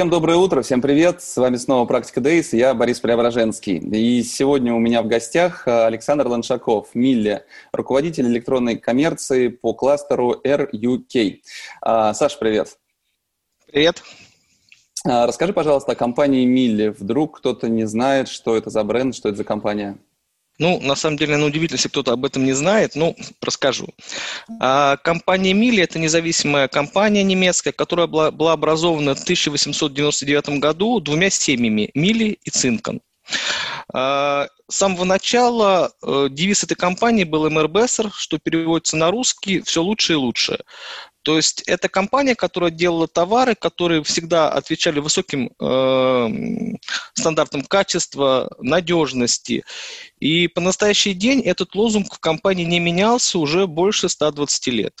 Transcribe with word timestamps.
Всем 0.00 0.08
доброе 0.08 0.38
утро, 0.38 0.62
всем 0.62 0.80
привет. 0.80 1.20
С 1.20 1.36
вами 1.36 1.56
снова 1.56 1.84
«Практика 1.84 2.22
Дейс», 2.22 2.54
я 2.54 2.72
Борис 2.72 3.00
Преображенский. 3.00 3.76
И 3.76 4.22
сегодня 4.22 4.72
у 4.72 4.78
меня 4.78 5.02
в 5.02 5.08
гостях 5.08 5.68
э, 5.68 5.84
Александр 5.84 6.26
Ланшаков, 6.26 6.94
Милле, 6.94 7.44
руководитель 7.70 8.26
электронной 8.26 8.76
коммерции 8.76 9.48
по 9.48 9.74
кластеру 9.74 10.40
RUK. 10.42 11.40
А, 11.82 12.14
Саш, 12.14 12.38
привет. 12.38 12.78
Привет. 13.70 14.02
А, 15.06 15.26
расскажи, 15.26 15.52
пожалуйста, 15.52 15.92
о 15.92 15.96
компании 15.96 16.46
Милле. 16.46 16.92
Вдруг 16.92 17.36
кто-то 17.36 17.68
не 17.68 17.84
знает, 17.84 18.28
что 18.28 18.56
это 18.56 18.70
за 18.70 18.82
бренд, 18.84 19.14
что 19.14 19.28
это 19.28 19.36
за 19.36 19.44
компания? 19.44 19.98
Ну, 20.60 20.78
на 20.78 20.94
самом 20.94 21.16
деле, 21.16 21.38
ну, 21.38 21.46
удивительно, 21.46 21.78
если 21.78 21.88
кто-то 21.88 22.12
об 22.12 22.26
этом 22.26 22.44
не 22.44 22.52
знает, 22.52 22.94
ну, 22.94 23.16
расскажу. 23.40 23.88
А, 24.60 24.98
компания 24.98 25.54
Мили– 25.54 25.82
это 25.84 25.98
независимая 25.98 26.68
компания 26.68 27.22
немецкая, 27.22 27.72
которая 27.72 28.06
была, 28.06 28.30
была 28.30 28.52
образована 28.52 29.14
в 29.14 29.22
1899 29.22 30.60
году 30.60 31.00
двумя 31.00 31.30
семьями– 31.30 31.90
Мили 31.94 32.38
и 32.44 32.50
Цинкан. 32.50 33.00
А, 33.94 34.48
с 34.68 34.76
самого 34.76 35.04
начала 35.04 35.92
э, 36.02 36.28
девиз 36.30 36.62
этой 36.62 36.76
компании 36.76 37.24
был 37.24 37.48
МРБСР, 37.48 38.10
что 38.14 38.38
переводится 38.38 38.96
на 38.96 39.10
русский 39.10 39.62
«все 39.62 39.82
лучше 39.82 40.12
и 40.12 40.16
лучше». 40.16 40.60
То 41.22 41.36
есть 41.36 41.62
это 41.66 41.88
компания, 41.88 42.34
которая 42.34 42.70
делала 42.70 43.06
товары, 43.06 43.54
которые 43.54 44.02
всегда 44.02 44.50
отвечали 44.50 45.00
высоким 45.00 45.50
э, 45.60 46.76
стандартам 47.14 47.62
качества, 47.62 48.50
надежности. 48.60 49.64
И 50.18 50.48
по 50.48 50.60
настоящий 50.60 51.12
день 51.12 51.40
этот 51.40 51.74
лозунг 51.74 52.14
в 52.14 52.20
компании 52.20 52.64
не 52.64 52.80
менялся 52.80 53.38
уже 53.38 53.66
больше 53.66 54.08
120 54.08 54.66
лет. 54.68 54.94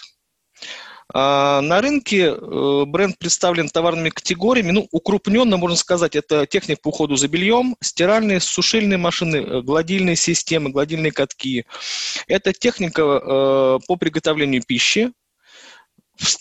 А 1.12 1.60
на 1.62 1.80
рынке 1.80 2.26
э, 2.26 2.84
бренд 2.86 3.18
представлен 3.18 3.68
товарными 3.68 4.10
категориями, 4.10 4.70
ну, 4.70 4.86
укрупненно, 4.92 5.56
можно 5.56 5.76
сказать, 5.76 6.14
это 6.14 6.46
техника 6.46 6.80
по 6.82 6.88
уходу 6.88 7.16
за 7.16 7.26
бельем, 7.26 7.76
стиральные, 7.82 8.40
сушильные 8.40 8.98
машины, 8.98 9.36
э, 9.36 9.62
гладильные 9.62 10.14
системы, 10.14 10.70
гладильные 10.70 11.10
катки. 11.10 11.64
Это 12.28 12.52
техника 12.52 13.02
э, 13.02 13.78
по 13.88 13.96
приготовлению 13.96 14.62
пищи, 14.64 15.12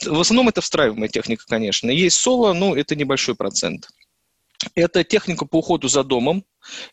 в 0.05 0.19
основном 0.19 0.49
это 0.49 0.61
встраиваемая 0.61 1.09
техника, 1.09 1.45
конечно. 1.47 1.89
Есть 1.89 2.17
соло, 2.17 2.53
но 2.53 2.75
это 2.75 2.95
небольшой 2.95 3.35
процент. 3.35 3.87
Это 4.75 5.03
техника 5.03 5.45
по 5.45 5.59
уходу 5.59 5.87
за 5.87 6.03
домом. 6.03 6.43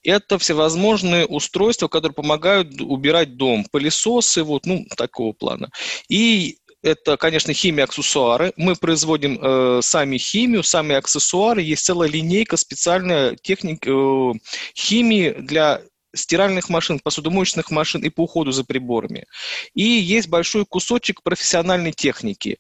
Это 0.05 0.39
всевозможные 0.39 1.27
устройства, 1.27 1.89
которые 1.89 2.15
помогают 2.15 2.81
убирать 2.81 3.37
дом. 3.37 3.67
Пылесосы, 3.71 4.45
вот, 4.45 4.67
ну, 4.67 4.87
такого 4.97 5.33
плана. 5.33 5.71
И 6.09 6.59
это, 6.83 7.17
конечно, 7.17 7.53
химия, 7.53 7.85
аксессуары. 7.85 8.53
Мы 8.57 8.77
производим 8.77 9.39
э, 9.43 9.81
сами 9.83 10.19
химию, 10.19 10.63
сами 10.63 10.95
аксессуары. 10.95 11.63
Есть 11.63 11.85
целая 11.85 12.09
линейка 12.09 12.57
специальная 12.57 13.35
техник 13.35 13.85
э, 13.85 14.33
химии 14.77 15.31
для 15.31 15.83
стиральных 16.17 16.69
машин, 16.69 17.01
посудомоечных 17.01 17.71
машин 17.71 18.03
и 18.03 18.11
по 18.11 18.23
уходу 18.23 18.53
за 18.53 18.65
приборами. 18.65 19.27
И 19.75 19.83
есть 19.83 20.29
большой 20.29 20.65
кусочек 20.65 21.23
профессиональной 21.23 21.93
техники. 21.93 22.59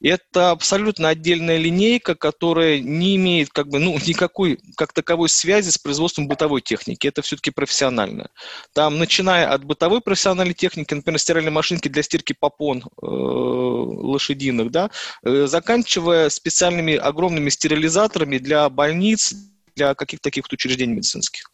Это 0.00 0.50
абсолютно 0.50 1.08
отдельная 1.08 1.58
линейка, 1.58 2.14
которая 2.14 2.80
не 2.80 3.16
имеет 3.16 3.50
как 3.50 3.68
бы, 3.68 3.78
ну, 3.78 3.98
никакой 4.06 4.58
как 4.76 4.92
таковой 4.92 5.28
связи 5.28 5.70
с 5.70 5.78
производством 5.78 6.28
бытовой 6.28 6.60
техники. 6.60 7.06
Это 7.06 7.22
все-таки 7.22 7.50
профессионально. 7.50 8.30
Там, 8.72 8.98
начиная 8.98 9.48
от 9.48 9.64
бытовой 9.64 10.00
профессиональной 10.00 10.54
техники, 10.54 10.94
например, 10.94 11.18
стиральные 11.18 11.52
машинки 11.52 11.88
для 11.88 12.02
стирки 12.02 12.34
попон 12.38 12.82
э, 12.82 13.06
лошадиных, 13.06 14.70
да, 14.70 14.90
э, 15.22 15.46
заканчивая 15.46 16.28
специальными 16.28 16.94
огромными 16.94 17.48
стерилизаторами 17.50 18.38
для 18.38 18.68
больниц, 18.68 19.34
для 19.74 19.94
каких-то 19.94 20.24
таких 20.24 20.44
учреждений 20.50 20.94
медицинских. 20.94 21.50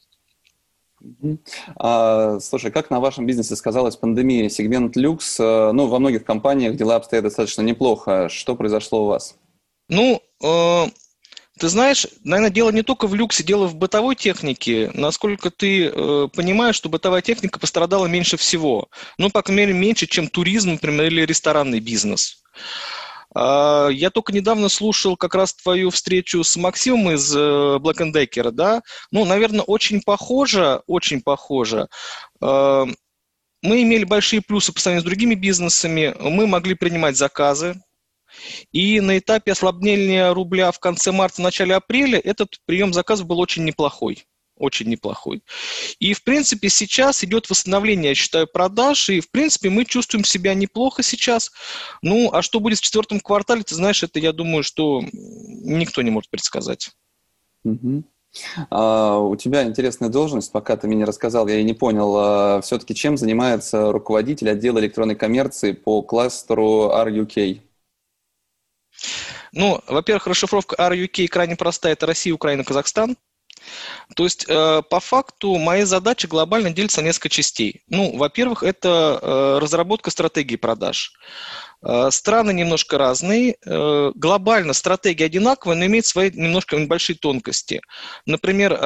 А, 1.77 2.39
слушай, 2.41 2.71
как 2.71 2.91
на 2.91 3.01
вашем 3.01 3.27
бизнесе 3.27 3.57
сказалась 3.57 3.97
пандемия? 3.97 4.49
Сегмент 4.49 4.97
люкс, 4.97 5.41
э, 5.41 5.73
ну, 5.73 5.87
во 5.87 5.99
многих 5.99 6.25
компаниях 6.25 6.77
дела 6.77 6.97
обстоят 6.97 7.25
достаточно 7.25 7.63
неплохо. 7.63 8.29
Что 8.29 8.55
произошло 8.55 9.05
у 9.05 9.07
вас? 9.07 9.37
Ну, 9.89 10.23
э, 10.43 10.85
ты 11.59 11.69
знаешь, 11.69 12.07
наверное, 12.25 12.51
дело 12.51 12.71
не 12.71 12.83
только 12.83 13.07
в 13.07 13.15
люксе, 13.15 13.45
дело 13.45 13.67
в 13.67 13.77
бытовой 13.77 14.17
технике. 14.17 14.91
Насколько 14.95 15.51
ты 15.51 15.87
э, 15.87 16.29
понимаешь, 16.35 16.77
что 16.77 16.89
бытовая 16.89 17.23
техника 17.23 17.59
пострадала 17.59 18.07
меньше 18.07 18.37
всего. 18.37 18.89
Ну, 19.19 19.31
по 19.31 19.43
крайней 19.43 19.63
мере, 19.63 19.73
меньше, 19.75 20.07
чем 20.07 20.29
туризм, 20.29 20.73
например, 20.73 21.07
или 21.07 21.27
ресторанный 21.27 21.81
бизнес. 21.81 22.43
А, 23.35 23.89
я 23.89 24.11
только 24.11 24.33
недавно 24.33 24.69
слушал 24.69 25.17
как 25.17 25.35
раз 25.35 25.55
твою 25.55 25.91
встречу 25.91 26.43
с 26.43 26.57
Максимом 26.57 27.13
из 27.13 27.35
э, 27.35 27.39
Black 27.39 28.13
Decker, 28.13 28.51
да? 28.51 28.83
Ну, 29.11 29.25
наверное, 29.25 29.63
очень 29.63 30.03
похоже, 30.03 30.83
очень 30.87 31.23
похоже. 31.23 31.89
А, 32.41 32.87
мы 33.63 33.83
имели 33.83 34.05
большие 34.05 34.43
плюсы 34.43 34.73
по 34.73 34.81
сравнению 34.81 35.03
с 35.03 35.07
другими 35.07 35.35
бизнесами. 35.35 36.15
Мы 36.19 36.47
могли 36.47 36.75
принимать 36.75 37.17
заказы, 37.17 37.81
и 38.73 39.01
на 39.01 39.19
этапе 39.19 39.53
ослабления 39.53 40.33
рубля 40.33 40.71
в 40.73 40.79
конце 40.79 41.13
марта, 41.13 41.43
начале 41.43 41.75
апреля 41.75 42.19
этот 42.19 42.59
прием 42.65 42.93
заказов 42.93 43.27
был 43.27 43.41
очень 43.41 43.65
неплохой 43.65 44.25
очень 44.61 44.89
неплохой. 44.89 45.43
И, 45.99 46.13
в 46.13 46.23
принципе, 46.23 46.69
сейчас 46.69 47.25
идет 47.25 47.49
восстановление, 47.51 48.11
я 48.11 48.15
считаю, 48.15 48.47
продаж, 48.47 49.11
и, 49.11 49.21
в 49.21 49.31
принципе, 49.31 49.71
мы 49.71 49.85
чувствуем 49.85 50.25
себя 50.25 50.55
неплохо 50.55 51.03
сейчас. 51.03 51.51
Ну, 52.03 52.31
а 52.33 52.43
что 52.43 52.61
будет 52.61 52.79
в 52.79 52.83
четвертом 52.83 53.21
квартале, 53.21 53.63
ты 53.63 53.75
знаешь, 53.75 54.03
это, 54.03 54.19
я 54.19 54.33
думаю, 54.33 54.63
что 54.63 55.03
никто 55.13 56.03
не 56.03 56.11
может 56.11 56.31
предсказать. 56.31 56.91
Угу. 57.65 58.05
А, 58.71 59.19
у 59.19 59.35
тебя 59.37 59.65
интересная 59.65 60.09
должность, 60.09 60.53
пока 60.53 60.77
ты 60.77 60.87
мне 60.87 60.99
не 60.99 61.05
рассказал, 61.05 61.49
я 61.49 61.59
и 61.59 61.65
не 61.65 61.75
понял. 61.75 62.15
А, 62.17 62.61
все-таки 62.61 62.95
чем 62.95 63.17
занимается 63.17 63.91
руководитель 63.93 64.51
отдела 64.51 64.79
электронной 64.79 65.17
коммерции 65.17 65.73
по 65.73 66.03
кластеру 66.03 66.91
RUK? 66.95 67.61
Ну, 69.53 69.81
во-первых, 69.87 70.27
расшифровка 70.29 70.77
RUK 70.77 71.27
крайне 71.29 71.57
простая. 71.57 71.95
Это 71.95 72.07
Россия, 72.07 72.33
Украина, 72.33 72.65
Казахстан. 72.65 73.17
То 74.17 74.25
есть, 74.25 74.45
э, 74.49 74.83
по 74.89 75.01
факту, 75.01 75.57
мои 75.57 75.85
задачи 75.85 76.27
глобально 76.27 76.71
делятся 76.71 77.01
на 77.01 77.07
несколько 77.07 77.29
частей. 77.29 77.83
Ну, 77.89 78.17
во-первых, 78.17 78.63
это 78.63 79.19
э, 79.21 79.59
разработка 79.61 80.11
стратегии 80.11 80.57
продаж. 80.57 81.13
Э, 81.83 82.11
страны 82.11 82.53
немножко 82.53 82.99
разные. 82.99 83.57
Глобально 83.65 84.73
стратегия 84.73 85.27
одинаковая, 85.27 85.77
но 85.77 85.87
имеет 85.87 86.07
свои 86.07 86.31
немножко 86.31 86.77
небольшие 86.77 87.17
тонкости. 87.17 87.81
Например, 88.27 88.79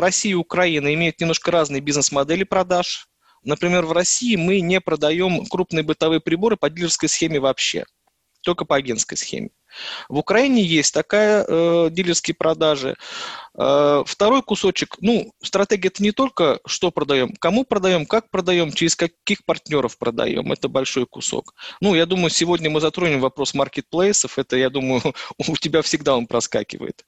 Россия 0.00 0.32
и 0.32 0.36
Украина 0.36 0.92
имеют 0.94 1.20
немножко 1.20 1.50
разные 1.50 1.80
бизнес-модели 1.80 2.44
продаж. 2.44 3.08
Например, 3.44 3.84
в 3.84 3.92
России 3.92 4.36
мы 4.36 4.60
не 4.60 4.80
продаем 4.80 5.44
крупные 5.46 5.82
бытовые 5.82 6.20
приборы 6.20 6.56
по 6.56 6.70
дилерской 6.70 7.08
схеме 7.08 7.40
вообще, 7.40 7.84
только 8.42 8.64
по 8.64 8.76
агентской 8.76 9.18
схеме. 9.18 9.50
В 10.08 10.18
Украине 10.18 10.62
есть 10.62 10.92
такая 10.92 11.44
э, 11.46 11.88
дилерские 11.90 12.34
продажи. 12.34 12.96
Э, 13.56 14.02
второй 14.06 14.42
кусочек, 14.42 14.96
ну, 15.00 15.32
стратегия 15.42 15.88
это 15.88 16.02
не 16.02 16.12
только 16.12 16.60
что 16.66 16.90
продаем, 16.90 17.34
кому 17.38 17.64
продаем, 17.64 18.06
как 18.06 18.30
продаем, 18.30 18.72
через 18.72 18.96
каких 18.96 19.44
партнеров 19.44 19.96
продаем. 19.98 20.52
Это 20.52 20.68
большой 20.68 21.06
кусок. 21.06 21.54
Ну, 21.80 21.94
я 21.94 22.06
думаю, 22.06 22.30
сегодня 22.30 22.68
мы 22.70 22.80
затронем 22.80 23.20
вопрос 23.20 23.54
маркетплейсов. 23.54 24.38
Это, 24.38 24.56
я 24.56 24.70
думаю, 24.70 25.02
у 25.38 25.56
тебя 25.56 25.82
всегда 25.82 26.16
он 26.16 26.26
проскакивает. 26.26 27.04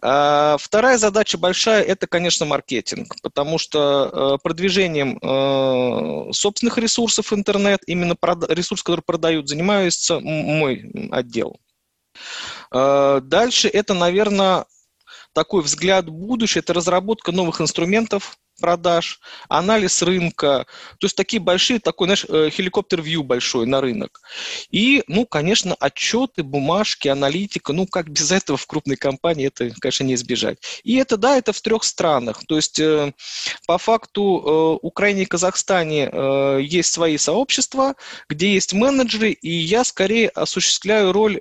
А 0.00 0.56
вторая 0.58 0.98
задача 0.98 1.36
большая– 1.36 1.82
это, 1.84 2.06
конечно, 2.06 2.46
маркетинг, 2.46 3.14
потому 3.22 3.58
что 3.58 4.36
э, 4.36 4.38
продвижением 4.42 5.18
э, 5.18 6.32
собственных 6.32 6.78
ресурсов 6.78 7.32
интернет, 7.32 7.80
именно 7.86 8.16
ресурс, 8.48 8.82
который 8.82 9.02
продают, 9.02 9.48
занимается 9.48 10.20
мой 10.20 10.90
отдел. 11.10 11.58
Э, 12.72 13.20
дальше 13.22 13.68
это, 13.68 13.94
наверное, 13.94 14.66
такой 15.32 15.62
взгляд 15.62 16.06
в 16.06 16.12
будущее, 16.12 16.60
это 16.60 16.74
разработка 16.74 17.32
новых 17.32 17.60
инструментов, 17.60 18.38
продаж, 18.60 19.20
анализ 19.48 20.02
рынка, 20.02 20.66
то 20.98 21.04
есть 21.06 21.16
такие 21.16 21.40
большие, 21.40 21.78
такой, 21.78 22.08
знаешь, 22.08 22.26
э, 22.28 22.50
хеликоптер-вью 22.50 23.22
большой 23.22 23.66
на 23.66 23.80
рынок. 23.80 24.20
И, 24.70 25.04
ну, 25.06 25.26
конечно, 25.26 25.74
отчеты, 25.78 26.42
бумажки, 26.42 27.08
аналитика, 27.08 27.72
ну, 27.72 27.86
как 27.86 28.10
без 28.10 28.30
этого 28.32 28.58
в 28.58 28.66
крупной 28.66 28.96
компании, 28.96 29.46
это, 29.46 29.70
конечно, 29.80 30.04
не 30.04 30.14
избежать. 30.14 30.58
И 30.82 30.96
это, 30.96 31.16
да, 31.16 31.36
это 31.36 31.52
в 31.52 31.60
трех 31.60 31.84
странах. 31.84 32.42
То 32.46 32.56
есть, 32.56 32.80
э, 32.80 33.12
по 33.66 33.78
факту, 33.78 34.78
Украине 34.82 35.22
и 35.22 35.26
Казахстане 35.26 36.10
есть 36.60 36.92
свои 36.92 37.16
сообщества, 37.16 37.94
где 38.28 38.54
есть 38.54 38.72
менеджеры, 38.72 39.30
и 39.30 39.50
я 39.50 39.84
скорее 39.84 40.28
осуществляю 40.30 41.12
роль 41.12 41.40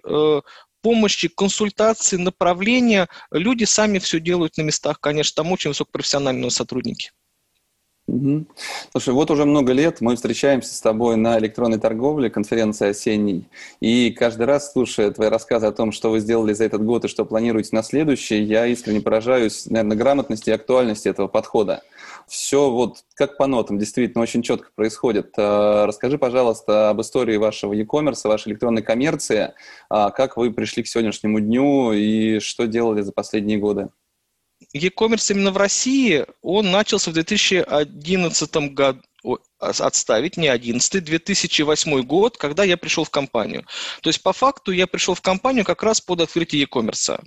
помощи, 0.81 1.27
консультации, 1.27 2.18
направления. 2.18 3.07
Люди 3.31 3.63
сами 3.63 4.00
все 4.00 4.19
делают 4.19 4.57
на 4.57 4.63
местах, 4.63 5.00
конечно, 5.00 5.44
там 5.44 5.51
очень 5.51 5.69
высокопрофессиональные 5.69 6.51
сотрудники. 6.51 7.12
Угу. 8.07 8.45
Слушай, 8.91 9.13
вот 9.13 9.29
уже 9.31 9.44
много 9.44 9.74
лет 9.74 10.00
мы 10.00 10.15
встречаемся 10.15 10.74
с 10.74 10.79
тобой 10.79 11.18
на 11.18 11.38
электронной 11.39 11.77
торговле, 11.77 12.29
конференции 12.29 12.88
осенней, 12.88 13.50
и 13.81 14.12
каждый 14.12 14.45
раз, 14.45 14.71
слушая 14.71 15.12
твои 15.12 15.27
рассказы 15.27 15.65
о 15.65 15.74
том, 15.74 15.91
что 15.91 16.09
вы 16.09 16.21
сделали 16.21 16.53
за 16.53 16.63
этот 16.63 16.85
год 16.85 17.03
и 17.03 17.09
что 17.09 17.25
планируете 17.25 17.71
на 17.74 17.83
следующий, 17.83 18.41
я 18.41 18.65
искренне 18.65 19.01
поражаюсь, 19.01 19.65
наверное, 19.65 19.97
грамотности 19.97 20.50
и 20.50 20.53
актуальности 20.53 21.09
этого 21.09 21.27
подхода. 21.27 21.83
Все 22.27 22.69
вот 22.69 23.03
как 23.15 23.38
по 23.38 23.47
нотам, 23.47 23.79
действительно, 23.79 24.21
очень 24.21 24.41
четко 24.41 24.69
происходит. 24.75 25.33
А, 25.38 25.85
расскажи, 25.85 26.18
пожалуйста, 26.18 26.89
об 26.89 27.01
истории 27.01 27.38
вашего 27.38 27.74
e-commerce, 27.74 28.27
вашей 28.27 28.50
электронной 28.50 28.81
коммерции, 28.81 29.53
а, 29.89 30.12
как 30.12 30.38
вы 30.38 30.51
пришли 30.51 30.83
к 30.83 30.88
сегодняшнему 30.88 31.39
дню 31.39 31.94
и 31.94 32.39
что 32.39 32.68
делали 32.68 33.01
за 33.01 33.12
последние 33.13 33.57
годы 33.57 33.89
e-commerce 34.74 35.31
именно 35.31 35.51
в 35.51 35.57
России, 35.57 36.25
он 36.41 36.71
начался 36.71 37.12
в 37.12 37.13
2011 37.13 38.74
году, 38.74 39.01
отставить, 39.59 40.38
не 40.38 40.47
11 40.47 41.03
2008 41.03 42.01
год, 42.03 42.38
когда 42.38 42.63
я 42.63 42.77
пришел 42.77 43.03
в 43.03 43.09
компанию. 43.09 43.65
То 44.01 44.09
есть, 44.09 44.21
по 44.24 44.31
факту, 44.31 44.71
я 44.71 44.88
пришел 44.88 45.15
в 45.15 45.21
компанию 45.21 45.65
как 45.65 45.83
раз 45.83 46.00
под 46.00 46.21
открытие 46.21 46.62
e-commerce. 46.62 47.21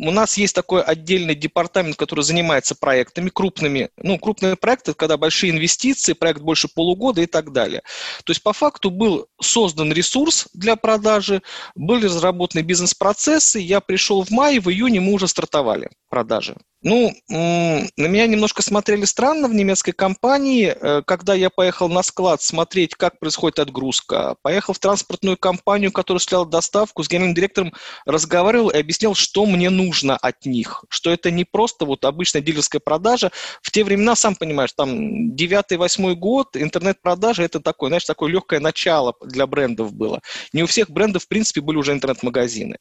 У 0.00 0.10
нас 0.10 0.36
есть 0.36 0.54
такой 0.54 0.82
отдельный 0.82 1.34
департамент, 1.34 1.96
который 1.96 2.24
занимается 2.24 2.74
проектами 2.74 3.30
крупными. 3.30 3.90
Ну, 3.96 4.18
крупные 4.18 4.56
проекты, 4.56 4.94
когда 4.94 5.16
большие 5.16 5.50
инвестиции, 5.50 6.12
проект 6.12 6.40
больше 6.40 6.68
полугода 6.68 7.20
и 7.20 7.26
так 7.26 7.52
далее. 7.52 7.82
То 8.24 8.30
есть, 8.30 8.42
по 8.42 8.52
факту, 8.52 8.90
был 8.90 9.28
создан 9.40 9.92
ресурс 9.92 10.48
для 10.54 10.76
продажи, 10.76 11.42
были 11.74 12.06
разработаны 12.06 12.62
бизнес-процессы. 12.62 13.58
Я 13.60 13.80
пришел 13.80 14.24
в 14.24 14.30
мае, 14.30 14.60
в 14.60 14.70
июне 14.70 15.00
мы 15.00 15.12
уже 15.12 15.28
стартовали 15.28 15.90
продажи. 16.08 16.56
Ну, 16.84 17.14
на 17.30 17.88
меня 17.96 18.26
немножко 18.26 18.60
смотрели 18.60 19.06
странно 19.06 19.48
в 19.48 19.54
немецкой 19.54 19.92
компании, 19.92 20.76
э, 20.78 21.00
когда 21.06 21.32
я 21.32 21.48
поехал 21.48 21.88
на 21.88 22.02
склад 22.02 22.42
смотреть, 22.42 22.94
как 22.94 23.18
происходит 23.18 23.58
отгрузка. 23.58 24.36
Поехал 24.42 24.74
в 24.74 24.78
транспортную 24.78 25.38
компанию, 25.38 25.90
которая 25.92 26.18
осуществляла 26.18 26.44
доставку, 26.44 27.02
с 27.02 27.08
генеральным 27.08 27.34
директором 27.34 27.72
разговаривал 28.04 28.68
и 28.68 28.76
объяснял, 28.76 29.14
что 29.14 29.46
мне 29.46 29.70
нужно 29.70 30.18
от 30.18 30.44
них. 30.44 30.84
Что 30.90 31.10
это 31.10 31.30
не 31.30 31.44
просто 31.44 31.86
вот 31.86 32.04
обычная 32.04 32.42
дилерская 32.42 32.80
продажа. 32.84 33.32
В 33.62 33.70
те 33.70 33.82
времена, 33.82 34.14
сам 34.14 34.36
понимаешь, 34.36 34.74
там 34.74 35.34
9-8 35.34 36.12
год, 36.12 36.54
интернет-продажа 36.54 37.44
это 37.44 37.60
такое, 37.60 37.88
знаешь, 37.88 38.04
такое 38.04 38.30
легкое 38.30 38.60
начало 38.60 39.14
для 39.24 39.46
брендов 39.46 39.94
было. 39.94 40.20
Не 40.52 40.62
у 40.64 40.66
всех 40.66 40.90
брендов, 40.90 41.24
в 41.24 41.28
принципе, 41.28 41.62
были 41.62 41.78
уже 41.78 41.92
интернет-магазины. 41.92 42.76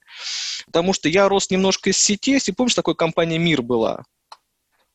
Потому 0.66 0.92
что 0.92 1.08
я 1.08 1.30
рос 1.30 1.50
немножко 1.50 1.92
из 1.92 1.98
сети, 1.98 2.32
если 2.32 2.52
помнишь, 2.52 2.76
такой 2.76 2.96
компания 2.96 3.38
«Мир» 3.38 3.62
была, 3.62 3.93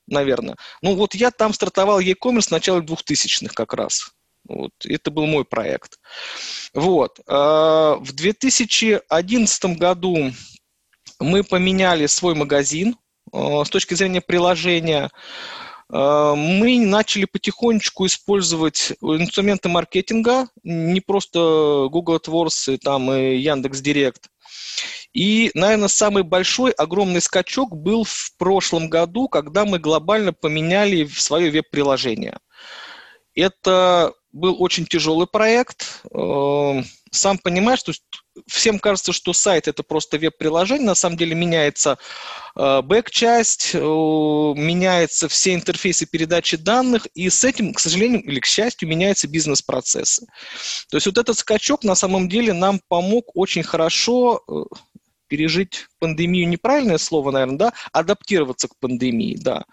наверное. 0.08 0.56
Ну 0.82 0.94
вот 0.94 1.14
я 1.14 1.31
там 1.31 1.52
стартовал 1.52 2.00
e-commerce 2.00 2.49
в 2.49 2.50
начале 2.50 2.81
2000-х 2.81 3.55
как 3.55 3.75
раз. 3.75 4.10
Вот, 4.49 4.72
это 4.84 5.10
был 5.10 5.26
мой 5.26 5.44
проект. 5.44 5.99
Вот. 6.72 7.20
А, 7.26 7.96
в 7.96 8.12
2011 8.12 9.64
году 9.78 10.32
мы 11.20 11.44
поменяли 11.44 12.06
свой 12.06 12.34
магазин 12.34 12.96
а, 13.32 13.64
с 13.64 13.69
точки 13.69 13.94
зрения 13.94 14.22
приложения. 14.22 15.10
А, 15.90 16.35
мы 16.35 16.79
начали 16.81 17.25
потихонечку 17.25 18.06
использовать 18.06 18.93
инструменты 19.00 19.69
маркетинга, 19.69 20.49
не 20.62 21.00
просто 21.00 21.88
Google 21.90 22.17
AdWords 22.17 22.79
там, 22.79 23.12
и 23.12 23.37
Яндекс.Директ, 23.37 24.29
и, 25.14 25.50
наверное, 25.55 25.88
самый 25.88 26.23
большой, 26.23 26.70
огромный 26.73 27.20
скачок 27.20 27.75
был 27.75 28.05
в 28.05 28.37
прошлом 28.37 28.88
году, 28.88 29.29
когда 29.29 29.64
мы 29.64 29.79
глобально 29.79 30.32
поменяли 30.32 31.06
свое 31.06 31.50
веб-приложение. 31.50 32.38
Это 33.35 34.12
был 34.32 34.61
очень 34.62 34.85
тяжелый 34.85 35.26
проект. 35.26 36.02
Эм, 36.12 36.85
сам 37.11 37.38
понимаешь, 37.38 37.82
то 37.82 37.90
есть 37.90 38.05
всем 38.46 38.79
кажется, 38.79 39.12
что 39.12 39.32
сайт 39.32 39.69
это 39.69 39.82
просто 39.82 40.19
веб-приложение, 40.19 40.87
на 40.87 40.94
самом 40.94 41.17
деле 41.17 41.35
меняется 41.35 41.99
э, 42.56 42.82
бэк-часть, 42.82 43.70
э, 43.75 43.79
меняются 43.79 45.29
все 45.29 45.55
интерфейсы 45.55 46.06
передачи 46.06 46.56
данных, 46.56 47.06
и 47.14 47.29
с 47.31 47.44
этим, 47.44 47.75
к 47.75 47.81
сожалению 47.81 48.23
или 48.23 48.40
к 48.40 48.46
счастью, 48.46 48.88
меняются 48.88 49.29
бизнес-процессы. 49.29 50.26
То 50.90 50.96
есть 50.96 51.06
вот 51.06 51.19
этот 51.19 51.38
скачок 51.38 51.85
на 51.85 51.94
самом 51.94 52.29
деле 52.29 52.52
нам 52.52 52.81
помог 52.88 53.31
очень 53.35 53.62
хорошо 53.62 54.43
э, 54.49 54.52
пережить 55.28 55.86
пандемию, 55.98 56.48
неправильное 56.48 56.98
слово, 56.98 57.30
наверное, 57.30 57.58
да, 57.58 57.72
адаптироваться 57.92 58.69
к 58.69 58.76
пандемии, 58.78 59.36
да. 59.38 59.64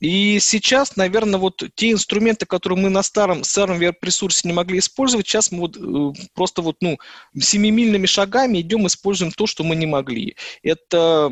И 0.00 0.38
сейчас, 0.40 0.96
наверное, 0.96 1.38
вот 1.38 1.62
те 1.74 1.92
инструменты, 1.92 2.46
которые 2.46 2.78
мы 2.78 2.90
на 2.90 3.02
старом, 3.02 3.44
старом 3.44 3.78
веб-ресурсе 3.78 4.48
не 4.48 4.54
могли 4.54 4.78
использовать, 4.78 5.26
сейчас 5.26 5.52
мы 5.52 5.60
вот 5.60 5.76
э, 5.76 6.24
просто 6.34 6.62
вот, 6.62 6.76
ну, 6.80 6.98
семимильными 7.38 8.06
шагами 8.06 8.60
идем, 8.60 8.86
используем 8.86 9.32
то, 9.32 9.46
что 9.46 9.64
мы 9.64 9.76
не 9.76 9.86
могли. 9.86 10.36
Это 10.62 11.30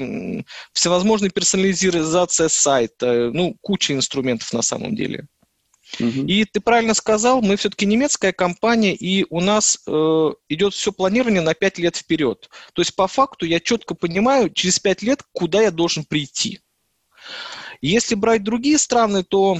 всевозможная 0.72 1.30
персонализация 1.30 2.48
сайта, 2.48 3.30
ну, 3.32 3.56
куча 3.60 3.94
инструментов 3.94 4.52
на 4.52 4.62
самом 4.62 4.94
деле. 4.94 5.26
И 5.98 6.44
ты 6.44 6.60
правильно 6.60 6.94
сказал, 6.94 7.42
мы 7.42 7.56
все-таки 7.56 7.86
немецкая 7.86 8.32
компания, 8.32 8.94
и 8.94 9.26
у 9.30 9.40
нас 9.40 9.78
э, 9.86 10.30
идет 10.48 10.74
все 10.74 10.92
планирование 10.92 11.40
на 11.40 11.54
5 11.54 11.78
лет 11.78 11.96
вперед. 11.96 12.48
То 12.72 12.82
есть 12.82 12.94
по 12.94 13.08
факту 13.08 13.46
я 13.46 13.58
четко 13.60 13.94
понимаю 13.94 14.50
через 14.50 14.78
5 14.78 15.02
лет, 15.02 15.22
куда 15.32 15.62
я 15.62 15.70
должен 15.70 16.04
прийти. 16.04 16.60
Если 17.80 18.14
брать 18.14 18.44
другие 18.44 18.78
страны, 18.78 19.24
то 19.24 19.58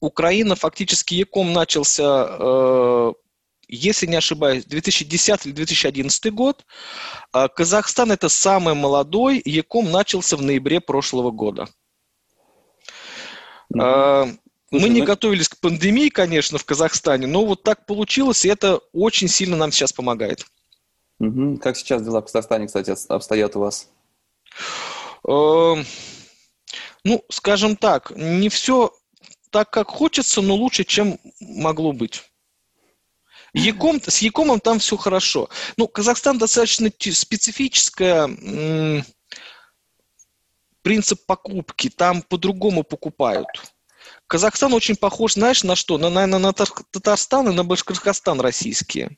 Украина 0.00 0.54
фактически 0.54 1.14
e-com 1.14 1.52
начался, 1.52 2.26
э, 2.38 3.12
если 3.68 4.06
не 4.06 4.16
ошибаюсь, 4.16 4.64
2010 4.64 5.46
или 5.46 5.52
2011 5.52 6.32
год. 6.32 6.64
А 7.32 7.48
Казахстан 7.48 8.12
это 8.12 8.28
самый 8.28 8.74
молодой, 8.74 9.40
e-com 9.44 9.90
начался 9.90 10.36
в 10.36 10.42
ноябре 10.42 10.80
прошлого 10.80 11.30
года. 11.30 11.68
Mm-hmm. 13.74 14.38
Слушай, 14.74 14.88
мы 14.88 14.94
не 14.94 15.00
ну... 15.00 15.06
готовились 15.06 15.48
к 15.48 15.58
пандемии, 15.58 16.08
конечно, 16.08 16.58
в 16.58 16.64
Казахстане, 16.64 17.28
но 17.28 17.46
вот 17.46 17.62
так 17.62 17.86
получилось, 17.86 18.44
и 18.44 18.48
это 18.48 18.78
очень 18.92 19.28
сильно 19.28 19.56
нам 19.56 19.70
сейчас 19.70 19.92
помогает. 19.92 20.46
Угу. 21.20 21.58
Как 21.58 21.76
сейчас 21.76 22.02
дела 22.02 22.20
в 22.20 22.24
Казахстане, 22.24 22.66
кстати, 22.66 22.92
обстоят 23.08 23.54
у 23.54 23.60
вас? 23.60 23.88
Эм, 25.28 25.86
ну, 27.04 27.24
скажем 27.30 27.76
так, 27.76 28.10
не 28.16 28.48
все 28.48 28.92
так, 29.50 29.70
как 29.70 29.88
хочется, 29.90 30.42
но 30.42 30.56
лучше, 30.56 30.82
чем 30.82 31.20
могло 31.38 31.92
быть. 31.92 32.24
Яком, 33.52 34.02
с 34.02 34.18
Якомом 34.18 34.58
там 34.58 34.80
все 34.80 34.96
хорошо. 34.96 35.48
Ну, 35.76 35.86
Казахстан 35.86 36.38
достаточно 36.38 36.90
специфическая 37.12 38.26
принцип 40.82 41.24
покупки. 41.24 41.88
Там 41.88 42.22
по-другому 42.22 42.82
покупают. 42.82 43.46
Казахстан 44.34 44.74
очень 44.74 44.96
похож, 44.96 45.34
знаешь, 45.34 45.62
на 45.62 45.76
что? 45.76 45.96
На, 45.96 46.10
наверное, 46.10 46.40
на 46.40 46.52
Татарстан 46.52 47.48
и 47.50 47.54
на 47.54 47.62
Башкортостан 47.62 48.40
российские 48.40 49.16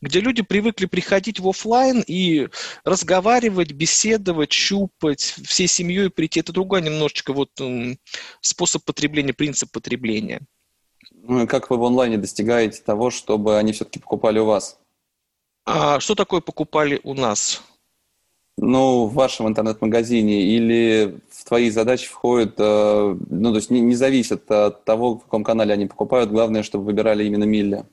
где 0.00 0.18
люди 0.18 0.42
привыкли 0.42 0.86
приходить 0.86 1.38
в 1.38 1.48
офлайн 1.48 2.02
и 2.04 2.48
разговаривать, 2.84 3.70
беседовать, 3.70 4.50
щупать, 4.50 5.20
всей 5.20 5.68
семьей 5.68 6.10
прийти. 6.10 6.40
Это 6.40 6.52
другой 6.52 6.82
немножечко 6.82 7.32
вот 7.32 7.50
способ 8.40 8.84
потребления, 8.84 9.32
принцип 9.32 9.70
потребления. 9.70 10.40
Ну 11.12 11.46
как 11.46 11.70
вы 11.70 11.76
в 11.76 11.84
онлайне 11.84 12.18
достигаете 12.18 12.82
того, 12.82 13.10
чтобы 13.10 13.58
они 13.58 13.72
все-таки 13.72 14.00
покупали 14.00 14.40
у 14.40 14.46
вас? 14.46 14.76
А 15.64 16.00
что 16.00 16.16
такое 16.16 16.40
покупали 16.40 17.00
у 17.04 17.14
нас? 17.14 17.62
Ну, 18.58 19.06
в 19.06 19.14
вашем 19.14 19.48
интернет-магазине 19.48 20.42
или 20.42 21.18
в 21.30 21.44
твои 21.44 21.70
задачи 21.70 22.06
входит, 22.08 22.54
э, 22.58 23.16
ну, 23.30 23.50
то 23.50 23.56
есть 23.56 23.70
не, 23.70 23.80
не 23.80 23.94
зависит 23.94 24.50
от 24.50 24.84
того, 24.84 25.16
в 25.16 25.24
каком 25.24 25.42
канале 25.42 25.72
они 25.72 25.86
покупают, 25.86 26.30
главное, 26.30 26.62
чтобы 26.62 26.84
выбирали 26.84 27.24
именно 27.24 27.44
Милля? 27.44 27.86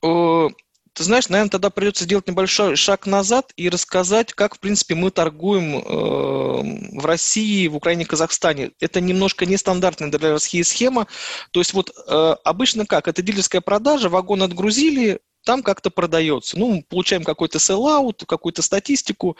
Ты 0.00 0.54
Ты 0.94 1.04
знаешь, 1.04 1.28
наверное, 1.28 1.50
тогда 1.50 1.70
придется 1.70 2.04
сделать 2.04 2.28
небольшой 2.28 2.76
шаг 2.76 3.06
назад 3.06 3.52
и 3.56 3.68
рассказать, 3.68 4.32
как, 4.32 4.56
в 4.56 4.60
принципе, 4.60 4.94
мы 4.94 5.10
торгуем 5.10 5.78
э, 5.78 6.98
в 7.00 7.04
России, 7.04 7.68
в 7.68 7.76
Украине, 7.76 8.04
Казахстане. 8.04 8.72
Это 8.80 9.00
немножко 9.00 9.46
нестандартная 9.46 10.10
для 10.10 10.32
России 10.32 10.62
схема. 10.62 11.06
То 11.52 11.60
есть 11.60 11.74
вот 11.74 11.90
э, 11.90 12.36
обычно 12.44 12.86
как? 12.86 13.08
Это 13.08 13.22
дилерская 13.22 13.60
продажа, 13.60 14.08
вагон 14.08 14.42
отгрузили, 14.42 15.20
там 15.44 15.62
как-то 15.62 15.90
продается. 15.90 16.58
Ну, 16.58 16.74
мы 16.74 16.82
получаем 16.82 17.24
какой-то 17.24 17.58
sell-out, 17.58 18.24
какую-то 18.26 18.62
статистику. 18.62 19.36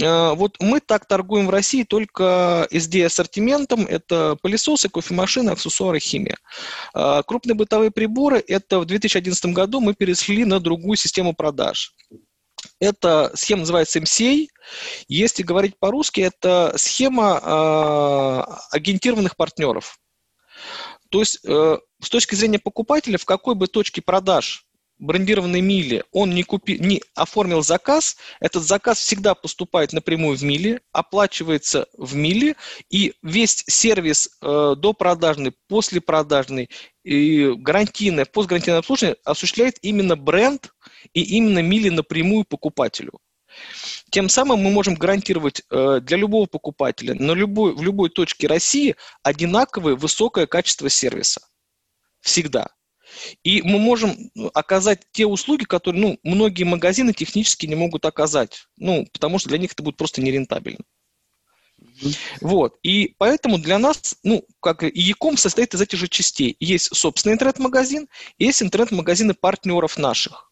Э, 0.00 0.34
вот 0.34 0.56
мы 0.60 0.80
так 0.80 1.06
торгуем 1.06 1.46
в 1.46 1.50
России 1.50 1.84
только 1.84 2.66
SD-ассортиментом. 2.70 3.86
Это 3.86 4.36
пылесосы, 4.42 4.88
кофемашины, 4.88 5.50
аксессуары, 5.50 6.00
химия. 6.00 6.36
Э, 6.94 7.22
крупные 7.26 7.54
бытовые 7.54 7.90
приборы, 7.90 8.42
это 8.46 8.80
в 8.80 8.84
2011 8.84 9.46
году 9.46 9.80
мы 9.80 9.94
перешли 9.94 10.44
на 10.44 10.60
другую 10.60 10.96
систему 10.96 11.34
продаж. 11.34 11.94
Эта 12.80 13.30
схема 13.34 13.60
называется 13.60 14.00
MCA. 14.00 14.48
Если 15.06 15.42
говорить 15.42 15.78
по-русски, 15.78 16.20
это 16.20 16.74
схема 16.76 17.40
э, 17.42 18.76
агентированных 18.76 19.36
партнеров. 19.36 19.98
То 21.10 21.20
есть 21.20 21.40
с 21.42 22.10
точки 22.10 22.34
зрения 22.34 22.58
покупателя, 22.58 23.16
в 23.16 23.24
какой 23.24 23.54
бы 23.54 23.66
точке 23.66 24.02
продаж 24.02 24.67
брендированной 24.98 25.60
мили 25.60 26.04
он 26.12 26.30
не, 26.30 26.42
купи, 26.42 26.78
не 26.78 27.02
оформил 27.14 27.62
заказ, 27.62 28.16
этот 28.40 28.62
заказ 28.64 28.98
всегда 28.98 29.34
поступает 29.34 29.92
напрямую 29.92 30.36
в 30.36 30.42
мили, 30.42 30.80
оплачивается 30.92 31.86
в 31.96 32.14
мили, 32.14 32.56
и 32.90 33.14
весь 33.22 33.64
сервис 33.66 34.30
э, 34.42 34.74
допродажный, 34.76 35.52
послепродажный, 35.68 36.70
и 37.04 37.52
гарантийное, 37.56 38.26
постгарантийное 38.26 38.80
обслуживание 38.80 39.16
осуществляет 39.24 39.78
именно 39.82 40.16
бренд 40.16 40.72
и 41.14 41.22
именно 41.22 41.60
мили 41.60 41.88
напрямую 41.88 42.44
покупателю. 42.44 43.18
Тем 44.10 44.28
самым 44.28 44.60
мы 44.60 44.70
можем 44.70 44.94
гарантировать 44.94 45.62
э, 45.70 46.00
для 46.02 46.16
любого 46.16 46.46
покупателя 46.46 47.14
на 47.14 47.32
любой, 47.32 47.74
в 47.74 47.82
любой 47.82 48.10
точке 48.10 48.46
России 48.46 48.96
одинаковое 49.22 49.94
высокое 49.96 50.46
качество 50.46 50.88
сервиса. 50.88 51.40
Всегда. 52.20 52.68
И 53.42 53.62
мы 53.62 53.78
можем 53.78 54.30
ну, 54.34 54.50
оказать 54.54 55.02
те 55.12 55.26
услуги, 55.26 55.64
которые 55.64 56.00
ну, 56.00 56.18
многие 56.22 56.64
магазины 56.64 57.12
технически 57.12 57.66
не 57.66 57.74
могут 57.74 58.04
оказать, 58.04 58.66
ну, 58.76 59.06
потому 59.12 59.38
что 59.38 59.48
для 59.48 59.58
них 59.58 59.72
это 59.72 59.82
будет 59.82 59.96
просто 59.96 60.20
нерентабельно. 60.22 60.84
Вот. 62.40 62.76
И 62.82 63.14
поэтому 63.18 63.58
для 63.58 63.78
нас, 63.78 64.16
ну, 64.22 64.44
как 64.60 64.82
и 64.82 65.00
Яком 65.00 65.36
состоит 65.36 65.74
из 65.74 65.80
этих 65.80 65.98
же 65.98 66.08
частей. 66.08 66.56
Есть 66.60 66.94
собственный 66.94 67.34
интернет-магазин, 67.34 68.08
есть 68.38 68.62
интернет-магазины 68.62 69.34
партнеров 69.34 69.98
наших. 69.98 70.47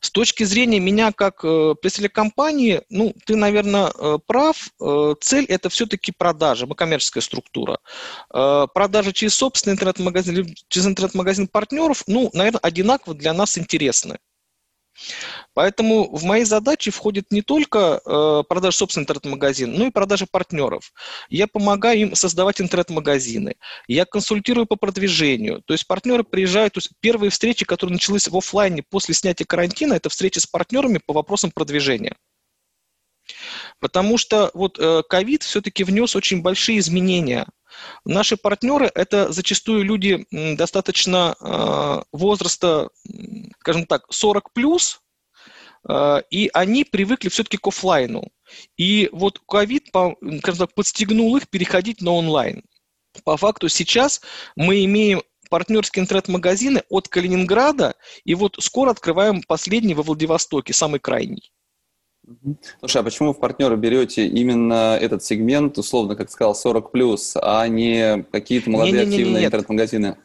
С 0.00 0.10
точки 0.10 0.44
зрения 0.44 0.80
меня 0.80 1.12
как 1.12 1.44
э, 1.44 1.74
представителя 1.80 2.08
компании, 2.14 2.82
ну, 2.90 3.14
ты, 3.24 3.36
наверное, 3.36 3.90
э, 3.94 4.18
прав. 4.26 4.68
Э, 4.80 5.14
цель– 5.20 5.44
это 5.48 5.68
все-таки 5.68 6.12
продажа, 6.12 6.66
мы 6.66 6.74
коммерческая 6.74 7.22
структура. 7.22 7.78
Э, 8.32 8.66
продажа 8.72 9.12
через 9.12 9.34
собственный 9.34 9.74
интернет-магазин, 9.74 10.54
через 10.68 10.86
интернет-магазин 10.86 11.48
партнеров, 11.48 12.04
ну, 12.06 12.30
наверное, 12.32 12.60
одинаково 12.60 13.14
для 13.14 13.32
нас 13.32 13.58
интересны. 13.58 14.18
Поэтому 15.54 16.14
в 16.14 16.24
мои 16.24 16.44
задачи 16.44 16.90
входит 16.90 17.30
не 17.30 17.42
только 17.42 18.00
э, 18.04 18.42
продажа 18.48 18.78
собственного 18.78 19.04
интернет-магазина, 19.04 19.76
но 19.76 19.86
и 19.86 19.90
продажа 19.90 20.26
партнеров. 20.30 20.92
Я 21.28 21.46
помогаю 21.46 21.98
им 22.00 22.14
создавать 22.14 22.60
интернет-магазины. 22.60 23.56
Я 23.86 24.04
консультирую 24.04 24.66
по 24.66 24.76
продвижению. 24.76 25.62
То 25.66 25.74
есть 25.74 25.86
партнеры 25.86 26.24
приезжают, 26.24 26.74
то 26.74 26.78
есть 26.78 26.90
первые 27.00 27.30
встречи, 27.30 27.64
которые 27.64 27.94
начались 27.94 28.28
в 28.28 28.36
офлайне 28.36 28.82
после 28.82 29.14
снятия 29.14 29.46
карантина, 29.46 29.94
это 29.94 30.08
встречи 30.08 30.38
с 30.38 30.46
партнерами 30.46 31.00
по 31.04 31.12
вопросам 31.12 31.50
продвижения. 31.50 32.16
Потому 33.80 34.18
что 34.18 34.50
вот 34.54 34.78
э, 34.78 35.02
ковид 35.08 35.42
все-таки 35.42 35.84
внес 35.84 36.16
очень 36.16 36.42
большие 36.42 36.78
изменения. 36.78 37.46
Наши 38.04 38.36
партнеры– 38.36 38.90
это 38.94 39.32
зачастую 39.32 39.84
люди 39.84 40.26
достаточно 40.30 41.36
э, 41.40 42.02
возраста, 42.12 42.90
скажем 43.60 43.86
так, 43.86 44.04
40 44.10 44.52
плюс, 44.52 45.00
э, 45.88 46.22
и 46.30 46.50
они 46.52 46.84
привыкли 46.84 47.28
все-таки 47.28 47.56
к 47.56 47.66
офлайну. 47.66 48.24
И 48.76 49.08
вот 49.12 49.40
ковид, 49.46 49.88
скажем 49.88 50.58
так, 50.58 50.74
подстегнул 50.74 51.36
их 51.36 51.48
переходить 51.48 52.00
на 52.00 52.12
онлайн. 52.12 52.62
По 53.24 53.36
факту 53.36 53.68
сейчас 53.68 54.20
мы 54.56 54.84
имеем 54.84 55.22
партнерские 55.50 56.02
интернет-магазины 56.02 56.82
от 56.88 57.08
Калининграда, 57.08 57.94
и 58.24 58.34
вот 58.34 58.56
скоро 58.60 58.90
открываем 58.90 59.42
последний 59.42 59.94
во 59.94 60.02
Владивостоке, 60.02 60.72
самый 60.72 61.00
крайний. 61.00 61.52
Слушай, 62.80 63.00
а 63.00 63.04
почему 63.04 63.32
в 63.32 63.40
партнеры 63.40 63.76
берете 63.76 64.26
именно 64.26 64.96
этот 65.00 65.24
сегмент, 65.24 65.78
условно, 65.78 66.16
как 66.16 66.30
сказал, 66.30 66.54
40 66.54 66.92
плюс, 66.92 67.36
а 67.40 67.66
не 67.68 68.24
какие-то 68.32 68.70
молодые 68.70 68.92
не, 68.92 68.98
не, 68.98 69.06
не, 69.06 69.14
активные 69.14 69.46
интернет-магазины? 69.46 70.16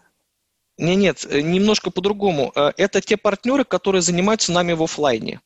Не, 0.77 0.95
нет, 0.95 1.25
э, 1.29 1.41
немножко 1.41 1.91
по-другому. 1.91 2.51
Э, 2.55 2.71
это 2.77 2.99
те 2.99 3.15
партнеры, 3.17 3.63
которые 3.63 4.01
занимаются 4.01 4.51
нами 4.51 4.73
в 4.73 4.83
офлайне. 4.83 5.39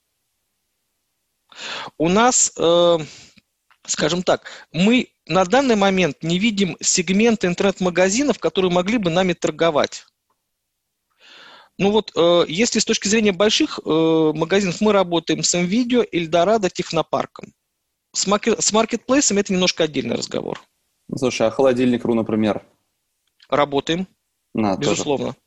У 1.98 2.10
нас, 2.10 2.54
э, 2.58 2.98
скажем 3.86 4.24
так, 4.24 4.50
мы 4.72 5.10
на 5.28 5.44
данный 5.46 5.76
момент 5.76 6.24
не 6.24 6.40
видим 6.40 6.78
сегмента 6.80 7.48
интернет-магазинов, 7.48 8.40
которые 8.40 8.72
могли 8.72 8.98
бы 8.98 9.10
нами 9.10 9.34
торговать. 9.34 10.06
Ну 11.77 11.91
вот, 11.91 12.12
э, 12.15 12.46
если 12.48 12.79
с 12.79 12.86
точки 12.86 13.07
зрения 13.07 13.31
больших 13.31 13.79
э, 13.86 14.31
магазинов, 14.34 14.81
мы 14.81 14.93
работаем 14.93 15.43
с 15.43 15.53
NVIDIA, 15.53 16.07
Эльдорадо, 16.12 16.69
Технопарком. 16.69 17.53
С, 18.13 18.25
маркет, 18.25 18.62
с 18.62 18.72
маркетплейсом 18.74 19.38
это 19.38 19.53
немножко 19.53 19.84
отдельный 19.84 20.15
разговор. 20.15 20.60
Слушай, 21.15 21.48
а 21.48 21.51
холодильник.ру, 21.51 22.15
например? 22.15 22.63
Работаем, 23.50 24.07
а, 24.55 24.75
безусловно. 24.75 25.27
Тоже. 25.27 25.38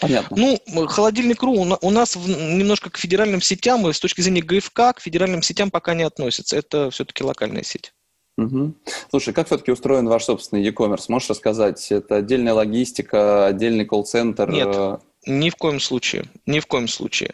Понятно. 0.00 0.36
Ну, 0.36 0.86
холодильник.ру 0.86 1.52
у 1.80 1.90
нас 1.90 2.16
немножко 2.16 2.88
к 2.88 2.96
федеральным 2.96 3.42
сетям, 3.42 3.86
и 3.86 3.92
с 3.92 4.00
точки 4.00 4.22
зрения 4.22 4.40
ГФК 4.40 4.94
к 4.96 5.00
федеральным 5.00 5.42
сетям 5.42 5.70
пока 5.70 5.94
не 5.94 6.04
относится. 6.04 6.56
Это 6.56 6.90
все-таки 6.90 7.22
локальная 7.22 7.62
сеть. 7.62 7.92
Угу. 8.38 8.74
Слушай, 9.10 9.34
как 9.34 9.48
все-таки 9.48 9.70
устроен 9.70 10.08
ваш 10.08 10.24
собственный 10.24 10.62
e-commerce? 10.62 11.06
Можешь 11.08 11.28
рассказать? 11.28 11.92
Это 11.92 12.16
отдельная 12.16 12.54
логистика, 12.54 13.46
отдельный 13.46 13.84
колл-центр? 13.84 14.50
Нет, 14.50 15.00
ни 15.26 15.50
в 15.50 15.56
коем 15.56 15.80
случае, 15.80 16.24
ни 16.46 16.60
в 16.60 16.66
коем 16.66 16.88
случае. 16.88 17.32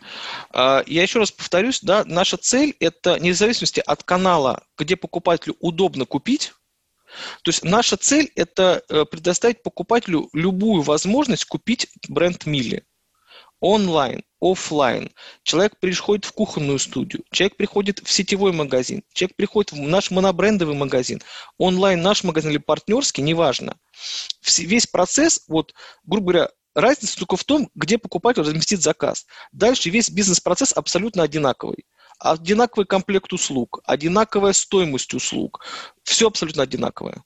А, 0.51 0.83
я 0.87 1.03
еще 1.03 1.19
раз 1.19 1.31
повторюсь, 1.31 1.81
да, 1.81 2.05
наша 2.05 2.37
цель– 2.37 2.75
это 2.81 3.19
не 3.19 3.33
в 3.33 3.37
зависимости 3.37 3.83
от 3.85 4.03
канала, 4.03 4.65
где 4.77 4.97
покупателю 4.97 5.57
удобно 5.61 6.05
купить, 6.05 6.53
то 7.43 7.51
есть 7.51 7.65
наша 7.65 7.97
цель– 7.97 8.31
это 8.37 8.83
э, 8.89 9.05
предоставить 9.05 9.63
покупателю 9.63 10.29
любую 10.33 10.83
возможность 10.83 11.45
купить 11.45 11.89
бренд 12.09 12.47
Милли. 12.47 12.85
Онлайн, 13.61 14.23
офлайн. 14.41 15.11
Человек 15.43 15.79
приходит 15.81 16.27
в 16.27 16.33
кухонную 16.33 16.79
студию, 16.79 17.25
человек 17.31 17.57
приходит 17.57 18.01
в 18.01 18.13
сетевой 18.13 18.53
магазин, 18.53 19.03
человек 19.15 19.37
приходит 19.37 19.73
в 19.73 19.79
наш 19.79 20.11
монобрендовый 20.11 20.77
магазин, 20.77 21.23
онлайн 21.57 22.03
наш 22.03 22.23
магазин 22.23 22.51
или 22.51 22.59
партнерский, 22.59 23.23
неважно. 23.23 23.77
Весь 24.59 24.87
процесс, 24.87 25.45
вот, 25.49 25.73
грубо 26.05 26.33
говоря, 26.33 26.51
Разница 26.77 27.17
только 27.17 27.37
в 27.37 27.45
том, 27.45 27.71
где 27.75 27.97
покупатель 27.97 28.43
разместит 28.43 28.83
заказ. 28.83 29.27
Дальше 29.51 29.89
весь 29.89 30.11
бизнес-процесс 30.11 30.75
абсолютно 30.77 31.23
одинаковый. 31.23 31.87
Одинаковый 32.19 32.85
комплект 32.85 33.33
услуг, 33.33 33.81
одинаковая 33.85 34.53
стоимость 34.53 35.15
услуг. 35.15 35.65
Все 36.03 36.27
абсолютно 36.27 36.63
одинаковое. 36.63 37.25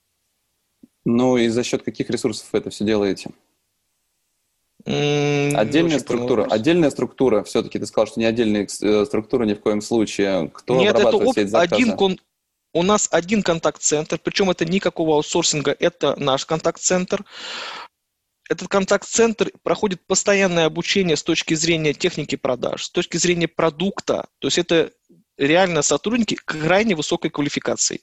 Ну 1.05 1.37
и 1.37 1.49
за 1.49 1.65
счет 1.65 1.83
каких 1.83 2.11
ресурсов 2.11 2.47
вы 2.53 2.61
это 2.61 2.71
все 2.71 2.85
делаете? 2.85 3.33
Отдельная 4.85 5.99
структура. 5.99 6.45
Отдельная 6.45 6.91
структура. 6.91 7.43
Все-таки 7.43 7.81
ты 7.81 7.87
сказал, 7.87 8.07
что 8.07 8.21
не 8.21 8.27
отдельная 8.27 8.69
э, 8.81 9.05
структура 9.05 9.45
ни 9.47 9.55
в 9.55 9.61
коем 9.61 9.81
случае. 9.81 10.49
Кто 10.55 10.77
Нет, 10.77 10.95
обрабатывает 10.95 11.23
это 11.23 11.33
все 11.33 11.43
эти 11.43 11.51
заказы? 11.51 11.75
Один 11.75 11.97
кон... 11.97 12.21
У 12.73 12.85
нас 12.85 13.09
один 13.11 13.43
контакт-центр, 13.43 14.21
причем 14.23 14.49
это 14.49 14.65
никакого 14.65 15.17
аутсорсинга, 15.17 15.77
это 15.77 16.15
наш 16.21 16.47
контакт-центр 16.47 17.25
этот 18.51 18.67
контакт-центр 18.67 19.53
проходит 19.63 20.05
постоянное 20.05 20.67
обучение 20.67 21.17
с 21.17 21.23
точки 21.23 21.55
зрения 21.55 21.95
техники 21.95 22.35
продаж, 22.35 22.85
с 22.87 22.91
точки 22.91 23.17
зрения 23.17 23.47
продукта. 23.47 24.27
То 24.41 24.49
есть 24.49 24.59
это 24.59 24.91
реально 25.39 25.83
сотрудники 25.83 26.35
крайне 26.35 26.97
высокой 26.97 27.31
квалификации. 27.31 28.01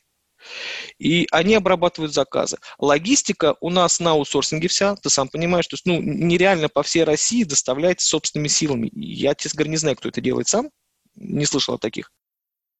И 0.99 1.27
они 1.31 1.53
обрабатывают 1.53 2.13
заказы. 2.13 2.59
Логистика 2.79 3.57
у 3.59 3.69
нас 3.69 3.99
на 3.99 4.11
аутсорсинге 4.11 4.69
вся, 4.69 4.95
ты 4.95 5.09
сам 5.09 5.27
понимаешь, 5.27 5.67
то 5.67 5.73
есть 5.73 5.85
ну, 5.85 6.01
нереально 6.01 6.69
по 6.69 6.81
всей 6.81 7.03
России 7.03 7.43
доставлять 7.43 7.99
собственными 7.99 8.47
силами. 8.47 8.89
Я, 8.93 9.35
честно 9.35 9.57
говоря, 9.57 9.71
не 9.71 9.77
знаю, 9.77 9.97
кто 9.97 10.07
это 10.07 10.21
делает 10.21 10.47
сам, 10.47 10.69
не 11.15 11.45
слышал 11.45 11.75
о 11.75 11.77
таких. 11.77 12.13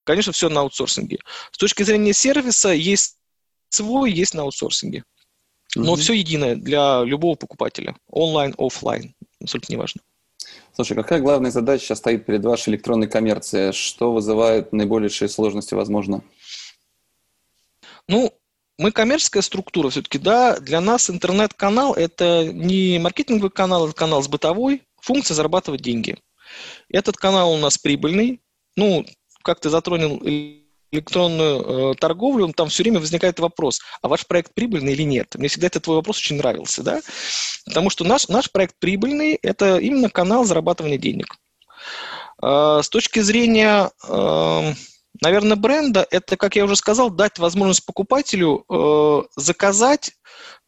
Конечно, 0.06 0.32
все 0.32 0.48
на 0.48 0.62
аутсорсинге. 0.62 1.20
С 1.52 1.58
точки 1.58 1.84
зрения 1.84 2.14
сервиса 2.14 2.70
есть 2.70 3.18
свой, 3.68 4.14
есть 4.14 4.36
на 4.36 4.44
аутсорсинге. 4.44 5.04
Но 5.76 5.96
все 5.96 6.14
единое 6.14 6.56
для 6.56 7.04
любого 7.04 7.36
покупателя. 7.36 7.96
Онлайн, 8.10 8.56
офлайн. 8.58 9.14
Абсолютно 9.42 9.74
неважно. 9.74 10.02
Слушай, 10.74 10.96
какая 10.96 11.20
главная 11.20 11.52
задача 11.52 11.86
сейчас 11.86 11.98
стоит 12.00 12.26
перед 12.26 12.44
вашей 12.46 12.70
электронной 12.70 13.08
коммерцией? 13.08 13.74
Что 13.74 14.12
вызывает 14.12 14.74
наибольшие 14.74 15.28
сложности, 15.28 15.74
возможно? 15.74 16.24
Ну, 18.08 18.32
мы 18.78 18.92
коммерческая 18.92 19.42
структура 19.42 19.90
все-таки, 19.90 20.20
да, 20.20 20.60
для 20.60 20.82
нас 20.82 21.10
интернет-канал– 21.10 21.94
это 21.96 22.46
не 22.46 23.00
маркетинговый 23.00 23.50
канал, 23.50 23.88
это 23.88 23.96
канал 23.96 24.22
с 24.22 24.28
бытовой 24.28 24.84
функцией 25.02 25.36
зарабатывать 25.36 25.82
деньги. 25.82 26.18
Этот 26.90 27.18
канал 27.18 27.54
у 27.54 27.58
нас 27.58 27.78
прибыльный, 27.78 28.40
ну, 28.76 29.06
как 29.42 29.60
ты 29.60 29.70
затронул 29.70 30.22
электронную 30.92 31.92
э, 31.92 31.96
торговлю, 31.96 32.52
там 32.54 32.70
все 32.70 32.84
время 32.84 33.00
возникает 33.00 33.40
вопрос, 33.40 33.80
а 34.02 34.08
ваш 34.08 34.26
проект 34.26 34.54
прибыльный 34.54 34.94
или 34.94 35.04
нет? 35.04 35.36
Мне 35.36 35.48
всегда 35.48 35.68
этот 35.68 35.84
твой 35.84 35.98
вопрос 35.98 36.18
очень 36.18 36.38
нравился, 36.38 36.84
да? 36.84 37.02
Потому 37.66 37.90
что 37.90 38.04
наш, 38.04 38.28
наш 38.30 38.52
проект 38.52 38.76
прибыльный– 38.80 39.38
это 39.42 39.78
именно 39.78 40.10
канал 40.10 40.46
зарабатывания 40.46 40.98
денег. 40.98 41.36
Э, 42.42 42.80
с 42.84 42.90
точки 42.90 43.20
зрения, 43.20 43.92
э, 44.08 44.74
наверное, 45.22 45.58
бренда, 45.58 46.08
это, 46.10 46.38
как 46.38 46.56
я 46.56 46.66
уже 46.66 46.76
сказал, 46.76 47.10
дать 47.10 47.38
возможность 47.40 47.86
покупателю 47.86 48.66
э, 48.70 49.24
заказать 49.36 50.12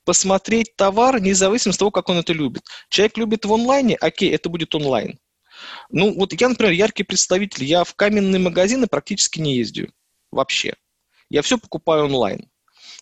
посмотреть 0.06 0.76
товар, 0.76 1.22
независимо 1.22 1.72
от 1.72 1.78
того, 1.78 1.92
как 1.92 2.10
он 2.10 2.18
это 2.18 2.34
любит. 2.34 2.64
Человек 2.90 3.18
любит 3.18 3.46
в 3.46 3.54
онлайне, 3.54 3.96
окей, 3.96 4.32
это 4.32 4.50
будет 4.50 4.74
онлайн. 4.74 5.20
Ну, 5.92 6.16
вот 6.16 6.34
я, 6.40 6.50
например, 6.50 6.74
яркий 6.74 7.04
представитель. 7.04 7.66
Я 7.66 7.84
в 7.84 7.94
каменные 7.94 8.40
магазины 8.40 8.88
практически 8.88 9.40
не 9.40 9.58
ездю 9.58 9.92
вообще. 10.32 10.76
Я 11.30 11.42
все 11.42 11.58
покупаю 11.58 12.06
онлайн. 12.06 12.50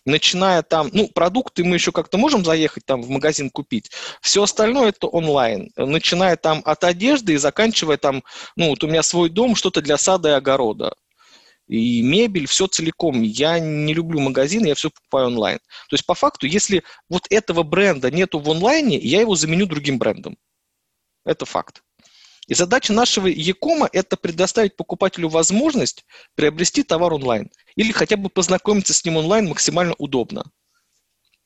Начиная 0.04 0.62
там, 0.62 0.90
ну, 0.92 1.08
продукты 1.08 1.64
мы 1.64 1.76
еще 1.76 1.92
как-то 1.92 2.18
можем 2.18 2.44
заехать 2.44 2.84
там 2.86 3.02
в 3.02 3.10
магазин 3.10 3.50
купить. 3.50 3.90
Все 4.20 4.42
остальное 4.42 4.90
это 4.90 5.06
онлайн. 5.06 5.70
Начиная 5.76 6.36
там 6.36 6.62
от 6.64 6.84
одежды 6.84 7.34
и 7.34 7.38
заканчивая 7.38 7.96
там, 7.96 8.22
ну, 8.56 8.70
вот 8.70 8.84
у 8.84 8.86
меня 8.86 9.02
свой 9.02 9.28
дом, 9.28 9.54
что-то 9.54 9.80
для 9.82 9.98
сада 9.98 10.30
и 10.30 10.32
огорода. 10.32 10.94
И 11.66 12.00
мебель, 12.00 12.46
все 12.46 12.66
целиком. 12.66 13.22
Я 13.22 13.58
не 13.58 13.92
люблю 13.92 14.20
магазины, 14.20 14.68
я 14.68 14.74
все 14.74 14.90
покупаю 14.90 15.26
онлайн. 15.26 15.58
То 15.90 15.94
есть, 15.94 16.06
по 16.06 16.14
факту, 16.14 16.46
если 16.46 16.82
вот 17.10 17.26
этого 17.28 17.62
бренда 17.62 18.10
нету 18.10 18.38
в 18.38 18.50
онлайне, 18.50 18.96
я 18.98 19.20
его 19.20 19.34
заменю 19.34 19.66
другим 19.66 19.98
брендом. 19.98 20.38
Это 21.26 21.44
факт. 21.44 21.82
И 22.48 22.54
задача 22.54 22.94
нашего 22.94 23.26
e-com 23.26 23.78
а– 23.78 23.88
это 23.92 24.16
предоставить 24.16 24.74
покупателю 24.74 25.28
возможность 25.28 26.04
приобрести 26.34 26.82
товар 26.82 27.12
онлайн 27.12 27.50
или 27.76 27.92
хотя 27.92 28.16
бы 28.16 28.30
познакомиться 28.30 28.94
с 28.94 29.04
ним 29.04 29.18
онлайн 29.18 29.48
максимально 29.48 29.94
удобно. 29.98 30.50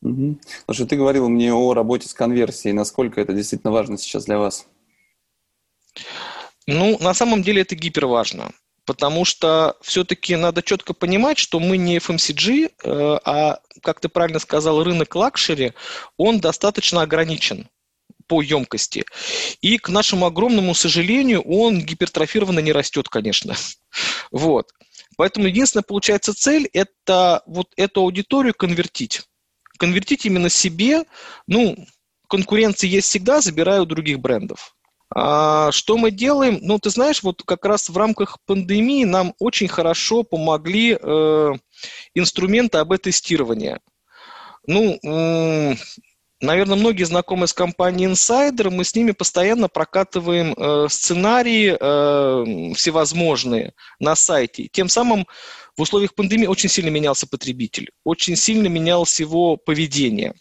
Угу. 0.02 0.38
Слушай, 0.66 0.87
ты 0.87 0.97
говорил 0.97 1.28
мне 1.28 1.52
о 1.52 1.75
работе 1.75 2.09
с 2.09 2.14
конверсией. 2.14 2.73
Насколько 2.73 3.21
это 3.21 3.32
действительно 3.32 3.73
важно 3.73 3.99
сейчас 3.99 4.25
для 4.25 4.38
вас? 4.38 4.66
Ну, 6.66 6.99
на 7.00 7.14
самом 7.14 7.42
деле 7.42 7.62
это 7.62 7.75
гиперважно. 7.75 8.52
Потому 8.85 9.25
что 9.25 9.76
все-таки 9.80 10.35
надо 10.37 10.62
четко 10.62 10.92
понимать, 10.92 11.38
что 11.38 11.61
мы 11.61 11.76
не 11.76 11.99
FMCG, 11.99 12.73
э, 12.82 13.18
а, 13.25 13.61
как 13.80 14.00
ты 14.00 14.09
правильно 14.09 14.40
сказал, 14.40 14.82
рынок 14.82 15.14
luxury, 15.14 15.73
он 16.16 16.40
достаточно 16.40 17.02
ограничен 17.02 17.68
по 18.32 18.40
емкости. 18.40 19.04
И, 19.60 19.76
к 19.76 19.90
нашему 19.90 20.24
огромному 20.24 20.74
сожалению, 20.74 21.42
он 21.42 21.82
гипертрофированно 21.82 22.60
не 22.60 22.72
растет, 22.72 23.10
конечно. 23.10 23.54
Вот. 24.30 24.70
Поэтому 25.18 25.48
единственная, 25.48 25.82
получается, 25.82 26.32
цель– 26.32 26.66
это 26.72 27.42
вот 27.44 27.68
эту 27.76 28.00
аудиторию 28.00 28.54
конвертить. 28.54 29.20
Конвертить 29.76 30.24
именно 30.24 30.48
себе, 30.48 31.04
ну, 31.46 31.76
конкуренции 32.26 32.88
есть 32.88 33.08
всегда, 33.08 33.42
забирая 33.42 33.82
у 33.82 33.84
других 33.84 34.18
брендов. 34.18 34.74
А, 35.14 35.70
что 35.70 35.98
мы 35.98 36.10
делаем? 36.10 36.58
Ну, 36.62 36.78
ты 36.78 36.88
знаешь, 36.88 37.22
вот 37.22 37.42
как 37.42 37.66
раз 37.66 37.90
в 37.90 37.96
рамках 37.98 38.38
пандемии 38.46 39.04
нам 39.04 39.34
очень 39.38 39.68
хорошо 39.68 40.22
помогли 40.22 40.98
э, 40.98 41.52
инструменты 42.14 42.78
АБ-тестирования. 42.78 43.80
Ну, 44.66 44.98
Наверное, 46.42 46.76
многие 46.76 47.04
знакомы 47.04 47.46
с 47.46 47.52
компанией 47.52 48.11
Insider, 48.11 48.68
мы 48.68 48.82
с 48.84 48.96
ними 48.96 49.12
постоянно 49.12 49.68
прокатываем 49.68 50.54
э, 50.54 50.88
сценарии 50.90 51.76
э, 51.78 52.75
всевозможные 52.75 53.75
на 54.00 54.16
сайте. 54.16 54.68
Тем 54.72 54.88
самым 54.88 55.28
в 55.76 55.82
условиях 55.82 56.16
пандемии 56.16 56.46
очень 56.46 56.68
сильно 56.68 56.90
менялся 56.90 57.28
потребитель, 57.28 57.90
очень 58.02 58.34
сильно 58.34 58.67
менялось 58.67 59.21
его 59.21 59.56
поведение. 59.56 60.34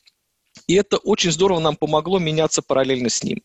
И 0.65 0.73
это 0.73 0.97
очень 0.97 1.31
здорово 1.31 1.59
нам 1.59 1.75
помогло 1.75 2.17
меняться 2.17 2.63
параллельно 2.63 3.09
с 3.09 3.23
ним. 3.23 3.43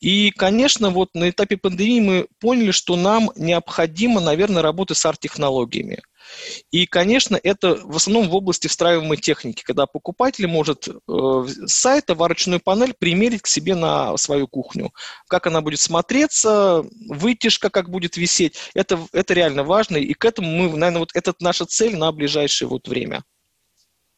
И, 0.00 0.30
конечно, 0.30 0.88
вот 0.88 1.10
на 1.14 1.28
этапе 1.28 1.58
пандемии 1.58 2.00
мы 2.00 2.26
поняли, 2.40 2.70
что 2.70 2.96
нам 2.96 3.30
необходимо, 3.36 4.22
наверное, 4.22 4.62
работать 4.62 4.96
с 4.96 5.04
арт-технологиями. 5.04 6.00
И, 6.70 6.86
конечно, 6.86 7.38
это 7.42 7.76
в 7.82 7.96
основном 7.96 8.28
в 8.28 8.34
области 8.34 8.68
встраиваемой 8.68 9.16
техники, 9.16 9.62
когда 9.62 9.86
покупатель 9.86 10.46
может 10.46 10.88
э, 10.88 10.92
с 11.06 11.74
сайта 11.74 12.14
варочную 12.14 12.60
панель 12.60 12.94
примерить 12.98 13.42
к 13.42 13.46
себе 13.46 13.74
на 13.74 14.16
свою 14.16 14.48
кухню. 14.48 14.92
Как 15.28 15.46
она 15.46 15.60
будет 15.60 15.80
смотреться, 15.80 16.84
вытяжка 17.08 17.70
как 17.70 17.90
будет 17.90 18.16
висеть, 18.16 18.56
это, 18.74 18.98
это 19.12 19.34
реально 19.34 19.64
важно, 19.64 19.96
и 19.96 20.14
к 20.14 20.24
этому 20.24 20.48
мы, 20.48 20.76
наверное, 20.76 21.00
вот 21.00 21.10
это 21.14 21.34
наша 21.40 21.66
цель 21.66 21.96
на 21.96 22.10
ближайшее 22.12 22.68
вот 22.68 22.88
время. 22.88 23.24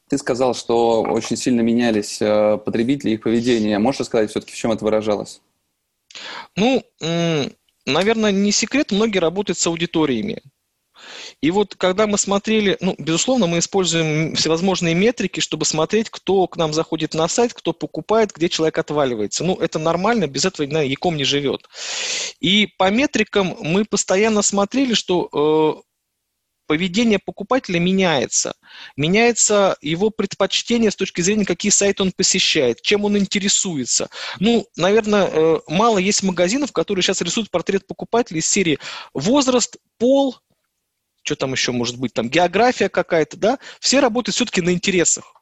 Ты 0.09 0.19
сказал, 0.19 0.55
что 0.55 1.03
очень 1.03 1.37
сильно 1.37 1.63
менялись 1.63 2.19
э, 2.21 2.59
потребители, 2.65 3.11
их 3.11 3.23
поведение. 3.23 3.79
Можешь 3.79 4.01
рассказать 4.01 4.31
все-таки, 4.31 4.53
в 4.53 4.57
чем 4.57 4.71
это 4.71 4.85
выражалось? 4.85 5.41
Ну, 6.55 6.83
наверное, 7.85 8.33
не 8.33 8.53
секрет, 8.53 8.93
многие 8.93 9.19
работают 9.19 9.59
с 9.59 9.67
аудиториями. 9.67 10.43
И 11.41 11.51
вот 11.51 11.75
когда 11.77 12.07
мы 12.07 12.19
смотрели, 12.19 12.77
ну, 12.81 12.95
безусловно, 12.99 13.47
мы 13.47 13.59
используем 13.59 14.35
всевозможные 14.35 14.95
метрики, 14.95 15.41
чтобы 15.41 15.65
смотреть, 15.65 16.11
кто 16.11 16.47
к 16.47 16.57
нам 16.57 16.73
заходит 16.73 17.15
на 17.15 17.29
сайт, 17.29 17.55
кто 17.55 17.73
покупает, 17.73 18.33
где 18.33 18.49
человек 18.49 18.79
отваливается. 18.79 19.45
Ну, 19.45 19.57
это 19.57 19.79
нормально, 19.79 20.27
без 20.27 20.45
этого 20.45 20.67
на 20.67 20.83
Яком 20.83 21.17
не 21.17 21.25
живет. 21.25 21.69
И 22.41 22.69
по 22.79 22.91
метрикам 22.91 23.57
мы 23.61 23.85
постоянно 23.85 24.43
смотрели, 24.43 24.95
что 24.95 25.83
э, 25.83 25.87
поведение 26.67 27.19
покупателя 27.19 27.79
меняется. 27.79 28.55
Меняется 28.97 29.77
его 29.81 30.11
предпочтение 30.11 30.91
с 30.91 30.97
точки 30.97 31.21
зрения, 31.21 31.45
какие 31.45 31.71
сайты 31.71 32.03
он 32.03 32.13
посещает, 32.13 32.83
чем 32.83 33.05
он 33.05 33.17
интересуется. 33.17 34.09
Ну, 34.41 34.67
наверное, 34.77 35.29
э, 35.33 35.61
мало 35.69 35.99
есть 35.99 36.23
магазинов, 36.23 36.73
которые 36.73 37.03
сейчас 37.03 37.21
рисуют 37.21 37.51
портрет 37.51 37.87
покупателя 37.87 38.39
из 38.39 38.49
серии 38.49 38.79
возраст, 39.15 39.77
пол, 39.99 40.37
что 41.27 41.37
там 41.37 41.53
еще 41.53 41.73
может 41.73 41.99
быть, 41.99 42.12
там 42.15 42.29
география 42.29 42.89
какая-то, 42.89 43.37
да, 43.37 43.59
все 43.81 44.01
работают 44.01 44.35
все-таки 44.35 44.62
на 44.62 44.73
интересах. 44.73 45.35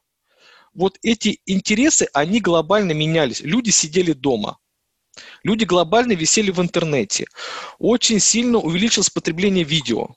Вот 0.73 0.99
эти 1.03 1.41
интересы, 1.47 2.09
они 2.13 2.41
глобально 2.41 2.93
менялись. 2.93 3.41
Люди 3.41 3.71
сидели 3.71 4.13
дома. 4.13 4.59
Люди 5.45 5.65
глобально 5.65 6.13
висели 6.15 6.51
в 6.51 6.61
интернете. 6.61 7.27
Очень 7.79 8.19
сильно 8.19 8.59
увеличилось 8.59 9.11
потребление 9.11 9.63
видео. 9.63 10.09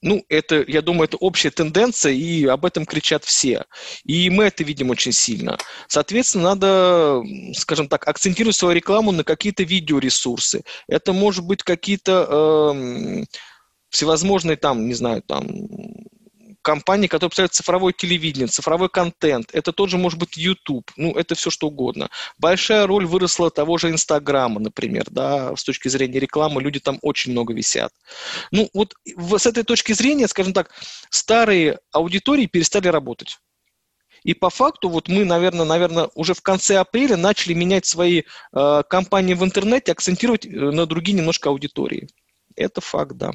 Ну, 0.00 0.24
это, 0.28 0.64
я 0.68 0.80
думаю, 0.80 1.08
это 1.08 1.16
общая 1.16 1.50
тенденция, 1.50 2.12
и 2.12 2.46
об 2.46 2.64
этом 2.64 2.86
кричат 2.86 3.24
все. 3.24 3.64
И 4.04 4.30
мы 4.30 4.44
это 4.44 4.62
видим 4.62 4.90
очень 4.90 5.10
сильно. 5.10 5.58
Соответственно, 5.88 6.54
надо, 6.54 7.22
скажем 7.54 7.88
так, 7.88 8.06
акцентировать 8.06 8.54
свою 8.54 8.76
рекламу 8.76 9.10
на 9.10 9.24
какие-то 9.24 9.64
видеоресурсы. 9.64 10.62
Это 10.86 11.12
может 11.12 11.44
быть 11.44 11.64
какие-то 11.64 12.28
э, 12.30 13.24
всевозможные 13.90 14.56
там, 14.56 14.86
не 14.86 14.94
знаю, 14.94 15.22
там 15.22 15.46
компании, 16.62 17.06
которые 17.06 17.30
представляют 17.30 17.54
цифровое 17.54 17.92
телевидение, 17.92 18.46
цифровой 18.46 18.88
контент. 18.90 19.48
Это 19.54 19.72
тот 19.72 19.88
же, 19.88 19.96
может 19.96 20.18
быть, 20.18 20.36
YouTube. 20.36 20.90
Ну, 20.96 21.12
это 21.12 21.34
все 21.34 21.48
что 21.48 21.68
угодно. 21.68 22.10
Большая 22.36 22.86
роль 22.86 23.06
выросла 23.06 23.50
того 23.50 23.78
же 23.78 23.90
Инстаграма, 23.90 24.60
например, 24.60 25.06
да, 25.10 25.56
с 25.56 25.64
точки 25.64 25.88
зрения 25.88 26.18
рекламы. 26.18 26.60
Люди 26.60 26.78
там 26.80 26.98
очень 27.00 27.32
много 27.32 27.54
висят. 27.54 27.92
Ну, 28.50 28.68
вот 28.74 28.94
с 29.06 29.46
этой 29.46 29.62
точки 29.62 29.92
зрения, 29.92 30.28
скажем 30.28 30.52
так, 30.52 30.70
старые 31.08 31.78
аудитории 31.92 32.46
перестали 32.46 32.88
работать. 32.88 33.38
И 34.24 34.34
по 34.34 34.50
факту 34.50 34.88
вот 34.88 35.08
мы, 35.08 35.24
наверное, 35.24 35.64
наверное, 35.64 36.10
уже 36.14 36.34
в 36.34 36.42
конце 36.42 36.76
апреля 36.76 37.16
начали 37.16 37.54
менять 37.54 37.86
свои 37.86 38.24
э, 38.52 38.82
компании 38.90 39.34
в 39.34 39.44
интернете, 39.44 39.92
акцентировать 39.92 40.44
э, 40.44 40.50
на 40.50 40.84
другие 40.86 41.16
немножко 41.16 41.48
аудитории. 41.48 42.08
Это 42.56 42.80
факт, 42.80 43.12
да. 43.12 43.30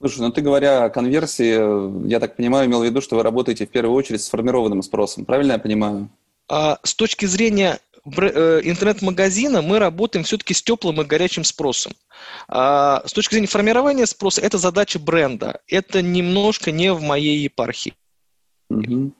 Слушай, 0.00 0.20
ну 0.20 0.32
ты 0.32 0.40
говоря 0.40 0.84
о 0.84 0.90
конверсии, 0.90 2.08
я 2.08 2.20
так 2.20 2.34
понимаю, 2.34 2.66
имел 2.66 2.80
в 2.80 2.84
виду, 2.84 3.02
что 3.02 3.16
вы 3.16 3.22
работаете 3.22 3.66
в 3.66 3.70
первую 3.70 3.94
очередь 3.94 4.22
с 4.22 4.26
сформированным 4.26 4.82
спросом. 4.82 5.26
Правильно 5.26 5.52
я 5.52 5.58
понимаю? 5.58 6.08
А, 6.48 6.78
с 6.82 6.94
точки 6.94 7.26
зрения 7.26 7.78
э, 8.06 8.60
интернет-магазина 8.64 9.60
мы 9.60 9.78
работаем 9.78 10.24
все-таки 10.24 10.54
с 10.54 10.62
теплым 10.62 11.02
и 11.02 11.04
горячим 11.04 11.44
спросом. 11.44 11.92
А, 12.48 13.02
с 13.06 13.12
точки 13.12 13.34
зрения 13.34 13.46
формирования 13.46 14.06
спроса, 14.06 14.40
это 14.40 14.56
задача 14.56 14.98
бренда. 14.98 15.60
Это 15.68 16.00
немножко 16.00 16.72
не 16.72 16.94
в 16.94 17.02
моей 17.02 17.38
епархии. 17.38 17.92
Угу. 18.70 19.12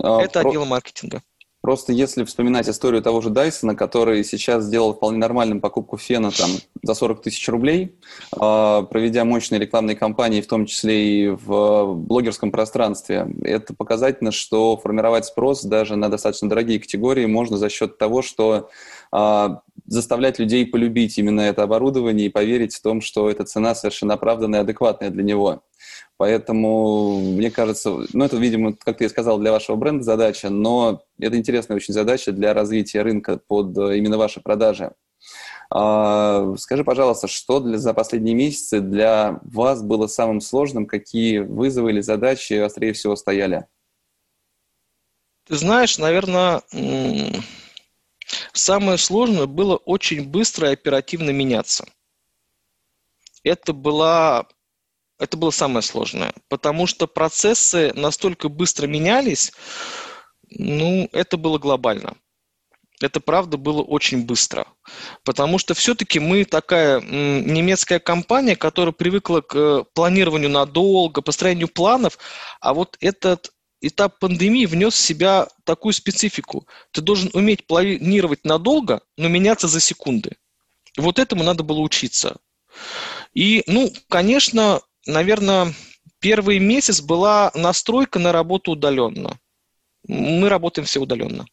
Это 0.00 0.40
про... 0.40 0.50
отдел 0.50 0.66
маркетинга. 0.66 1.22
Просто 1.60 1.92
если 1.92 2.24
вспоминать 2.24 2.68
историю 2.68 3.02
того 3.02 3.20
же 3.20 3.28
Дайсона, 3.28 3.74
который 3.74 4.24
сейчас 4.24 4.64
сделал 4.64 4.94
вполне 4.94 5.18
нормальную 5.18 5.60
покупку 5.60 5.98
фена 5.98 6.30
там, 6.30 6.50
за 6.82 6.94
40 6.94 7.22
тысяч 7.22 7.46
рублей, 7.48 7.94
а, 8.38 8.82
проведя 8.82 9.24
мощные 9.24 9.60
рекламные 9.60 9.94
кампании, 9.94 10.40
в 10.40 10.46
том 10.46 10.64
числе 10.64 11.24
и 11.24 11.28
в 11.28 11.94
блогерском 11.94 12.50
пространстве, 12.50 13.28
это 13.42 13.74
показательно, 13.74 14.32
что 14.32 14.78
формировать 14.78 15.26
спрос 15.26 15.62
даже 15.62 15.96
на 15.96 16.08
достаточно 16.08 16.48
дорогие 16.48 16.80
категории 16.80 17.26
можно 17.26 17.58
за 17.58 17.68
счет 17.68 17.98
того, 17.98 18.22
что 18.22 18.70
а, 19.12 19.60
заставлять 19.86 20.38
людей 20.38 20.64
полюбить 20.66 21.18
именно 21.18 21.42
это 21.42 21.62
оборудование 21.64 22.26
и 22.26 22.30
поверить 22.30 22.74
в 22.74 22.82
том, 22.82 23.02
что 23.02 23.28
эта 23.28 23.44
цена 23.44 23.74
совершенно 23.74 24.14
оправданная 24.14 24.60
и 24.60 24.62
адекватная 24.62 25.10
для 25.10 25.22
него. 25.22 25.62
Поэтому, 26.20 27.18
мне 27.18 27.50
кажется, 27.50 28.04
ну, 28.12 28.24
это, 28.26 28.36
видимо, 28.36 28.74
как 28.74 29.00
и 29.00 29.08
сказал, 29.08 29.38
для 29.38 29.52
вашего 29.52 29.76
бренда 29.76 30.04
задача, 30.04 30.50
но 30.50 31.02
это 31.18 31.38
интересная 31.38 31.76
очень 31.78 31.94
задача 31.94 32.30
для 32.30 32.52
развития 32.52 33.00
рынка 33.00 33.38
под 33.38 33.78
э, 33.78 33.96
именно 33.96 34.18
ваши 34.18 34.42
продажи. 34.42 34.92
А, 35.70 36.54
скажи, 36.58 36.84
пожалуйста, 36.84 37.26
что 37.26 37.60
для, 37.60 37.78
за 37.78 37.94
последние 37.94 38.34
месяцы 38.34 38.82
для 38.82 39.40
вас 39.44 39.82
было 39.82 40.08
самым 40.08 40.42
сложным? 40.42 40.84
Какие 40.84 41.38
вызовы 41.38 41.90
или 41.90 42.02
задачи 42.02 42.52
острее 42.52 42.92
всего 42.92 43.16
стояли? 43.16 43.64
Ты 45.46 45.56
знаешь, 45.56 45.96
наверное, 45.96 46.60
самое 48.52 48.98
сложное 48.98 49.46
было 49.46 49.76
очень 49.76 50.28
быстро 50.28 50.68
и 50.68 50.74
оперативно 50.74 51.30
меняться. 51.30 51.86
Это 53.42 53.72
была 53.72 54.46
это 55.20 55.36
было 55.36 55.50
самое 55.50 55.82
сложное, 55.82 56.32
потому 56.48 56.86
что 56.86 57.06
процессы 57.06 57.92
настолько 57.94 58.48
быстро 58.48 58.86
менялись, 58.86 59.52
ну, 60.50 61.08
это 61.12 61.36
было 61.36 61.58
глобально. 61.58 62.16
Это 63.00 63.20
правда 63.20 63.56
было 63.56 63.82
очень 63.82 64.24
быстро. 64.24 64.66
Потому 65.24 65.58
что 65.58 65.74
все-таки 65.74 66.20
мы 66.20 66.44
такая 66.44 67.00
немецкая 67.00 67.98
компания, 67.98 68.56
которая 68.56 68.92
привыкла 68.92 69.40
к 69.40 69.84
планированию 69.94 70.50
надолго, 70.50 71.22
построению 71.22 71.68
планов, 71.68 72.18
а 72.60 72.74
вот 72.74 72.96
этот 73.00 73.52
этап 73.80 74.18
пандемии 74.18 74.66
внес 74.66 74.94
в 74.94 74.98
себя 74.98 75.48
такую 75.64 75.94
специфику. 75.94 76.66
Ты 76.92 77.00
должен 77.00 77.30
уметь 77.32 77.66
планировать 77.66 78.44
надолго, 78.44 79.00
но 79.16 79.28
меняться 79.28 79.68
за 79.68 79.80
секунды. 79.80 80.36
Вот 80.98 81.18
этому 81.18 81.42
надо 81.42 81.62
было 81.62 81.80
учиться. 81.80 82.36
И, 83.32 83.62
ну, 83.66 83.90
конечно, 84.08 84.82
наверное, 85.06 85.72
первый 86.20 86.58
месяц 86.58 87.00
была 87.00 87.50
настройка 87.54 88.18
на 88.18 88.32
работу 88.32 88.72
удаленно. 88.72 89.38
Мы 90.06 90.48
работаем 90.48 90.86
все 90.86 91.00
удаленно. 91.00 91.46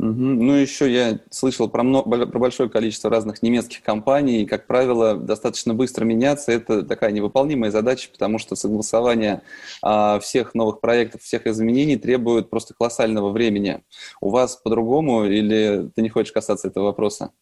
Угу. 0.00 0.12
Ну, 0.12 0.52
еще 0.52 0.92
я 0.92 1.18
слышал 1.30 1.68
про, 1.68 1.82
много, 1.82 2.26
про 2.26 2.38
большое 2.38 2.70
количество 2.70 3.10
разных 3.10 3.42
немецких 3.42 3.82
компаний, 3.82 4.42
и, 4.42 4.46
как 4.46 4.68
правило, 4.68 5.16
достаточно 5.16 5.74
быстро 5.74 6.04
меняться. 6.04 6.52
Это 6.52 6.84
такая 6.84 7.10
невыполнимая 7.10 7.72
задача, 7.72 8.08
потому 8.12 8.38
что 8.38 8.54
согласование 8.54 9.42
а, 9.82 10.20
всех 10.20 10.54
новых 10.54 10.80
проектов, 10.80 11.22
всех 11.22 11.48
изменений 11.48 11.96
требует 11.96 12.48
просто 12.48 12.74
колоссального 12.74 13.30
времени. 13.30 13.82
У 14.20 14.30
вас 14.30 14.54
по-другому 14.54 15.24
или 15.24 15.90
ты 15.96 16.02
не 16.02 16.10
хочешь 16.10 16.32
касаться 16.32 16.68
этого 16.68 16.84
вопроса? 16.84 17.32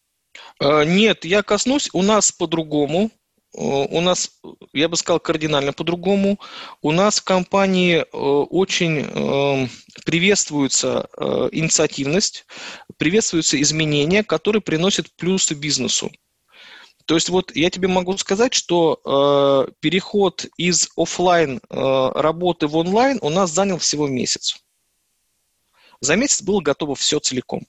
Э, 0.59 0.83
нет, 0.83 1.25
я 1.25 1.43
коснусь. 1.43 1.89
У 1.93 2.01
нас 2.01 2.31
по-другому. 2.31 3.11
Э, 3.53 3.59
у 3.59 4.01
нас, 4.01 4.31
я 4.73 4.89
бы 4.89 4.97
сказал, 4.97 5.19
кардинально 5.19 5.73
по-другому. 5.73 6.39
У 6.81 6.91
нас 6.91 7.19
в 7.19 7.23
компании 7.23 7.97
э, 7.97 8.05
очень 8.11 8.99
эм, 8.99 9.69
приветствуется 10.05 11.09
э, 11.17 11.49
инициативность, 11.51 12.45
приветствуются 12.97 13.61
изменения, 13.61 14.23
которые 14.23 14.61
приносят 14.61 15.07
плюсы 15.15 15.53
бизнесу. 15.53 16.11
То 17.05 17.15
есть 17.15 17.29
вот 17.29 17.55
я 17.55 17.69
тебе 17.69 17.87
могу 17.87 18.17
сказать, 18.17 18.53
что 18.53 18.99
э, 19.05 19.71
переход 19.79 20.45
из 20.57 20.89
офлайн 20.97 21.61
э, 21.69 22.11
работы 22.15 22.67
в 22.67 22.75
онлайн 22.75 23.17
у 23.21 23.29
нас 23.29 23.51
занял 23.51 23.77
всего 23.77 24.07
месяц. 24.07 24.57
За 26.01 26.17
месяц 26.17 26.41
было 26.41 26.59
готово 26.59 26.95
все 26.95 27.19
целиком. 27.19 27.65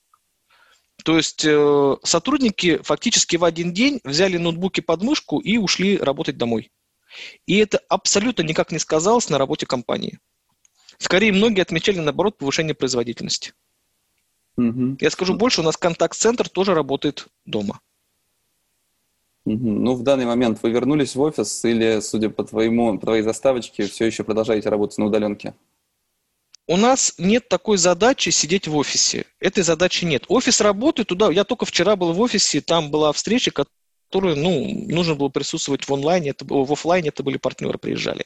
То 1.05 1.17
есть 1.17 1.45
э, 1.45 1.97
сотрудники 2.03 2.83
фактически 2.83 3.37
в 3.37 3.45
один 3.45 3.73
день 3.73 4.01
взяли 4.05 4.37
ноутбуки 4.37 4.81
под 4.81 5.03
мышку 5.03 5.39
и 5.39 5.57
ушли 5.57 5.97
работать 5.97 6.37
домой. 6.37 6.71
И 7.47 7.57
это 7.59 7.81
абсолютно 7.89 8.43
никак 8.43 8.73
не 8.73 8.79
сказалось 8.79 9.31
на 9.31 9.39
работе 9.39 9.67
компании. 9.67 10.19
Скорее, 10.99 11.33
многие 11.33 11.63
отмечали, 11.63 11.99
наоборот, 11.99 12.37
повышение 12.37 12.75
производительности. 12.75 13.53
Угу. 14.57 14.97
Я 15.01 15.11
скажу 15.11 15.35
больше, 15.35 15.61
у 15.61 15.65
нас 15.65 15.77
контакт-центр 15.77 16.49
тоже 16.49 16.75
работает 16.75 17.29
дома. 17.47 17.81
Угу. 19.45 19.57
Ну, 19.57 19.95
в 19.95 20.03
данный 20.03 20.27
момент 20.27 20.59
вы 20.63 20.71
вернулись 20.71 21.15
в 21.15 21.21
офис 21.21 21.65
или, 21.65 22.01
судя 22.01 22.29
по, 22.29 22.43
твоему, 22.43 22.99
по 22.99 23.07
твоей 23.07 23.23
заставочке, 23.23 23.87
все 23.87 24.07
еще 24.07 24.25
продолжаете 24.25 24.69
работать 24.69 24.99
на 24.99 25.07
удаленке? 25.07 25.55
У 26.69 26.77
нас 26.77 27.15
нет 27.17 27.49
такой 27.49 27.79
задачи 27.79 28.29
сидеть 28.29 28.69
в 28.69 28.77
офисе. 28.77 29.25
Этой 29.41 29.63
задачи 29.63 30.05
нет. 30.05 30.27
Офис 30.29 30.61
работает 30.61 31.09
туда. 31.09 31.31
Я 31.31 31.45
только 31.45 31.65
вчера 31.65 31.97
был 31.97 32.13
в 32.13 32.21
офисе, 32.21 32.61
там 32.61 32.91
была 32.91 33.13
встреча, 33.15 33.51
которую, 33.51 34.37
ну, 34.37 34.85
нужно 34.87 35.15
было 35.15 35.31
присутствовать 35.31 35.89
в 35.89 35.93
онлайне, 35.93 36.31
это, 36.31 36.45
в 36.45 36.71
офлайне, 36.71 37.09
это 37.09 37.23
были 37.23 37.39
партнеры, 37.39 37.79
приезжали. 37.79 38.25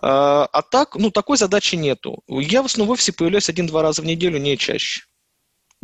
А, 0.00 0.46
а 0.46 0.62
так, 0.62 0.96
ну, 0.96 1.10
такой 1.10 1.36
задачи 1.36 1.76
нету. 1.76 2.22
Я 2.26 2.62
в 2.62 2.66
основном 2.66 2.88
в 2.88 2.92
офисе 2.92 3.12
появляюсь 3.12 3.50
один-два 3.50 3.82
раза 3.82 4.00
в 4.00 4.06
неделю, 4.06 4.38
не 4.38 4.56
чаще. 4.56 5.02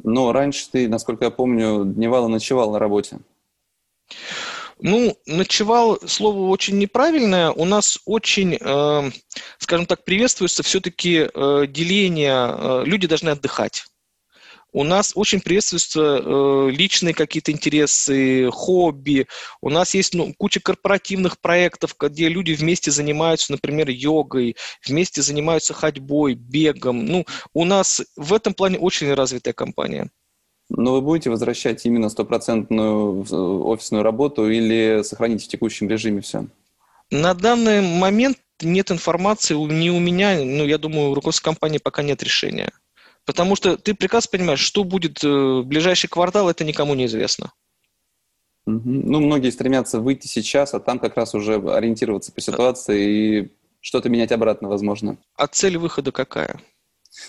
Но 0.03 0.33
раньше 0.33 0.71
ты, 0.71 0.89
насколько 0.89 1.27
я 1.27 1.31
помню, 1.31 1.85
дневал 1.85 2.29
и 2.29 2.33
ночевал 2.33 2.73
на 2.73 2.79
работе. 2.79 3.19
Ну, 4.83 5.17
ночевал 5.27 5.99
слово 6.07 6.49
очень 6.49 6.79
неправильное. 6.79 7.51
У 7.51 7.65
нас 7.65 7.99
очень, 8.07 8.57
э, 8.59 9.11
скажем 9.59 9.87
так, 9.87 10.05
приветствуется 10.05 10.63
все-таки 10.63 11.29
э, 11.33 11.67
деление. 11.69 12.33
Э, 12.33 12.83
люди 12.85 13.07
должны 13.07 13.31
отдыхать. 13.31 13.85
У 14.73 14.85
нас 14.85 15.13
очень 15.17 15.41
приветствуются 15.41 16.01
э, 16.01 16.71
личные 16.71 17.13
какие-то 17.13 17.51
интересы, 17.51 18.49
хобби. 18.53 19.27
У 19.61 19.69
нас 19.69 19.95
есть 19.95 20.15
ну, 20.15 20.33
куча 20.39 20.61
корпоративных 20.61 21.41
проектов, 21.41 21.97
где 21.99 22.29
люди 22.29 22.53
вместе 22.53 22.91
занимаются, 22.91 23.53
например, 23.53 23.91
йогой, 23.91 24.57
вместе 24.87 25.23
занимаются 25.23 25.75
ходьбой, 25.75 26.35
бегом. 26.35 27.05
Ну, 27.05 27.27
у 27.53 27.65
нас 27.65 28.01
в 28.17 28.33
этом 28.33 28.55
плане 28.55 28.79
очень 28.79 29.13
развитая 29.13 29.55
компания. 29.55 30.11
Но 30.71 30.93
вы 30.93 31.01
будете 31.01 31.31
возвращать 31.31 31.85
именно 31.85 32.09
стопроцентную 32.09 33.25
э, 33.25 33.35
офисную 33.35 34.05
работу 34.05 34.49
или 34.49 35.03
сохранить 35.03 35.45
в 35.45 35.49
текущем 35.49 35.89
режиме 35.89 36.21
все? 36.21 36.47
На 37.11 37.35
данный 37.35 37.83
момент 37.83 38.39
нет 38.63 38.93
информации 38.93 39.55
не 39.55 39.91
у 39.91 39.99
меня, 39.99 40.39
ну, 40.39 40.65
я 40.65 40.79
думаю, 40.79 41.11
у 41.11 41.15
руководства 41.15 41.45
компании 41.51 41.79
пока 41.79 42.03
нет 42.03 42.23
решения. 42.23 42.73
Потому 43.25 43.57
что 43.57 43.77
ты 43.77 43.95
прекрасно 43.95 44.39
понимаешь, 44.39 44.61
что 44.61 44.85
будет 44.85 45.25
э, 45.25 45.29
в 45.29 45.65
ближайший 45.65 46.09
квартал, 46.09 46.49
это 46.49 46.65
никому 46.65 46.95
не 46.95 47.07
известно. 47.07 47.53
Ну, 48.67 49.21
многие 49.21 49.51
стремятся 49.51 49.99
выйти 49.99 50.29
сейчас, 50.29 50.75
а 50.75 50.81
там 50.81 51.01
как 51.01 51.17
раз 51.17 51.35
уже 51.35 51.55
ориентироваться 51.57 52.31
по 52.31 52.41
ситуации 52.41 53.09
и 53.09 53.53
что-то 53.81 54.09
менять 54.09 54.31
обратно, 54.31 54.69
возможно. 54.69 55.17
А 55.35 55.49
цель 55.49 55.79
выхода 55.79 56.13
какая? 56.13 56.61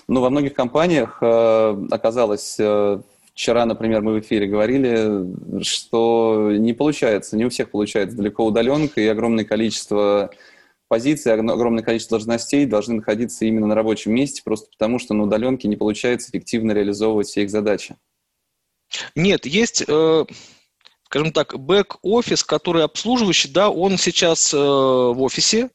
Ну, 0.07 0.21
во 0.21 0.29
многих 0.29 0.53
компаниях 0.53 1.17
э, 1.21 1.87
оказалось 1.89 2.57
э, 2.59 3.01
Вчера, 3.33 3.65
например, 3.65 4.01
мы 4.01 4.13
в 4.13 4.19
эфире 4.19 4.47
говорили, 4.47 5.63
что 5.63 6.51
не 6.51 6.73
получается, 6.73 7.37
не 7.37 7.45
у 7.45 7.49
всех 7.49 7.71
получается 7.71 8.17
далеко 8.17 8.45
удаленка, 8.45 8.99
и 8.99 9.07
огромное 9.07 9.45
количество 9.45 10.31
позиций, 10.89 11.33
огромное 11.33 11.83
количество 11.83 12.17
должностей 12.17 12.65
должны 12.65 12.95
находиться 12.95 13.45
именно 13.45 13.67
на 13.67 13.75
рабочем 13.75 14.13
месте, 14.13 14.41
просто 14.43 14.69
потому 14.69 14.99
что 14.99 15.13
на 15.13 15.23
удаленке 15.23 15.69
не 15.69 15.77
получается 15.77 16.29
эффективно 16.29 16.73
реализовывать 16.73 17.27
все 17.27 17.43
их 17.43 17.49
задачи. 17.49 17.95
Нет, 19.15 19.45
есть, 19.45 19.83
э, 19.87 20.25
скажем 21.05 21.31
так, 21.31 21.57
бэк-офис, 21.57 22.43
который 22.43 22.83
обслуживающий, 22.83 23.49
да, 23.49 23.69
он 23.69 23.97
сейчас 23.97 24.53
э, 24.53 24.57
в 24.57 25.21
офисе, 25.21 25.69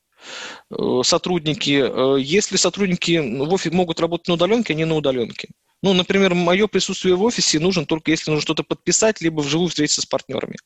э, 0.70 1.00
сотрудники. 1.02 2.20
Если 2.20 2.56
сотрудники 2.56 3.16
в 3.18 3.52
офисе 3.52 3.74
могут 3.74 4.00
работать 4.00 4.28
на 4.28 4.34
удаленке, 4.34 4.74
они 4.74 4.84
на 4.84 4.96
удаленке. 4.96 5.48
Ну, 5.82 5.92
например, 5.92 6.34
мое 6.34 6.66
присутствие 6.66 7.16
в 7.16 7.22
офисе 7.22 7.60
нужно 7.60 7.84
только 7.86 8.10
если 8.10 8.30
нужно 8.30 8.42
что-то 8.42 8.62
подписать, 8.62 9.20
либо 9.20 9.40
вживую 9.40 9.68
встретиться 9.68 10.02
с 10.02 10.06
партнерами. 10.06 10.56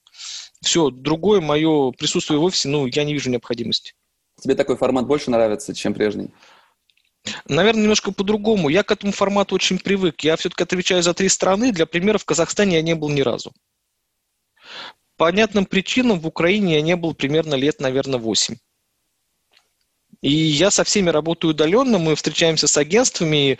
Все, 0.63 0.91
другое 0.91 1.41
мое 1.41 1.91
присутствие 1.93 2.39
в 2.39 2.45
офисе, 2.45 2.69
ну, 2.69 2.87
я 2.87 3.05
не 3.05 3.13
вижу 3.13 3.31
необходимости. 3.31 3.95
Тебе 4.41 4.55
такой 4.55 4.77
формат 4.77 5.07
больше 5.07 5.31
нравится, 5.31 5.75
чем 5.75 5.95
прежний? 5.95 6.31
Наверное, 7.47 7.83
немножко 7.83 8.13
по-другому. 8.13 8.69
Я 8.69 8.83
к 8.83 8.91
этому 8.91 9.13
формату 9.13 9.55
очень 9.55 9.79
привык. 9.79 10.23
Я 10.23 10.37
все-таки 10.37 10.63
отвечаю 10.63 11.03
за 11.03 11.13
три 11.13 11.29
страны. 11.29 11.73
Для 11.73 11.87
примера, 11.87 12.17
в 12.19 12.25
Казахстане 12.25 12.77
я 12.77 12.83
не 12.83 12.95
был 12.95 13.11
ни 13.11 13.21
разу. 13.21 13.53
По 15.17 15.27
понятным 15.27 15.67
причинам 15.67 16.19
в 16.19 16.27
Украине 16.27 16.77
я 16.77 16.81
не 16.81 16.97
был 16.97 17.13
примерно 17.13 17.55
лет, 17.55 17.81
наверное, 17.81 18.19
8. 18.19 18.57
И 20.23 20.31
я 20.31 20.71
со 20.71 20.85
всеми 20.85 21.11
работаю 21.11 21.53
удаленно, 21.53 21.99
мы 21.99 22.15
встречаемся 22.15 22.67
с 22.67 22.77
агентствами, 22.77 23.59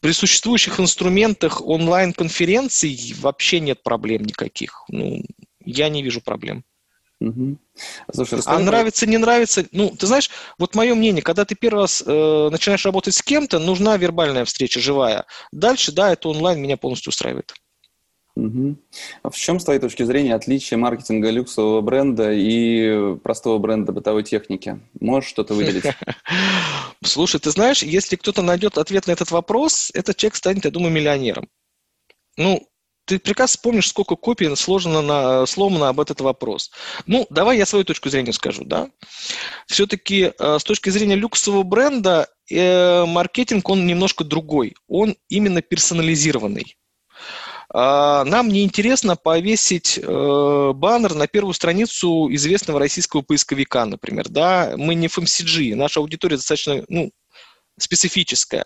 при 0.00 0.12
существующих 0.12 0.80
инструментах 0.80 1.60
онлайн-конференций 1.60 3.14
вообще 3.18 3.60
нет 3.60 3.82
проблем 3.82 4.24
никаких. 4.24 4.84
Ну, 4.88 5.22
я 5.64 5.88
не 5.88 6.02
вижу 6.02 6.20
проблем. 6.20 6.64
Угу. 7.20 7.58
Слушай. 8.12 8.40
А 8.46 8.58
нравится, 8.60 9.06
не 9.06 9.18
нравится, 9.18 9.66
ну, 9.72 9.90
ты 9.90 10.06
знаешь, 10.06 10.30
вот 10.56 10.76
мое 10.76 10.94
мнение, 10.94 11.20
когда 11.20 11.44
ты 11.44 11.56
первый 11.56 11.80
раз 11.80 12.02
э, 12.06 12.48
начинаешь 12.50 12.84
работать 12.84 13.14
с 13.14 13.22
кем-то, 13.22 13.58
нужна 13.58 13.96
вербальная 13.96 14.44
встреча, 14.44 14.78
живая. 14.78 15.26
Дальше, 15.50 15.90
да, 15.90 16.12
это 16.12 16.28
онлайн 16.28 16.60
меня 16.60 16.76
полностью 16.76 17.10
устраивает. 17.10 17.54
Угу. 18.38 18.76
А 19.24 19.30
в 19.30 19.36
чем, 19.36 19.58
с 19.58 19.64
твоей 19.64 19.80
точки 19.80 20.04
зрения, 20.04 20.34
отличие 20.36 20.78
маркетинга 20.78 21.30
люксового 21.30 21.80
бренда 21.80 22.32
и 22.32 23.16
простого 23.16 23.58
бренда 23.58 23.90
бытовой 23.90 24.22
техники? 24.22 24.78
Можешь 25.00 25.28
что-то 25.28 25.54
выделить? 25.54 25.84
Слушай, 27.04 27.40
ты 27.40 27.50
знаешь, 27.50 27.82
если 27.82 28.14
кто-то 28.14 28.42
найдет 28.42 28.78
ответ 28.78 29.08
на 29.08 29.12
этот 29.12 29.32
вопрос, 29.32 29.90
этот 29.92 30.16
человек 30.16 30.36
станет, 30.36 30.64
я 30.64 30.70
думаю, 30.70 30.92
миллионером. 30.92 31.48
Ну, 32.36 32.64
ты 33.06 33.18
прекрасно 33.18 33.58
помнишь, 33.60 33.88
сколько 33.88 34.14
копий 34.14 34.54
сложено 34.54 35.02
на, 35.02 35.44
сломано 35.46 35.88
об 35.88 35.98
этот 35.98 36.20
вопрос. 36.20 36.70
Ну, 37.06 37.26
давай 37.30 37.58
я 37.58 37.66
свою 37.66 37.84
точку 37.84 38.08
зрения 38.08 38.32
скажу, 38.32 38.64
да. 38.64 38.88
Все-таки 39.66 40.32
э, 40.38 40.58
с 40.60 40.62
точки 40.62 40.90
зрения 40.90 41.16
люксового 41.16 41.64
бренда 41.64 42.28
э, 42.48 43.04
маркетинг, 43.04 43.68
он 43.68 43.84
немножко 43.84 44.22
другой. 44.22 44.76
Он 44.86 45.16
именно 45.28 45.60
персонализированный. 45.60 46.76
А, 47.70 48.24
нам 48.24 48.48
не 48.48 48.64
интересно 48.64 49.16
повесить 49.16 49.98
э, 49.98 50.72
баннер 50.74 51.14
на 51.14 51.26
первую 51.26 51.52
страницу 51.52 52.28
известного 52.32 52.80
российского 52.80 53.22
поисковика, 53.22 53.84
например. 53.84 54.28
Да? 54.28 54.74
Мы 54.76 54.94
не 54.94 55.08
FMCG, 55.08 55.74
наша 55.74 56.00
аудитория 56.00 56.36
достаточно 56.36 56.84
ну, 56.88 57.10
специфическая. 57.78 58.64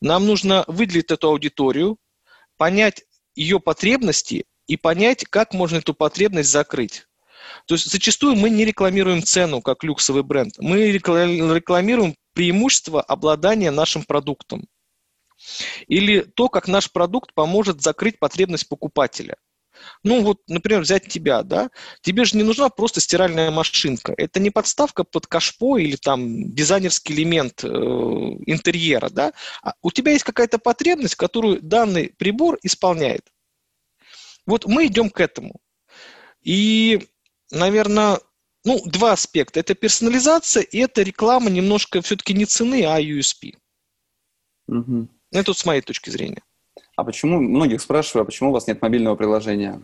Нам 0.00 0.26
нужно 0.26 0.64
выделить 0.66 1.10
эту 1.10 1.28
аудиторию, 1.28 1.98
понять 2.56 3.04
ее 3.34 3.60
потребности 3.60 4.44
и 4.66 4.76
понять, 4.76 5.24
как 5.24 5.54
можно 5.54 5.76
эту 5.76 5.94
потребность 5.94 6.50
закрыть. 6.50 7.06
То 7.66 7.74
есть 7.74 7.90
зачастую 7.90 8.34
мы 8.36 8.50
не 8.50 8.64
рекламируем 8.64 9.22
цену 9.22 9.62
как 9.62 9.84
люксовый 9.84 10.22
бренд, 10.22 10.54
мы 10.58 10.90
рекламируем 10.90 12.14
преимущество 12.34 13.02
обладания 13.02 13.70
нашим 13.70 14.04
продуктом. 14.04 14.66
Или 15.86 16.20
то, 16.20 16.48
как 16.48 16.68
наш 16.68 16.90
продукт 16.90 17.34
поможет 17.34 17.82
закрыть 17.82 18.18
потребность 18.18 18.68
покупателя. 18.68 19.36
Ну 20.02 20.22
вот, 20.22 20.40
например, 20.48 20.82
взять 20.82 21.08
тебя, 21.08 21.42
да, 21.42 21.70
тебе 22.02 22.24
же 22.24 22.36
не 22.36 22.42
нужна 22.42 22.68
просто 22.68 23.00
стиральная 23.00 23.50
машинка. 23.50 24.14
Это 24.16 24.40
не 24.40 24.50
подставка 24.50 25.04
под 25.04 25.26
кашпо 25.26 25.78
или 25.78 25.96
там 25.96 26.52
дизайнерский 26.52 27.14
элемент 27.14 27.64
э, 27.64 27.68
интерьера, 27.68 29.08
да. 29.10 29.32
А 29.62 29.74
у 29.82 29.90
тебя 29.90 30.12
есть 30.12 30.24
какая-то 30.24 30.58
потребность, 30.58 31.14
которую 31.14 31.60
данный 31.62 32.14
прибор 32.16 32.58
исполняет. 32.62 33.26
Вот 34.46 34.66
мы 34.66 34.86
идем 34.86 35.10
к 35.10 35.20
этому. 35.20 35.60
И, 36.42 37.08
наверное, 37.50 38.20
ну, 38.64 38.80
два 38.86 39.12
аспекта. 39.12 39.60
Это 39.60 39.74
персонализация 39.74 40.62
и 40.62 40.78
это 40.78 41.02
реклама 41.02 41.50
немножко 41.50 42.00
все-таки 42.02 42.34
не 42.34 42.44
цены, 42.44 42.84
а 42.84 43.00
USP. 43.00 43.56
Угу. 44.68 45.08
Это 45.32 45.54
с 45.54 45.64
моей 45.64 45.80
точки 45.80 46.10
зрения. 46.10 46.42
А 46.96 47.04
почему, 47.04 47.40
многих 47.40 47.80
спрашиваю, 47.80 48.22
а 48.22 48.24
почему 48.26 48.50
у 48.50 48.52
вас 48.52 48.66
нет 48.66 48.82
мобильного 48.82 49.16
приложения? 49.16 49.82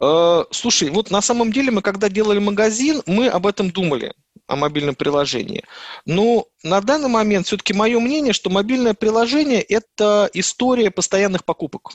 Э, 0.00 0.44
слушай, 0.50 0.90
вот 0.90 1.10
на 1.10 1.20
самом 1.20 1.52
деле 1.52 1.70
мы, 1.70 1.82
когда 1.82 2.08
делали 2.08 2.38
магазин, 2.38 3.02
мы 3.06 3.28
об 3.28 3.46
этом 3.46 3.70
думали, 3.70 4.12
о 4.48 4.56
мобильном 4.56 4.94
приложении. 4.94 5.64
Но 6.04 6.46
на 6.64 6.80
данный 6.80 7.08
момент 7.08 7.46
все-таки 7.46 7.72
мое 7.72 8.00
мнение, 8.00 8.32
что 8.32 8.50
мобильное 8.50 8.94
приложение– 8.94 9.62
это 9.62 10.28
история 10.34 10.90
постоянных 10.90 11.44
покупок. 11.44 11.92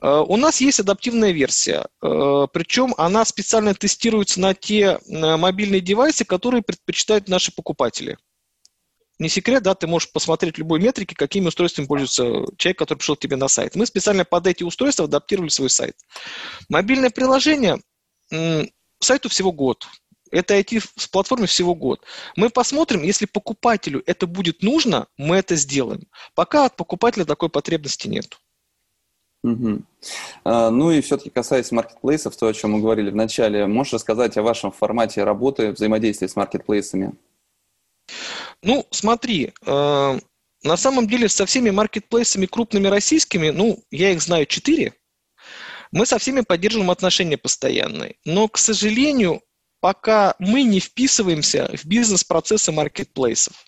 Э, 0.00 0.22
у 0.26 0.36
нас 0.36 0.60
есть 0.60 0.80
адаптивная 0.80 1.32
версия, 1.32 1.86
э, 2.02 2.46
причем 2.52 2.94
она 2.98 3.24
специально 3.24 3.74
тестируется 3.74 4.38
на 4.38 4.54
те 4.54 5.00
мобильные 5.08 5.80
девайсы, 5.80 6.24
которые 6.24 6.62
предпочитают 6.62 7.28
наши 7.28 7.52
покупатели 7.54 8.18
не 9.18 9.28
секрет, 9.28 9.62
да, 9.62 9.74
ты 9.74 9.86
можешь 9.86 10.12
посмотреть 10.12 10.58
любой 10.58 10.80
метрики, 10.80 11.14
какими 11.14 11.46
устройствами 11.46 11.86
пользуется 11.86 12.24
человек, 12.58 12.78
который 12.78 12.98
пришел 12.98 13.16
к 13.16 13.20
тебе 13.20 13.36
на 13.36 13.48
сайт. 13.48 13.74
Мы 13.74 13.86
специально 13.86 14.24
под 14.24 14.46
эти 14.46 14.62
устройства 14.62 15.06
адаптировали 15.06 15.48
свой 15.48 15.70
сайт. 15.70 15.96
Мобильное 16.68 17.10
приложение, 17.10 17.80
сайту 19.00 19.28
всего 19.28 19.52
год. 19.52 19.86
Это 20.30 20.58
IT-платформе 20.58 21.46
всего 21.46 21.74
год. 21.74 22.04
Мы 22.34 22.50
посмотрим, 22.50 23.02
если 23.04 23.26
покупателю 23.26 24.02
это 24.06 24.26
будет 24.26 24.62
нужно, 24.62 25.06
мы 25.16 25.36
это 25.36 25.54
сделаем. 25.54 26.08
Пока 26.34 26.66
от 26.66 26.76
покупателя 26.76 27.24
такой 27.24 27.48
потребности 27.48 28.08
нет. 28.08 28.36
Угу. 29.44 29.82
Ну 30.44 30.90
и 30.90 31.00
все-таки 31.00 31.30
касаясь 31.30 31.70
маркетплейсов, 31.70 32.36
то, 32.36 32.48
о 32.48 32.52
чем 32.52 32.72
мы 32.72 32.80
говорили 32.80 33.10
в 33.10 33.14
начале, 33.14 33.66
можешь 33.66 33.92
рассказать 33.92 34.36
о 34.36 34.42
вашем 34.42 34.72
формате 34.72 35.22
работы, 35.22 35.70
взаимодействия 35.70 36.28
с 36.28 36.34
маркетплейсами? 36.34 37.14
Ну, 38.62 38.86
смотри, 38.90 39.52
э, 39.64 40.18
на 40.62 40.76
самом 40.76 41.06
деле 41.06 41.28
со 41.28 41.46
всеми 41.46 41.70
маркетплейсами 41.70 42.46
крупными 42.46 42.88
российскими, 42.88 43.50
ну, 43.50 43.82
я 43.90 44.12
их 44.12 44.22
знаю 44.22 44.46
четыре, 44.46 44.94
мы 45.92 46.06
со 46.06 46.18
всеми 46.18 46.40
поддерживаем 46.40 46.90
отношения 46.90 47.36
постоянные. 47.36 48.16
Но, 48.24 48.48
к 48.48 48.58
сожалению, 48.58 49.42
пока 49.80 50.34
мы 50.38 50.62
не 50.62 50.80
вписываемся 50.80 51.70
в 51.76 51.84
бизнес-процессы 51.84 52.72
маркетплейсов. 52.72 53.64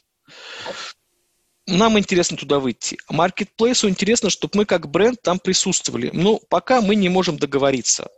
Нам 1.67 1.99
интересно 1.99 2.37
туда 2.37 2.59
выйти. 2.59 2.97
Маркетплейсу 3.11 3.89
интересно, 3.89 4.31
чтобы 4.31 4.53
мы 4.55 4.65
как 4.65 4.91
бренд 4.91 5.21
там 5.23 5.39
присутствовали. 5.39 6.11
Но 6.13 6.41
пока 6.49 6.81
мы 6.81 6.97
не 6.97 7.09
можем 7.09 7.39
договориться. 7.39 8.09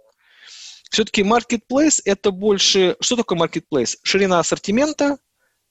Все-таки 0.91 1.23
маркетплейс– 1.23 2.01
это 2.05 2.31
больше... 2.31 2.97
Что 3.01 3.17
такое 3.17 3.39
маркетплейс? 3.39 3.99
Ширина 4.03 4.39
ассортимента, 4.39 5.19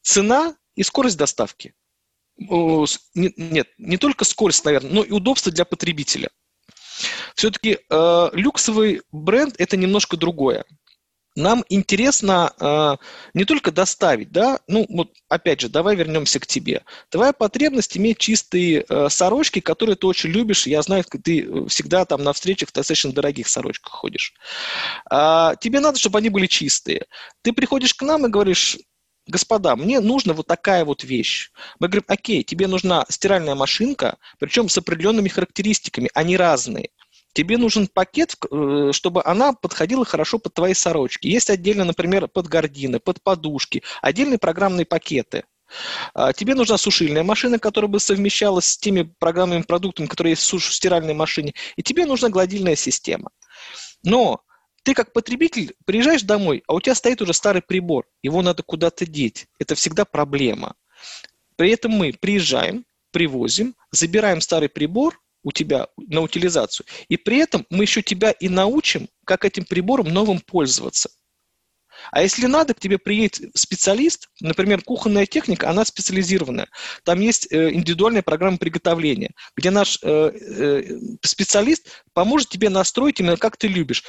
цена 0.01 0.55
и 0.79 0.83
скорость 0.83 1.17
доставки. 1.17 1.73
Нет, 2.37 3.67
не 3.77 3.97
только 3.97 4.23
скорость, 4.23 4.63
наверное, 4.63 4.91
но 4.91 5.03
и 5.03 5.11
удобство 5.11 5.51
для 5.51 5.65
потребителя. 5.65 6.29
Все-таки 7.35 7.79
э, 7.89 8.29
люксовый 8.31 9.01
бренд 9.11 9.55
это 9.57 9.75
немножко 9.75 10.15
другое. 10.15 10.63
Нам 11.35 11.65
интересно 11.67 12.53
э, 12.59 12.95
не 13.33 13.43
только 13.43 13.71
доставить, 13.71 14.31
да, 14.31 14.61
ну 14.67 14.85
вот 14.89 15.13
опять 15.27 15.59
же, 15.59 15.67
давай 15.67 15.97
вернемся 15.97 16.39
к 16.39 16.47
тебе. 16.47 16.83
Твоя 17.09 17.33
потребность 17.33 17.97
иметь 17.97 18.17
чистые 18.17 18.85
э, 18.87 19.09
сорочки, 19.09 19.59
которые 19.59 19.97
ты 19.97 20.07
очень 20.07 20.29
любишь. 20.29 20.65
Я 20.65 20.81
знаю, 20.81 21.03
ты 21.03 21.67
всегда 21.67 22.05
там 22.05 22.23
на 22.23 22.31
встречах 22.31 22.69
в 22.69 22.73
достаточно 22.73 23.11
дорогих 23.11 23.49
сорочках 23.49 23.91
ходишь. 23.91 24.33
А, 25.09 25.55
тебе 25.57 25.81
надо, 25.81 25.99
чтобы 25.99 26.19
они 26.19 26.29
были 26.29 26.47
чистые. 26.47 27.05
Ты 27.41 27.51
приходишь 27.51 27.93
к 27.93 28.01
нам 28.01 28.25
и 28.25 28.29
говоришь, 28.29 28.77
господа, 29.29 29.75
мне 29.75 29.99
нужна 29.99 30.33
вот 30.33 30.47
такая 30.47 30.83
вот 30.85 31.03
вещь. 31.03 31.51
Мы 31.79 31.87
говорим, 31.87 32.05
окей, 32.07 32.43
тебе 32.43 32.67
нужна 32.67 33.05
стиральная 33.09 33.55
машинка, 33.55 34.17
причем 34.39 34.69
с 34.69 34.77
определенными 34.77 35.29
характеристиками, 35.29 36.09
они 36.13 36.37
разные. 36.37 36.89
Тебе 37.33 37.57
нужен 37.57 37.87
пакет, 37.87 38.35
э, 38.51 38.89
чтобы 38.91 39.21
она 39.23 39.53
подходила 39.53 40.03
хорошо 40.03 40.39
под 40.39 40.55
твои 40.55 40.73
сорочки. 40.73 41.27
Есть 41.27 41.49
отдельно, 41.49 41.85
например, 41.85 42.27
под 42.27 42.47
гардины, 42.47 42.99
под 42.99 43.21
подушки, 43.21 43.83
отдельные 44.01 44.39
программные 44.39 44.85
пакеты. 44.85 45.43
А, 46.13 46.33
тебе 46.33 46.55
нужна 46.55 46.77
сушильная 46.77 47.23
машина, 47.23 47.59
которая 47.59 47.89
бы 47.89 47.99
совмещалась 47.99 48.65
с 48.65 48.77
теми 48.77 49.13
программными 49.19 49.61
продуктами, 49.61 50.07
которые 50.07 50.31
есть 50.31 50.51
в 50.51 50.73
стиральной 50.73 51.13
машине. 51.13 51.53
И 51.75 51.83
тебе 51.83 52.05
нужна 52.05 52.29
гладильная 52.29 52.75
система. 52.75 53.29
Но 54.03 54.41
ты 54.83 54.93
как 54.93 55.13
потребитель 55.13 55.75
приезжаешь 55.85 56.23
домой, 56.23 56.63
а 56.67 56.73
у 56.73 56.81
тебя 56.81 56.95
стоит 56.95 57.21
уже 57.21 57.33
старый 57.33 57.61
прибор, 57.61 58.07
его 58.21 58.41
надо 58.41 58.63
куда-то 58.63 59.05
деть. 59.05 59.47
Это 59.59 59.75
всегда 59.75 60.05
проблема. 60.05 60.75
При 61.55 61.71
этом 61.71 61.91
мы 61.91 62.13
приезжаем, 62.13 62.85
привозим, 63.11 63.75
забираем 63.91 64.41
старый 64.41 64.69
прибор 64.69 65.19
у 65.43 65.51
тебя 65.51 65.87
на 65.97 66.21
утилизацию, 66.21 66.85
и 67.07 67.17
при 67.17 67.37
этом 67.37 67.65
мы 67.69 67.83
еще 67.83 68.01
тебя 68.01 68.31
и 68.31 68.49
научим, 68.49 69.07
как 69.25 69.45
этим 69.45 69.65
прибором 69.65 70.07
новым 70.07 70.39
пользоваться. 70.39 71.09
А 72.11 72.21
если 72.21 72.45
надо, 72.45 72.73
к 72.73 72.79
тебе 72.79 72.97
приедет 72.97 73.51
специалист, 73.55 74.29
например, 74.39 74.81
кухонная 74.81 75.25
техника, 75.25 75.69
она 75.69 75.85
специализированная. 75.85 76.67
Там 77.03 77.19
есть 77.19 77.51
э, 77.51 77.71
индивидуальная 77.73 78.21
программа 78.21 78.57
приготовления, 78.57 79.31
где 79.55 79.69
наш 79.69 79.99
э, 80.01 80.07
э, 80.07 80.99
специалист 81.23 82.03
поможет 82.13 82.49
тебе 82.49 82.69
настроить 82.69 83.19
именно 83.19 83.37
как 83.37 83.57
ты 83.57 83.67
любишь 83.67 84.03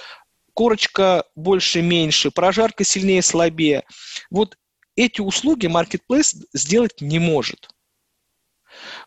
корочка 0.54 1.24
больше-меньше, 1.34 2.30
прожарка 2.30 2.84
сильнее-слабее. 2.84 3.84
Вот 4.30 4.56
эти 4.96 5.20
услуги 5.20 5.66
Marketplace 5.66 6.36
сделать 6.52 7.00
не 7.00 7.18
может. 7.18 7.68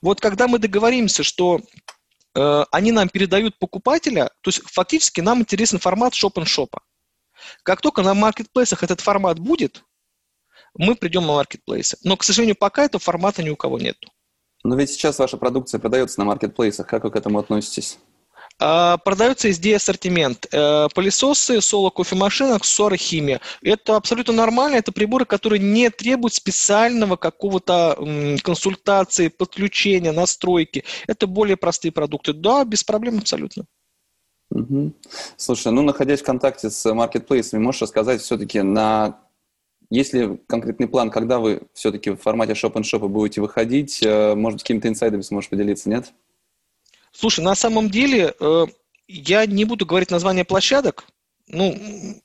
Вот 0.02 0.20
когда 0.20 0.48
мы 0.48 0.60
договоримся, 0.60 1.24
что 1.24 1.62
э, 2.36 2.64
они 2.72 2.92
нам 2.92 3.10
передают 3.10 3.58
покупателя, 3.60 4.30
то 4.42 4.50
есть 4.50 4.62
фактически 4.66 5.22
нам 5.22 5.42
интересен 5.42 5.80
формат 5.80 6.14
шоп-н-шопа. 6.14 6.82
Как 7.64 7.82
только 7.82 8.02
на 8.02 8.14
маркетплейсах 8.14 8.84
этот 8.84 9.02
формат 9.02 9.40
будет, 9.40 9.84
мы 10.76 10.96
придем 10.96 11.26
на 11.26 11.34
маркетплейсы. 11.34 11.98
Но, 12.04 12.18
к 12.18 12.24
сожалению, 12.24 12.56
пока 12.56 12.86
этого 12.86 13.00
формата 13.00 13.44
ни 13.44 13.50
у 13.50 13.56
кого 13.56 13.80
нет. 13.80 13.98
Но 14.64 14.76
ведь 14.76 14.92
сейчас 14.92 15.20
ваша 15.20 15.38
продукция 15.38 15.80
продается 15.80 16.20
на 16.20 16.26
маркетплейсах. 16.26 16.88
Как 16.88 17.04
вы 17.04 17.12
к 17.12 17.16
этому 17.16 17.40
относитесь? 17.40 18.00
А, 18.60 18.98
продается 18.98 19.50
SD 19.50 19.76
ассортимент. 19.76 20.48
Э, 20.52 20.88
пылесосы, 20.94 21.60
соло-кофемашина, 21.60 22.56
аксессуары, 22.56 22.98
химия. 22.98 23.42
Это 23.62 23.96
абсолютно 23.96 24.34
нормально. 24.34 24.76
Это 24.76 24.92
приборы, 24.92 25.26
которые 25.26 25.60
не 25.60 25.90
требуют 25.90 26.34
специального 26.34 27.16
какого-то 27.16 27.98
консультации, 28.44 29.28
подключения, 29.30 30.12
настройки. 30.12 30.84
Это 31.08 31.28
более 31.28 31.58
простые 31.58 31.92
продукты. 31.92 32.34
Да, 32.34 32.64
без 32.64 32.84
проблем 32.84 33.20
абсолютно. 33.20 33.66
Угу. 34.52 34.94
Слушай, 35.36 35.72
ну, 35.72 35.82
находясь 35.82 36.22
в 36.22 36.26
контакте 36.26 36.70
с 36.70 36.94
маркетплейсами, 36.94 37.62
можешь 37.62 37.82
рассказать 37.82 38.22
все-таки 38.22 38.62
на 38.62 39.20
есть 39.90 40.14
ли 40.14 40.40
конкретный 40.48 40.88
план, 40.88 41.12
когда 41.12 41.38
вы 41.38 41.64
все-таки 41.74 42.12
в 42.12 42.18
формате 42.18 42.56
шоп-н-шопа 42.56 43.08
будете 43.08 43.42
выходить? 43.42 44.02
Э, 44.04 44.36
может 44.36 44.62
какими-то 44.62 44.88
инсайдами 44.88 45.22
сможешь 45.22 45.50
поделиться, 45.50 45.90
нет? 45.90 46.14
Слушай, 47.16 47.44
на 47.44 47.56
самом 47.56 47.90
деле 47.90 48.34
э, 48.40 48.66
я 49.08 49.46
не 49.46 49.66
буду 49.66 49.86
говорить 49.86 50.12
название 50.12 50.44
площадок. 50.44 51.06
Ну, 51.48 51.78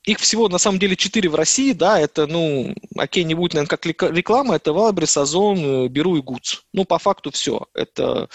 их 0.05 0.21
всего 0.21 0.49
на 0.49 0.59
самом 0.59 0.79
деле 0.79 0.97
четыре 0.97 1.29
в 1.29 1.35
России, 1.35 1.73
да, 1.73 1.99
это, 1.99 2.27
ну, 2.27 2.75
окей, 2.97 3.25
не 3.25 3.35
будет, 3.35 3.53
наверное, 3.55 3.69
как 3.69 3.85
реклама, 3.85 4.55
это 4.55 4.73
Валбрис, 4.73 5.17
Озон, 5.17 5.59
э, 5.59 5.89
Беру 5.89 6.17
и 6.17 6.23
Гудс. 6.23 6.63
Ну, 6.73 6.85
по 6.85 6.99
факту 6.99 7.31
все. 7.31 7.67
Это 7.75 8.29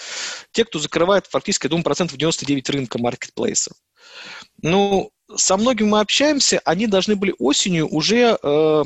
те, 0.52 0.64
кто 0.64 0.78
закрывает 0.78 1.26
фактически, 1.26 1.66
я 1.66 1.70
думаю, 1.70 1.84
процентов 1.84 2.18
99 2.18 2.70
рынка 2.70 2.98
маркетплейсов. 2.98 3.74
Ну, 4.62 5.10
со 5.34 5.56
многими 5.56 5.88
мы 5.88 6.00
общаемся, 6.00 6.60
они 6.64 6.86
должны 6.86 7.16
были 7.16 7.34
осенью 7.38 7.88
уже 7.88 8.38
э, 8.40 8.82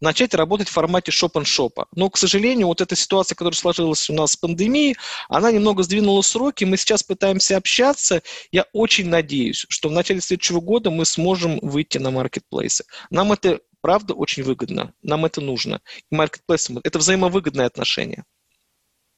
начать 0.00 0.34
работать 0.34 0.68
в 0.68 0.72
формате 0.72 1.10
шоп-н-шопа. 1.10 1.86
Но, 1.94 2.10
к 2.10 2.16
сожалению, 2.16 2.66
вот 2.68 2.80
эта 2.80 2.96
ситуация, 2.96 3.34
которая 3.36 3.56
сложилась 3.56 4.08
у 4.10 4.14
нас 4.14 4.32
с 4.32 4.36
пандемией, 4.36 4.96
она 5.28 5.50
немного 5.50 5.82
сдвинула 5.82 6.22
сроки, 6.22 6.64
мы 6.64 6.76
сейчас 6.76 7.02
пытаемся 7.02 7.56
общаться. 7.56 8.22
Я 8.52 8.66
очень 8.72 9.08
надеюсь, 9.08 9.66
что 9.68 9.88
в 9.88 9.92
начале 9.92 10.20
следующего 10.20 10.60
года 10.60 10.90
мы 10.90 11.04
сможем 11.04 11.58
выйти 11.60 11.98
на 11.98 12.10
маркетплейсы. 12.10 12.84
Нам 13.10 13.32
это 13.32 13.60
правда 13.80 14.14
очень 14.14 14.42
выгодно, 14.42 14.92
нам 15.02 15.24
это 15.24 15.40
нужно. 15.40 15.80
И 16.10 16.14
маркетплейсы– 16.14 16.74
это 16.84 16.98
взаимовыгодное 16.98 17.66
отношение. 17.66 18.24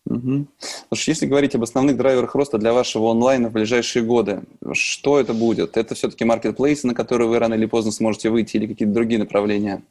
Угу. 0.07 0.49
Слушай, 0.89 1.11
если 1.11 1.27
говорить 1.27 1.55
об 1.55 1.63
основных 1.63 1.97
драйверах 1.97 2.35
роста 2.35 2.59
для 2.59 2.73
вашего 2.73 3.11
онлайна 3.11 3.49
в 3.49 3.53
ближайшие 3.53 4.05
годы, 4.05 4.43
что 4.73 5.21
это 5.21 5.35
будет? 5.35 5.77
Это 5.77 5.95
все-таки 5.95 6.25
маркетплейсы, 6.25 6.87
на 6.87 6.95
которые 6.95 7.29
вы 7.29 7.39
рано 7.39 7.55
или 7.55 7.67
поздно 7.67 7.93
сможете 7.93 8.31
выйти, 8.31 8.57
или 8.57 8.67
какие-то 8.67 8.95
другие 8.95 9.21
направления? 9.21 9.83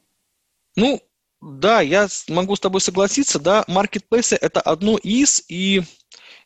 Ну, 0.76 1.00
да, 1.40 1.80
я 1.80 2.08
могу 2.28 2.56
с 2.56 2.60
тобой 2.60 2.80
согласиться, 2.80 3.38
да, 3.38 3.64
маркетплейсы 3.66 4.36
это 4.36 4.60
одно 4.60 4.98
из, 4.98 5.42
и 5.48 5.82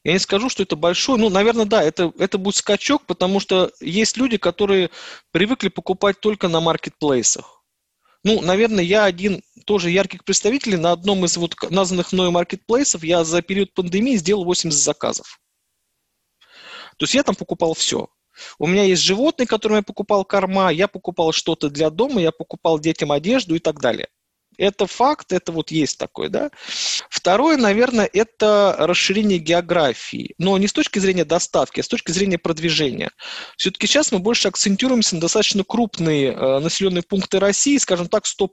я 0.05 0.13
не 0.13 0.19
скажу, 0.19 0.49
что 0.49 0.63
это 0.63 0.77
большой, 0.77 1.19
ну, 1.19 1.31
наверное, 1.31 1.65
да, 1.65 1.83
это, 1.83 2.13
это 2.19 2.39
будет 2.39 2.57
скачок, 2.57 3.05
потому 3.07 3.41
что 3.41 3.73
есть 3.81 4.17
люди, 4.17 4.37
которые 4.37 4.91
привыкли 5.33 5.69
покупать 5.69 6.21
только 6.21 6.49
на 6.49 6.61
маркетплейсах. 6.61 7.63
Ну, 8.23 8.41
наверное, 8.41 8.85
я 8.85 9.05
один 9.05 9.43
тоже 9.67 9.91
ярких 9.91 10.25
представителей 10.25 10.79
на 10.79 10.93
одном 10.93 11.25
из 11.25 11.37
вот 11.37 11.55
названных 11.71 12.13
мною 12.13 12.31
маркетплейсов, 12.31 13.05
я 13.05 13.25
за 13.25 13.43
период 13.43 13.75
пандемии 13.75 14.17
сделал 14.17 14.45
80 14.45 14.81
заказов. 14.81 15.41
То 16.97 17.05
есть 17.05 17.15
я 17.15 17.23
там 17.23 17.35
покупал 17.35 17.75
все. 17.75 18.09
У 18.59 18.67
меня 18.67 18.85
есть 18.85 19.03
животные, 19.03 19.47
которым 19.47 19.79
я 19.79 19.83
покупал 19.83 20.25
корма, 20.25 20.71
я 20.71 20.89
покупал 20.89 21.33
что-то 21.33 21.71
для 21.71 21.91
дома, 21.91 22.21
я 22.21 22.33
покупал 22.33 22.79
детям 22.79 23.13
одежду 23.13 23.55
и 23.55 23.59
так 23.59 23.81
далее. 23.81 24.09
Это 24.57 24.87
факт, 24.87 25.33
это 25.33 25.53
вот 25.53 25.71
есть 25.71 25.99
такой, 25.99 26.29
да. 26.29 26.51
Второе, 27.11 27.57
наверное, 27.57 28.09
это 28.13 28.77
расширение 28.79 29.39
географии, 29.39 30.35
но 30.39 30.57
не 30.59 30.69
с 30.69 30.73
точки 30.73 30.99
зрения 30.99 31.25
доставки, 31.25 31.81
а 31.81 31.83
с 31.83 31.89
точки 31.89 32.13
зрения 32.13 32.39
продвижения. 32.39 33.11
Все-таки 33.57 33.87
сейчас 33.87 34.13
мы 34.13 34.21
больше 34.21 34.49
акцентируемся 34.49 35.17
на 35.17 35.21
достаточно 35.21 35.65
крупные 35.65 36.33
э, 36.33 36.59
населенные 36.61 37.03
пункты 37.03 37.41
России, 37.41 37.79
скажем 37.79 38.09
так, 38.09 38.25
100+. 38.25 38.49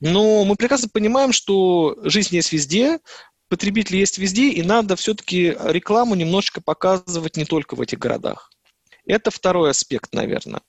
Но 0.00 0.44
мы 0.44 0.54
прекрасно 0.54 0.88
понимаем, 0.88 1.32
что 1.32 1.98
жизнь 2.04 2.34
есть 2.34 2.52
везде, 2.52 3.00
потребители 3.48 3.96
есть 3.96 4.18
везде, 4.18 4.50
и 4.50 4.62
надо 4.62 4.96
все-таки 4.96 5.56
рекламу 5.64 6.14
немножечко 6.14 6.60
показывать 6.60 7.36
не 7.36 7.44
только 7.44 7.74
в 7.74 7.80
этих 7.80 7.98
городах. 7.98 8.50
Это 9.06 9.30
второй 9.30 9.70
аспект, 9.70 10.12
наверное. 10.12 10.60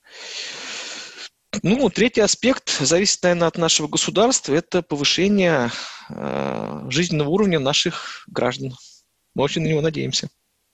Ну, 1.62 1.90
третий 1.90 2.20
аспект 2.20 2.70
зависит, 2.80 3.22
наверное, 3.22 3.48
от 3.48 3.58
нашего 3.58 3.88
государства. 3.88 4.54
Это 4.54 4.82
повышение 4.82 5.70
э, 6.08 6.86
жизненного 6.88 7.28
уровня 7.28 7.58
наших 7.58 8.24
граждан. 8.28 8.74
Мы 9.34 9.42
очень 9.42 9.62
на 9.62 9.66
него 9.66 9.80
надеемся. 9.80 10.30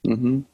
Угу. 0.07 0.45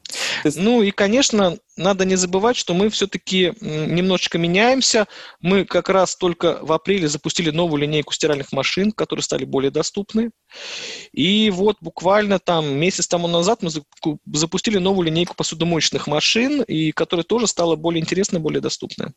Ну 0.56 0.82
и, 0.82 0.90
конечно, 0.90 1.56
надо 1.76 2.04
не 2.04 2.16
забывать, 2.16 2.56
что 2.56 2.74
мы 2.74 2.90
все-таки 2.90 3.52
немножечко 3.60 4.36
меняемся. 4.36 5.06
Мы 5.40 5.64
как 5.64 5.88
раз 5.88 6.16
только 6.16 6.58
в 6.60 6.72
апреле 6.72 7.06
запустили 7.06 7.50
новую 7.50 7.82
линейку 7.82 8.12
стиральных 8.12 8.50
машин, 8.50 8.90
которые 8.90 9.22
стали 9.22 9.44
более 9.44 9.70
доступны. 9.70 10.32
И 11.12 11.50
вот 11.50 11.76
буквально 11.80 12.40
там 12.40 12.76
месяц 12.76 13.06
тому 13.06 13.28
назад 13.28 13.62
мы 13.62 13.70
запустили 14.32 14.78
новую 14.78 15.06
линейку 15.06 15.36
посудомоечных 15.36 16.08
машин, 16.08 16.62
и 16.62 16.90
которая 16.90 17.22
тоже 17.22 17.46
стала 17.46 17.76
более 17.76 18.00
интересной, 18.00 18.40
более 18.40 18.60
доступной. 18.60 19.10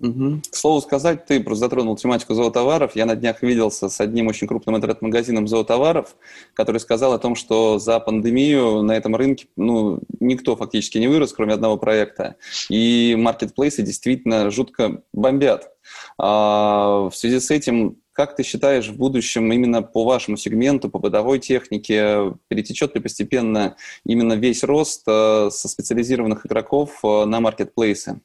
Угу. 0.00 0.42
К 0.50 0.56
слову 0.56 0.80
сказать, 0.80 1.24
ты 1.24 1.40
просто 1.40 1.66
затронул 1.66 1.96
тематику 1.96 2.34
зоотоваров. 2.34 2.96
Я 2.96 3.06
на 3.06 3.14
днях 3.14 3.42
виделся 3.42 3.88
с 3.88 4.00
одним 4.00 4.26
очень 4.26 4.46
крупным 4.46 4.76
интернет-магазином 4.76 5.46
зоотоваров, 5.46 6.16
который 6.52 6.78
сказал 6.78 7.12
о 7.12 7.18
том, 7.18 7.36
что 7.36 7.78
за 7.78 8.00
пандемию 8.00 8.82
на 8.82 8.92
этом 8.92 9.14
рынке 9.14 9.46
ну, 9.56 10.00
никто 10.20 10.56
фактически 10.56 10.98
не 10.98 11.06
вырос, 11.08 11.32
кроме 11.32 11.54
одного 11.54 11.76
проекта. 11.76 12.36
И 12.68 13.14
маркетплейсы 13.16 13.82
действительно 13.82 14.50
жутко 14.50 15.02
бомбят. 15.12 15.70
А, 16.18 17.08
в 17.08 17.14
связи 17.14 17.40
с 17.40 17.50
этим 17.50 17.98
как 18.14 18.36
ты 18.36 18.44
считаешь, 18.44 18.88
в 18.88 18.96
будущем 18.96 19.52
именно 19.52 19.82
по 19.82 20.04
вашему 20.04 20.36
сегменту, 20.36 20.88
по 20.88 21.00
бытовой 21.00 21.40
технике, 21.40 22.32
перетечет 22.46 22.94
ли 22.94 23.00
постепенно 23.00 23.76
именно 24.06 24.34
весь 24.34 24.62
рост 24.62 25.02
э, 25.08 25.48
со 25.50 25.68
специализированных 25.68 26.46
игроков 26.46 27.00
э, 27.02 27.24
на 27.24 27.40
маркетплейсы? 27.40 28.20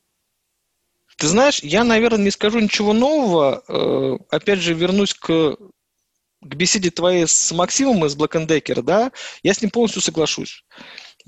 Ты 1.20 1.28
знаешь, 1.28 1.60
я, 1.60 1.84
наверное, 1.84 2.24
не 2.24 2.32
скажу 2.32 2.60
ничего 2.60 2.94
нового. 2.94 3.62
Э, 3.68 4.18
опять 4.30 4.60
же, 4.60 4.74
вернусь 4.74 5.14
к, 5.14 5.28
к 5.28 6.56
беседе 6.56 6.92
твоей 6.92 7.28
с 7.28 7.52
Максимом 7.52 8.06
из 8.06 8.16
Black 8.16 8.48
Decker, 8.48 8.82
да, 8.82 9.12
я 9.44 9.54
с 9.54 9.62
ним 9.62 9.70
полностью 9.70 10.02
соглашусь. 10.02 10.64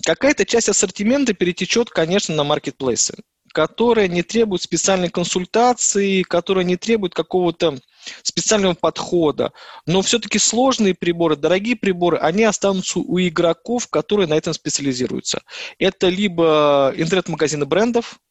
Какая-то 0.06 0.46
часть 0.46 0.70
ассортимента 0.70 1.34
перетечет, 1.34 1.90
конечно, 1.90 2.34
на 2.34 2.46
маркетплейсы, 2.46 3.16
которые 3.54 4.08
не 4.08 4.24
требуют 4.24 4.62
специальной 4.62 5.10
консультации, 5.10 6.22
которые 6.22 6.64
не 6.64 6.78
требуют 6.78 7.14
какого-то 7.14 7.78
специального 8.24 8.76
подхода. 8.76 9.52
Но 9.86 10.02
все-таки 10.02 10.40
сложные 10.40 10.96
приборы, 10.96 11.36
дорогие 11.36 11.76
приборы, 11.76 12.18
они 12.18 12.46
останутся 12.46 13.00
у 13.00 13.20
игроков, 13.20 13.90
которые 13.90 14.28
на 14.28 14.36
этом 14.36 14.54
специализируются. 14.54 15.42
Это 15.80 16.08
либо 16.08 16.94
интернет-магазины 16.96 17.66
брендов, 17.66 18.22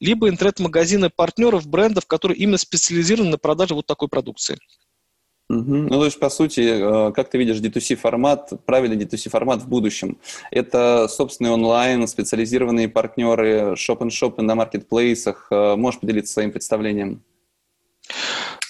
либо 0.00 0.28
интернет-магазины 0.28 1.10
партнеров, 1.10 1.66
брендов, 1.66 2.06
которые 2.06 2.38
именно 2.38 2.58
специализированы 2.58 3.30
на 3.30 3.38
продаже 3.38 3.74
вот 3.74 3.86
такой 3.86 4.08
продукции. 4.08 4.58
Угу. 5.50 5.74
Ну, 5.74 5.88
то 5.88 6.04
есть, 6.06 6.18
по 6.18 6.30
сути, 6.30 6.60
э, 6.60 7.12
как 7.12 7.28
ты 7.28 7.36
видишь 7.36 7.58
D2C 7.58 7.96
формат, 7.96 8.50
правильный 8.64 8.96
D2C 8.96 9.28
формат 9.28 9.60
в 9.60 9.68
будущем? 9.68 10.18
Это 10.50 11.06
собственный 11.08 11.50
онлайн, 11.50 12.08
специализированные 12.08 12.88
партнеры, 12.88 13.76
шоп-н-шопы 13.76 14.40
на 14.42 14.54
маркетплейсах. 14.54 15.48
Э, 15.50 15.76
можешь 15.76 16.00
поделиться 16.00 16.32
своим 16.32 16.50
представлением? 16.50 17.22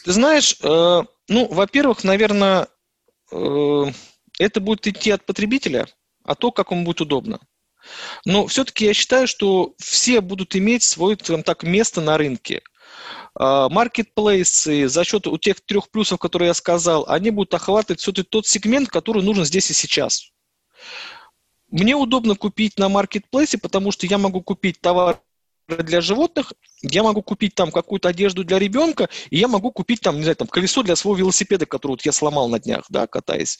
Ты 0.05 0.13
знаешь, 0.13 0.57
э, 0.63 1.03
ну, 1.29 1.49
во-первых, 1.49 2.03
наверное, 2.03 2.67
это 3.31 4.61
будет 4.61 4.87
идти 4.87 5.11
от 5.11 5.25
потребителя, 5.25 5.87
а 6.25 6.35
то, 6.35 6.53
как 6.53 6.71
ему 6.71 6.85
будет 6.85 7.01
удобно. 7.01 7.41
Но 8.25 8.47
все-таки 8.47 8.87
я 8.87 8.95
считаю, 8.95 9.27
что 9.27 9.75
все 9.79 10.21
будут 10.21 10.57
иметь 10.57 10.83
свое, 10.83 11.17
скажем 11.21 11.43
так, 11.43 11.63
место 11.63 12.01
на 12.01 12.17
рынке. 12.17 12.63
А, 13.35 13.69
маркетплейсы 13.69 14.89
за 14.89 15.05
счет 15.05 15.27
у 15.27 15.39
тех 15.39 15.61
трех 15.61 15.91
плюсов, 15.91 16.19
которые 16.19 16.49
я 16.49 16.55
сказал, 16.55 17.05
они 17.09 17.31
будут 17.31 17.55
охватывать 17.55 18.01
все-таки 18.01 18.29
тот 18.29 18.47
сегмент, 18.47 18.89
который 18.89 19.23
нужен 19.23 19.45
здесь 19.45 19.71
и 19.71 19.75
сейчас. 19.75 20.31
Мне 21.71 21.97
удобно 21.97 22.37
купить 22.37 22.79
на 22.79 22.89
маркетплейсе, 22.89 23.59
потому 23.59 23.91
что 23.91 24.07
я 24.07 24.19
могу 24.19 24.43
купить 24.43 24.81
товар 24.81 25.21
для 25.67 26.01
животных, 26.01 26.53
я 26.83 27.03
могу 27.03 27.23
купить 27.23 27.55
там 27.55 27.73
какую-то 27.73 28.11
одежду 28.11 28.45
для 28.45 28.59
ребенка, 28.59 29.09
и 29.31 29.39
я 29.39 29.49
могу 29.49 29.73
купить 29.73 30.01
там, 30.01 30.17
не 30.17 30.23
знаю, 30.23 30.37
там 30.37 30.47
колесо 30.47 30.83
для 30.83 30.95
своего 30.95 31.17
велосипеда, 31.17 31.67
который 31.67 31.93
вот 31.93 32.03
я 32.03 32.13
сломал 32.13 32.49
на 32.49 32.59
днях, 32.61 32.85
да, 32.91 33.07
катаясь 33.07 33.59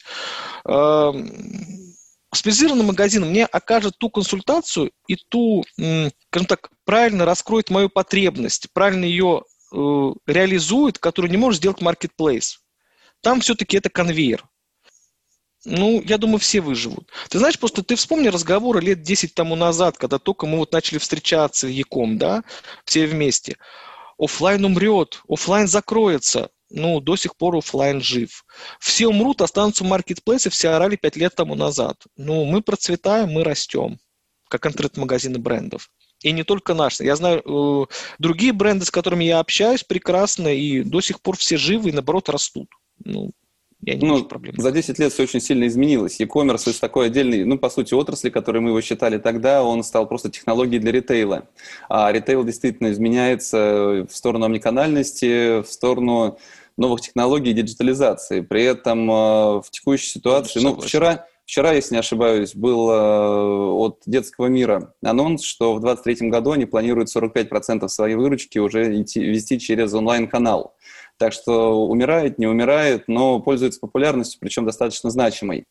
специализированный 2.35 2.85
магазин 2.85 3.25
мне 3.25 3.45
окажет 3.45 3.97
ту 3.97 4.09
консультацию 4.09 4.91
и 5.07 5.15
ту, 5.15 5.63
скажем 5.75 6.47
так, 6.47 6.69
правильно 6.85 7.25
раскроет 7.25 7.69
мою 7.69 7.89
потребность, 7.89 8.67
правильно 8.73 9.05
ее 9.05 9.43
э, 9.73 9.77
реализует, 10.27 10.99
которую 10.99 11.31
не 11.31 11.37
может 11.37 11.59
сделать 11.59 11.81
marketplace. 11.81 12.57
Там 13.21 13.41
все-таки 13.41 13.77
это 13.77 13.89
конвейер. 13.89 14.45
Ну, 15.65 16.01
я 16.05 16.19
думаю, 16.19 16.37
все 16.37 16.61
выживут. 16.61 17.11
Ты 17.29 17.39
знаешь, 17.39 17.57
просто 17.57 17.81
ты 17.81 17.95
вспомни 17.95 18.27
разговоры 18.27 18.81
лет 18.81 19.01
10 19.01 19.33
тому 19.33 19.55
назад, 19.55 19.97
когда 19.97 20.19
только 20.19 20.45
мы 20.45 20.59
вот 20.59 20.71
начали 20.71 20.99
встречаться 20.99 21.65
в 21.65 21.71
Яком, 21.71 22.19
да, 22.19 22.43
все 22.85 23.07
вместе. 23.07 23.57
Оффлайн 24.19 24.63
умрет, 24.63 25.23
офлайн 25.27 25.67
закроется. 25.67 26.51
Ну, 26.75 26.99
до 26.99 27.15
сих 27.15 27.37
пор 27.37 27.55
офлайн 27.55 28.01
жив. 28.01 28.45
Все 28.81 29.07
умрут, 29.07 29.41
останутся 29.41 29.85
маркетплейсы, 29.85 30.49
все 30.49 30.69
орали 30.69 30.97
5 30.97 31.15
лет 31.15 31.33
тому 31.33 31.55
назад. 31.55 32.03
Ну, 32.17 32.43
мы 32.43 32.61
процветаем, 32.61 33.31
мы 33.31 33.45
растем, 33.45 33.97
как 34.49 34.67
интернет-магазины 34.67 35.39
брендов. 35.39 35.89
И 36.21 36.33
не 36.33 36.43
только 36.43 36.73
наши. 36.73 37.05
Я 37.05 37.15
знаю 37.15 37.41
э, 37.45 37.85
другие 38.19 38.51
бренды, 38.51 38.83
с 38.83 38.91
которыми 38.91 39.23
я 39.23 39.39
общаюсь, 39.39 39.83
прекрасно, 39.85 40.49
и 40.49 40.83
до 40.83 40.99
сих 40.99 41.21
пор 41.21 41.37
все 41.37 41.55
живы 41.55 41.89
и, 41.89 41.93
наоборот, 41.93 42.27
растут. 42.27 42.67
Ну, 43.05 43.31
я 43.81 43.93
не 43.95 44.05
ну, 44.05 44.15
вижу 44.15 44.25
проблем. 44.25 44.55
За 44.57 44.71
10 44.71 44.99
лет 44.99 45.13
все 45.13 45.23
очень 45.23 45.39
сильно 45.39 45.67
изменилось. 45.67 46.19
E-commerce 46.19 46.69
из 46.69 46.79
такой 46.79 47.07
отдельной, 47.07 47.45
ну, 47.45 47.57
по 47.57 47.69
сути, 47.69 47.93
отрасли, 47.93 48.29
которой 48.29 48.57
мы 48.57 48.69
его 48.69 48.81
считали 48.81 49.17
тогда, 49.17 49.63
он 49.63 49.83
стал 49.83 50.07
просто 50.07 50.29
технологией 50.29 50.79
для 50.79 50.91
ритейла. 50.91 51.47
А 51.87 52.11
ритейл 52.11 52.43
действительно 52.43 52.91
изменяется 52.91 54.07
в 54.09 54.15
сторону 54.15 54.45
омниканальности, 54.45 55.61
в 55.61 55.67
сторону 55.67 56.37
новых 56.77 57.01
технологий 57.01 57.51
и 57.51 57.53
диджитализации. 57.53 58.41
При 58.41 58.63
этом 58.63 59.09
э, 59.09 59.13
в 59.61 59.65
текущей 59.71 60.07
ситуации, 60.07 60.59
ну, 60.59 60.79
вчера, 60.79 61.25
вчера, 61.45 61.73
если 61.73 61.95
не 61.95 61.99
ошибаюсь, 61.99 62.55
был 62.55 62.89
э, 62.89 63.71
от 63.73 64.01
детского 64.05 64.47
мира 64.47 64.93
анонс, 65.03 65.43
что 65.43 65.73
в 65.73 65.79
2023 65.79 66.29
году 66.29 66.51
они 66.51 66.65
планируют 66.65 67.15
45% 67.15 67.87
своей 67.87 68.15
выручки 68.15 68.59
уже 68.59 69.01
идти, 69.01 69.23
вести 69.23 69.59
через 69.59 69.93
онлайн-канал. 69.93 70.75
Так 71.17 71.31
что 71.31 71.87
умирает, 71.87 72.39
не 72.39 72.47
умирает, 72.47 73.05
но 73.07 73.39
пользуется 73.39 73.79
популярностью, 73.79 74.39
причем 74.41 74.65
достаточно 74.65 75.09
значимой. 75.09 75.65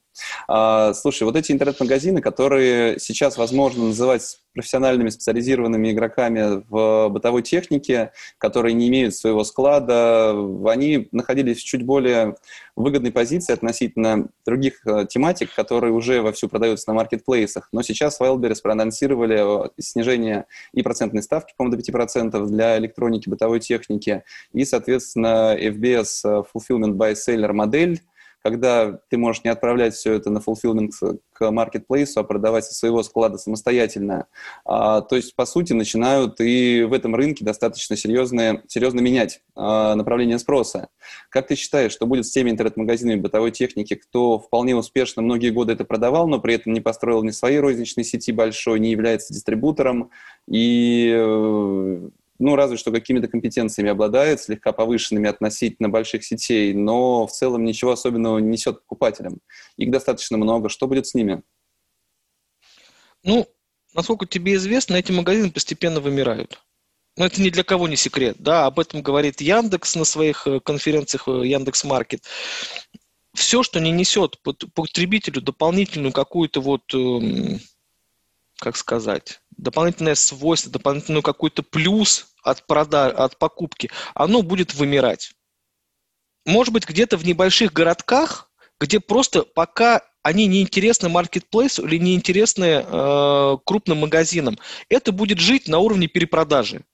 А, 0.49 0.95
слушай, 0.95 1.25
вот 1.25 1.37
эти 1.37 1.53
интернет-магазины, 1.53 2.21
которые 2.21 2.99
сейчас 2.99 3.37
возможно 3.37 3.87
называть 3.87 4.39
профессиональными 4.55 5.11
специализированными 5.11 5.91
игроками 5.91 6.63
в 6.69 7.09
бытовой 7.09 7.43
технике, 7.43 8.13
которые 8.39 8.73
не 8.73 8.89
имеют 8.89 9.15
своего 9.15 9.43
склада, 9.45 10.31
они 10.67 11.09
находились 11.11 11.59
в 11.59 11.65
чуть 11.65 11.85
более 11.85 12.37
выгодной 12.77 13.13
позиции 13.13 13.53
относительно 13.53 14.29
других 14.47 14.87
э, 14.87 15.07
тематик, 15.09 15.53
которые 15.55 15.93
уже 15.93 16.23
вовсю 16.23 16.49
продаются 16.49 16.89
на 16.91 16.95
маркетплейсах. 16.95 17.69
Но 17.73 17.83
сейчас 17.83 18.21
Wildberries 18.21 18.63
проанонсировали 18.63 19.71
снижение 19.81 20.47
и 20.73 20.83
процентной 20.83 21.23
ставки, 21.23 21.55
по-моему, 21.57 21.81
до 21.81 21.93
5% 21.93 22.47
для 22.47 22.79
электроники, 22.79 23.29
бытовой 23.29 23.61
техники, 23.61 24.25
и, 24.53 24.65
соответственно, 24.65 25.57
FBS 25.57 26.21
э, 26.25 26.43
Fulfillment 26.55 26.95
by 26.95 27.15
Seller 27.15 27.53
модель, 27.53 28.01
когда 28.45 29.01
ты 29.09 29.17
можешь 29.17 29.43
не 29.43 29.51
отправлять 29.51 29.95
все 29.95 30.13
это 30.13 30.29
на 30.29 30.39
fulfillment 30.39 30.91
к 31.33 31.51
маркетплейсу, 31.51 32.21
а 32.21 32.25
продавать 32.25 32.67
со 32.67 32.75
своего 32.75 33.03
склада 33.03 33.39
самостоятельно. 33.39 34.27
А, 34.67 35.01
то 35.01 35.17
есть, 35.17 35.35
по 35.35 35.47
сути, 35.47 35.73
начинают 35.73 36.43
и 36.43 36.83
в 36.83 36.93
этом 36.93 37.15
рынке 37.15 37.43
достаточно 37.43 37.97
серьезные, 37.97 38.63
серьезно 38.69 39.01
менять 39.01 39.41
а, 39.57 39.95
направление 39.95 40.39
спроса. 40.39 40.89
Как 41.31 41.47
ты 41.47 41.55
считаешь, 41.55 41.93
что 41.93 42.07
будет 42.07 42.27
с 42.27 42.31
теми 42.33 42.51
интернет-магазинами 42.51 43.19
бытовой 43.19 43.51
техники, 43.51 43.95
кто 43.95 44.39
вполне 44.39 44.77
успешно 44.77 45.23
многие 45.23 45.49
годы 45.49 45.73
это 45.73 45.87
продавал, 45.87 46.29
но 46.29 46.39
при 46.39 46.55
этом 46.55 46.75
не 46.75 46.83
построил 46.83 47.23
ни 47.23 47.31
своей 47.31 47.61
розничной 47.61 48.05
сети 48.05 48.31
большой, 48.31 48.79
не 48.79 48.91
является 48.91 49.33
дистрибутором 49.33 50.11
и 50.47 51.11
э, 51.17 52.09
ну, 52.39 52.57
разве 52.57 52.77
что 52.77 52.91
какими-то 52.91 53.29
компетенциями 53.29 53.91
обладает, 53.91 54.41
слегка 54.41 54.73
повышенными 54.73 55.29
относительно 55.29 55.89
больших 55.89 56.25
сетей, 56.25 56.75
но 56.75 57.27
в 57.27 57.33
целом 57.33 57.65
ничего 57.65 57.93
особенного 57.93 58.39
не 58.39 58.49
несет 58.49 58.81
покупателям. 58.81 59.41
Их 59.77 59.91
достаточно 59.91 60.37
много. 60.37 60.69
Что 60.69 60.89
будет 60.89 61.07
с 61.07 61.15
ними? 61.15 61.43
Ну, 63.23 63.47
насколько 63.95 64.27
тебе 64.27 64.55
известно, 64.57 64.97
эти 64.97 65.13
магазины 65.13 65.51
постепенно 65.51 66.01
вымирают. 66.01 66.61
Но 67.17 67.27
это 67.27 67.41
ни 67.41 67.51
для 67.51 67.63
кого 67.63 67.87
не 67.87 67.97
секрет. 67.97 68.37
Да, 68.41 68.67
об 68.67 68.81
этом 68.81 69.03
говорит 69.03 69.41
Яндекс 69.41 69.95
на 69.95 70.05
своих 70.05 70.47
э, 70.49 70.59
конференциях 70.59 71.29
э, 71.29 71.47
Яндекс 71.47 71.85
Маркет. 71.85 72.25
Все, 73.35 73.63
что 73.63 73.81
не 73.81 73.93
несет 73.93 74.41
потребителю 74.43 75.41
дополнительную 75.41 76.13
какую-то 76.13 76.61
вот, 76.61 76.83
эм, 76.93 77.61
как 78.59 78.77
сказать, 78.77 79.41
дополнительное 79.57 80.15
свойство, 80.15 80.71
дополнительный 80.71 81.23
какой-то 81.23 81.63
плюс 81.63 82.27
от, 82.43 82.67
продаж, 82.67 83.15
от 83.17 83.39
покупки, 83.39 83.91
оно 84.15 84.43
будет 84.43 84.75
вымирать. 84.75 85.33
Может 86.47 86.73
быть, 86.73 86.87
где-то 86.87 87.17
в 87.17 87.25
небольших 87.25 87.73
городках, 87.73 88.51
где 88.79 89.01
просто 89.01 89.43
пока 89.43 90.03
они 90.23 90.47
не 90.47 90.63
интересны 90.63 91.09
маркетплейсу 91.09 91.87
или 91.87 91.99
не 91.99 92.15
интересны 92.15 92.85
э, 92.85 93.57
крупным 93.65 93.99
магазинам, 93.99 94.59
это 94.89 95.13
будет 95.13 95.39
жить 95.39 95.69
на 95.69 95.79
уровне 95.79 96.07
перепродажи. 96.07 96.85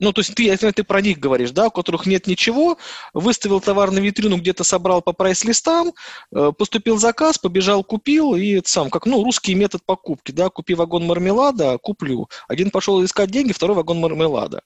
Ну, 0.00 0.12
то 0.14 0.22
есть 0.22 0.34
ты, 0.34 0.44
если 0.44 0.70
ты 0.70 0.82
про 0.82 1.02
них 1.02 1.18
говоришь, 1.18 1.50
да, 1.50 1.66
у 1.66 1.70
которых 1.70 2.06
нет 2.06 2.26
ничего, 2.26 2.78
выставил 3.12 3.60
товар 3.60 3.90
на 3.90 3.98
витрину, 3.98 4.38
где-то 4.38 4.64
собрал 4.64 5.02
по 5.02 5.12
прайс-листам, 5.12 5.92
э, 6.34 6.52
поступил 6.56 6.98
заказ, 6.98 7.36
побежал, 7.36 7.84
купил, 7.84 8.34
и 8.34 8.52
это 8.52 8.68
сам, 8.70 8.88
как, 8.88 9.04
ну, 9.04 9.22
русский 9.22 9.54
метод 9.54 9.82
покупки, 9.84 10.32
да, 10.32 10.48
купи 10.48 10.74
вагон 10.74 11.06
мармелада, 11.06 11.76
куплю. 11.78 12.28
Один 12.48 12.70
пошел 12.70 13.04
искать 13.04 13.30
деньги, 13.30 13.52
второй 13.52 13.76
вагон 13.76 13.98
мармелада. 14.00 14.62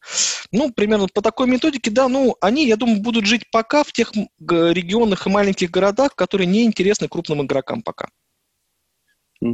Ну, 0.52 0.72
примерно 0.72 1.08
по 1.12 1.20
такой 1.20 1.48
методике, 1.48 1.90
да, 1.90 2.08
ну, 2.08 2.36
они, 2.40 2.66
я 2.68 2.76
думаю, 2.76 3.00
будут 3.00 3.26
жить 3.26 3.50
пока 3.50 3.82
в 3.82 3.92
тех 3.92 4.12
регионах 4.38 5.26
и 5.26 5.30
маленьких 5.30 5.70
городах, 5.70 6.14
которые 6.14 6.46
не 6.46 6.64
интересны 6.64 7.08
крупным 7.08 7.42
игрокам 7.42 7.82
пока. 7.82 8.08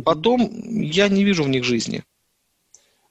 Потом 0.04 0.50
я 0.82 1.08
не 1.08 1.24
вижу 1.24 1.42
в 1.42 1.48
них 1.48 1.64
жизни. 1.64 2.04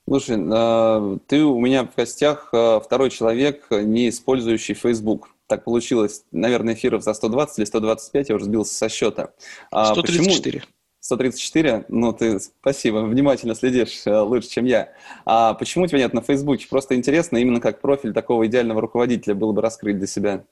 Слушай, 0.10 0.44
а, 0.52 1.18
ты 1.28 1.44
у 1.44 1.60
меня 1.60 1.84
в 1.84 1.96
гостях 1.96 2.50
а, 2.52 2.80
второй 2.80 3.12
человек, 3.12 3.68
не 3.70 4.10
использующий 4.10 4.74
Facebook. 4.74 5.30
Так 5.46 5.64
получилось. 5.64 6.24
Наверное, 6.32 6.74
эфиров 6.74 7.04
за 7.04 7.14
120 7.14 7.60
или 7.60 7.66
125, 7.66 8.30
я 8.30 8.36
уже 8.36 8.46
сбился 8.46 8.74
со 8.74 8.90
счета. 8.90 9.34
134. 9.72 10.62
Почему? 10.62 10.74
134? 11.00 11.86
Ну, 11.90 12.12
ты, 12.12 12.40
спасибо, 12.40 12.98
внимательно 13.06 13.54
следишь 13.54 14.02
э, 14.06 14.20
лучше, 14.20 14.50
чем 14.50 14.66
я. 14.66 14.94
А 15.26 15.54
почему 15.54 15.86
тебя 15.86 16.00
нет 16.00 16.14
на 16.16 16.22
Фейсбуке? 16.22 16.68
Просто 16.68 16.96
интересно, 16.96 17.38
именно 17.38 17.62
как 17.62 17.80
профиль 17.80 18.12
такого 18.12 18.48
идеального 18.48 18.82
руководителя 18.82 19.36
было 19.36 19.52
бы 19.52 19.62
раскрыть 19.62 20.00
для 20.00 20.08
себя. 20.08 20.44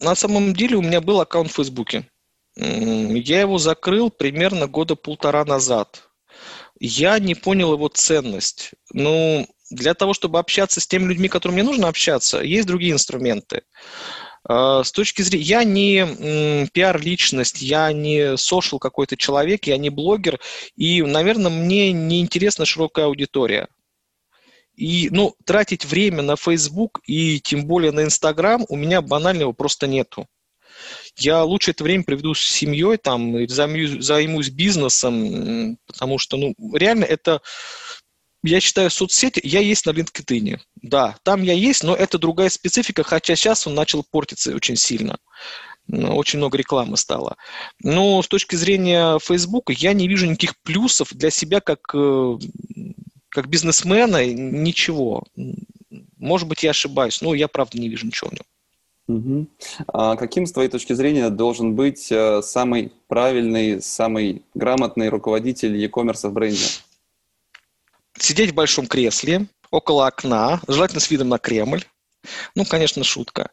На 0.00 0.14
самом 0.14 0.54
деле 0.54 0.76
у 0.76 0.82
меня 0.82 1.02
был 1.02 1.20
аккаунт 1.20 1.50
в 1.50 1.56
Фейсбуке. 1.56 2.08
Я 2.56 3.40
его 3.40 3.58
закрыл 3.58 4.10
примерно 4.10 4.68
года 4.68 4.96
полтора 4.96 5.44
назад 5.44 6.08
я 6.86 7.18
не 7.18 7.34
понял 7.34 7.72
его 7.72 7.88
ценность. 7.88 8.72
Ну, 8.92 9.46
для 9.70 9.94
того, 9.94 10.14
чтобы 10.14 10.38
общаться 10.38 10.80
с 10.80 10.86
теми 10.86 11.08
людьми, 11.08 11.28
которым 11.28 11.54
мне 11.54 11.64
нужно 11.64 11.88
общаться, 11.88 12.40
есть 12.40 12.66
другие 12.66 12.92
инструменты. 12.92 13.62
А, 14.46 14.84
с 14.84 14.92
точки 14.92 15.22
зрения, 15.22 15.44
я 15.44 15.64
не 15.64 16.68
пиар-личность, 16.72 17.62
я 17.62 17.92
не 17.92 18.34
social 18.34 18.78
какой-то 18.78 19.16
человек, 19.16 19.66
я 19.66 19.78
не 19.78 19.90
блогер, 19.90 20.40
и, 20.76 21.02
наверное, 21.02 21.50
мне 21.50 21.92
не 21.92 22.20
интересна 22.20 22.66
широкая 22.66 23.06
аудитория. 23.06 23.68
И, 24.74 25.08
ну, 25.10 25.34
тратить 25.44 25.84
время 25.84 26.22
на 26.22 26.36
Facebook 26.36 27.00
и 27.06 27.40
тем 27.40 27.66
более 27.66 27.92
на 27.92 28.00
Instagram 28.00 28.66
у 28.68 28.76
меня 28.76 29.00
банального 29.00 29.52
просто 29.52 29.86
нету. 29.86 30.26
Я 31.16 31.44
лучше 31.44 31.72
это 31.72 31.84
время 31.84 32.04
проведу 32.04 32.34
с 32.34 32.40
семьей, 32.40 32.96
там, 32.96 33.48
займусь, 33.48 34.04
займусь 34.04 34.50
бизнесом, 34.50 35.78
потому 35.86 36.18
что, 36.18 36.36
ну, 36.36 36.54
реально 36.74 37.04
это, 37.04 37.40
я 38.42 38.60
считаю, 38.60 38.90
соцсети, 38.90 39.40
я 39.42 39.60
есть 39.60 39.86
на 39.86 39.90
LinkedIn, 39.90 40.58
да, 40.82 41.16
там 41.22 41.42
я 41.42 41.52
есть, 41.52 41.84
но 41.84 41.94
это 41.94 42.18
другая 42.18 42.50
специфика, 42.50 43.02
хотя 43.02 43.36
сейчас 43.36 43.66
он 43.66 43.74
начал 43.74 44.02
портиться 44.02 44.54
очень 44.54 44.76
сильно 44.76 45.18
ну, 45.86 46.16
очень 46.16 46.38
много 46.38 46.58
рекламы 46.58 46.96
стало. 46.96 47.36
Но 47.80 48.22
с 48.22 48.28
точки 48.28 48.56
зрения 48.56 49.18
Facebook 49.18 49.70
я 49.70 49.92
не 49.92 50.08
вижу 50.08 50.26
никаких 50.26 50.58
плюсов 50.62 51.08
для 51.12 51.30
себя 51.30 51.60
как, 51.60 51.80
э, 51.94 52.38
как 53.28 53.48
бизнесмена, 53.48 54.24
ничего. 54.26 55.24
Может 56.16 56.48
быть, 56.48 56.62
я 56.62 56.70
ошибаюсь, 56.70 57.20
но 57.20 57.34
я 57.34 57.48
правда 57.48 57.78
не 57.78 57.88
вижу 57.88 58.06
ничего 58.06 58.30
в 58.30 58.32
нем. 58.32 58.44
Угу. 59.06 59.46
А 59.88 60.16
каким, 60.16 60.46
с 60.46 60.52
твоей 60.52 60.70
точки 60.70 60.94
зрения, 60.94 61.28
должен 61.28 61.74
быть 61.74 62.10
э, 62.10 62.40
самый 62.42 62.92
правильный, 63.06 63.82
самый 63.82 64.42
грамотный 64.54 65.08
руководитель 65.08 65.76
e-commerce 65.76 66.28
в 66.28 66.32
бренде? 66.32 66.64
Сидеть 68.18 68.52
в 68.52 68.54
большом 68.54 68.86
кресле, 68.86 69.46
около 69.70 70.06
окна, 70.06 70.60
желательно 70.68 71.00
с 71.00 71.10
видом 71.10 71.28
на 71.28 71.38
Кремль. 71.38 71.84
Ну, 72.54 72.64
конечно, 72.64 73.04
шутка. 73.04 73.50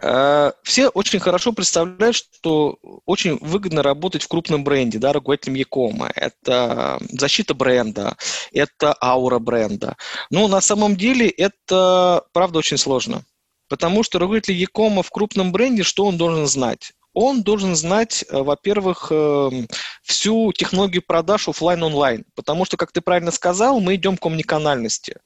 Э, 0.00 0.52
все 0.62 0.88
очень 0.88 1.20
хорошо 1.20 1.52
представляют, 1.52 2.16
что 2.16 2.78
очень 3.04 3.36
выгодно 3.42 3.82
работать 3.82 4.22
в 4.22 4.28
крупном 4.28 4.64
бренде, 4.64 4.98
да, 4.98 5.12
руководителем 5.12 5.56
Якома. 5.56 6.10
Это 6.14 6.98
защита 7.10 7.52
бренда, 7.52 8.16
это 8.52 8.96
аура 9.02 9.38
бренда. 9.38 9.96
Но 10.30 10.48
на 10.48 10.62
самом 10.62 10.96
деле 10.96 11.28
это, 11.28 12.24
правда, 12.32 12.60
очень 12.60 12.78
сложно. 12.78 13.24
Потому 13.68 14.02
что 14.02 14.18
руководитель 14.18 14.54
Якома 14.54 15.02
в 15.02 15.10
крупном 15.10 15.52
бренде, 15.52 15.82
что 15.82 16.06
он 16.06 16.16
должен 16.16 16.46
знать? 16.46 16.92
он 17.16 17.42
должен 17.42 17.74
знать, 17.74 18.26
э, 18.28 18.42
во-первых, 18.42 19.08
эм, 19.10 19.66
всю 20.02 20.52
технологию 20.52 21.02
продаж 21.02 21.48
офлайн-онлайн, 21.48 22.26
потому 22.34 22.66
что, 22.66 22.76
как 22.76 22.92
ты 22.92 23.00
правильно 23.00 23.30
сказал, 23.30 23.80
мы 23.80 23.94
идем 23.94 24.18
к 24.18 24.26
омниканальности. 24.26 25.16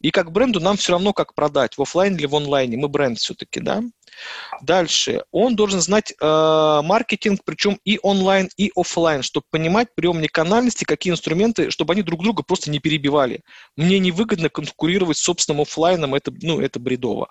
И 0.00 0.10
как 0.10 0.32
бренду 0.32 0.60
нам 0.60 0.78
все 0.78 0.92
равно, 0.92 1.12
как 1.12 1.34
продать, 1.34 1.76
в 1.76 1.82
офлайн 1.82 2.16
или 2.16 2.24
в 2.24 2.34
онлайне, 2.34 2.78
мы 2.78 2.88
бренд 2.88 3.18
все-таки, 3.18 3.60
да. 3.60 3.82
Дальше, 4.62 5.24
он 5.30 5.56
должен 5.56 5.82
знать 5.82 6.14
э, 6.18 6.80
маркетинг, 6.82 7.42
причем 7.44 7.78
и 7.84 7.98
онлайн, 8.02 8.48
и 8.56 8.72
офлайн, 8.74 9.22
чтобы 9.22 9.44
понимать 9.50 9.88
при 9.94 10.06
омниканальности, 10.06 10.84
какие 10.84 11.12
инструменты, 11.12 11.70
чтобы 11.70 11.92
они 11.92 12.00
друг 12.00 12.22
друга 12.22 12.44
просто 12.44 12.70
не 12.70 12.78
перебивали. 12.78 13.42
Мне 13.76 13.98
невыгодно 13.98 14.48
конкурировать 14.48 15.18
с 15.18 15.22
собственным 15.22 15.60
офлайном, 15.60 16.14
это, 16.14 16.32
ну, 16.40 16.62
это 16.62 16.80
бредово. 16.80 17.28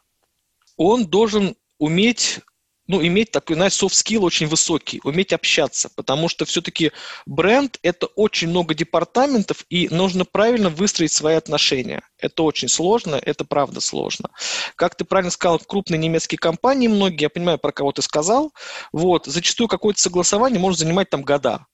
Он 0.78 1.06
должен 1.06 1.56
уметь 1.80 2.42
ну, 2.88 3.04
иметь 3.04 3.32
такой, 3.32 3.56
знаешь, 3.56 3.74
soft 3.74 3.94
skill 3.94 4.20
очень 4.20 4.48
высокий, 4.48 5.02
уметь 5.04 5.34
общаться, 5.34 5.90
потому 5.96 6.30
что 6.30 6.46
все-таки 6.46 6.92
бренд– 7.26 7.80
это 7.82 8.06
очень 8.06 8.50
много 8.50 8.76
департаментов, 8.76 9.66
и 9.70 9.90
нужно 9.90 10.24
правильно 10.24 10.70
выстроить 10.70 11.12
свои 11.12 11.36
отношения. 11.36 12.04
Это 12.20 12.44
очень 12.44 12.68
сложно, 12.68 13.16
это 13.16 13.44
правда 13.44 13.82
сложно. 13.82 14.30
Как 14.76 14.96
ты 14.96 15.04
правильно 15.04 15.32
сказал, 15.32 15.60
крупные 15.60 15.98
немецкие 15.98 16.38
компании 16.38 16.88
многие, 16.88 17.24
я 17.24 17.30
понимаю, 17.30 17.58
про 17.58 17.72
кого 17.72 17.92
ты 17.92 18.04
сказал, 18.04 18.54
вот, 18.92 19.26
зачастую 19.26 19.68
какое-то 19.68 20.00
согласование 20.00 20.60
может 20.60 20.80
занимать 20.80 21.10
там 21.10 21.24
года. 21.24 21.66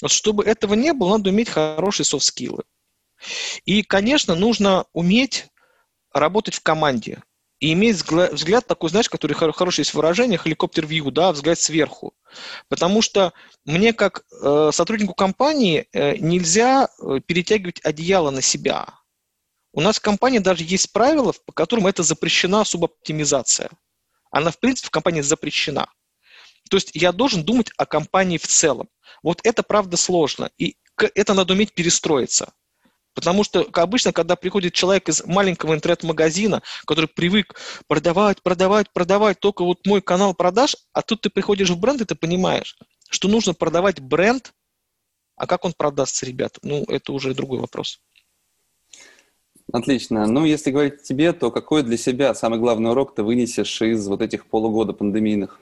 Вот 0.00 0.10
чтобы 0.10 0.44
этого 0.44 0.74
не 0.74 0.92
было, 0.92 1.18
надо 1.18 1.30
уметь 1.30 1.50
хорошие 1.50 2.06
софт-скиллы. 2.06 2.64
И, 3.64 3.82
конечно, 3.82 4.34
нужно 4.34 4.86
уметь 4.92 5.46
работать 6.12 6.54
в 6.54 6.62
команде 6.62 7.22
и 7.58 7.72
иметь 7.72 8.02
взгляд 8.02 8.66
такой, 8.66 8.90
знаешь, 8.90 9.08
который 9.08 9.32
хороший 9.32 9.80
есть 9.80 9.94
выражение, 9.94 10.38
helicopter-view, 10.38 11.10
да, 11.10 11.32
взгляд 11.32 11.58
сверху. 11.58 12.14
Потому 12.68 13.00
что 13.00 13.32
мне, 13.64 13.92
как 13.92 14.24
э, 14.42 14.70
сотруднику 14.72 15.14
компании, 15.14 15.88
э, 15.92 16.16
нельзя 16.16 16.88
э, 16.98 17.20
перетягивать 17.24 17.80
одеяло 17.82 18.30
на 18.30 18.42
себя. 18.42 18.86
У 19.72 19.80
нас 19.80 19.96
в 19.96 20.02
компании 20.02 20.38
даже 20.38 20.64
есть 20.64 20.92
правила, 20.92 21.32
по 21.46 21.52
которым 21.52 21.86
это 21.86 22.02
запрещена 22.02 22.64
субоптимизация. 22.64 23.70
Она, 24.30 24.50
в 24.50 24.58
принципе, 24.58 24.88
в 24.88 24.90
компании 24.90 25.22
запрещена. 25.22 25.88
То 26.68 26.76
есть 26.76 26.90
я 26.94 27.12
должен 27.12 27.42
думать 27.42 27.70
о 27.78 27.86
компании 27.86 28.38
в 28.38 28.46
целом. 28.46 28.88
Вот 29.22 29.40
это, 29.44 29.62
правда, 29.62 29.96
сложно. 29.96 30.50
И 30.58 30.76
это 31.14 31.32
надо 31.32 31.54
уметь 31.54 31.74
перестроиться. 31.74 32.52
Потому 33.16 33.44
что 33.44 33.66
обычно, 33.72 34.12
когда 34.12 34.36
приходит 34.36 34.74
человек 34.74 35.08
из 35.08 35.24
маленького 35.24 35.74
интернет-магазина, 35.74 36.62
который 36.84 37.08
привык 37.08 37.58
продавать, 37.88 38.42
продавать, 38.42 38.92
продавать, 38.92 39.40
только 39.40 39.64
вот 39.64 39.86
мой 39.86 40.02
канал 40.02 40.34
продаж, 40.34 40.76
а 40.92 41.00
тут 41.00 41.22
ты 41.22 41.30
приходишь 41.30 41.70
в 41.70 41.80
бренд, 41.80 42.02
и 42.02 42.04
ты 42.04 42.14
понимаешь, 42.14 42.76
что 43.08 43.28
нужно 43.28 43.54
продавать 43.54 44.00
бренд, 44.00 44.52
а 45.34 45.46
как 45.46 45.64
он 45.64 45.72
продастся, 45.72 46.26
ребята? 46.26 46.60
Ну, 46.62 46.84
это 46.88 47.14
уже 47.14 47.34
другой 47.34 47.58
вопрос. 47.58 48.02
Отлично. 49.72 50.26
Ну, 50.26 50.44
если 50.44 50.70
говорить 50.70 51.02
тебе, 51.02 51.32
то 51.32 51.50
какой 51.50 51.82
для 51.84 51.96
себя 51.96 52.34
самый 52.34 52.58
главный 52.58 52.90
урок 52.90 53.14
ты 53.14 53.22
вынесешь 53.22 53.80
из 53.80 54.06
вот 54.08 54.20
этих 54.20 54.46
полугода 54.46 54.92
пандемийных? 54.92 55.58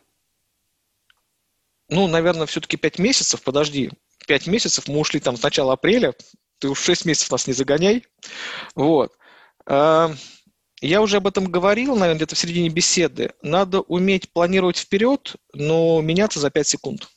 Ну, 1.89 2.09
наверное, 2.09 2.47
все-таки 2.47 2.77
пять 2.77 2.99
месяцев, 2.99 3.43
подожди. 3.43 3.91
Пять 4.27 4.49
месяцев, 4.49 4.89
мы 4.89 4.99
ушли 4.99 5.21
там 5.21 5.37
с 5.37 5.43
начала 5.43 5.75
апреля, 5.75 6.15
ты 6.65 6.71
уж 6.71 6.81
6 6.81 7.05
месяцев 7.05 7.31
нас 7.31 7.47
не 7.47 7.53
загоняй. 7.53 8.07
Вот. 8.75 9.13
А, 9.67 10.11
я 10.81 11.03
уже 11.03 11.19
об 11.19 11.27
этом 11.27 11.45
говорил, 11.45 11.95
наверное, 11.95 12.17
где-то 12.17 12.37
в 12.37 12.39
середине 12.39 12.71
беседы. 12.71 13.35
Надо 13.43 13.83
уметь 13.83 14.33
планировать 14.33 14.79
вперед, 14.79 15.37
но 15.53 16.01
меняться 16.01 16.41
за 16.41 16.49
5 16.49 16.67
секунд. 16.67 17.09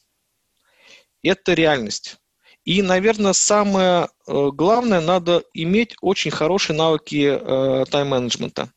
Это 1.24 1.54
реальность. 1.54 2.18
И, 2.66 2.82
наверное, 2.82 3.32
самое 3.32 4.10
э, 4.28 4.50
главное, 4.52 5.00
надо 5.00 5.44
иметь 5.54 5.96
очень 6.02 6.32
хорошие 6.32 6.76
навыки 6.76 7.40
э, 7.40 7.86
тайм-менеджмента. 7.90 8.74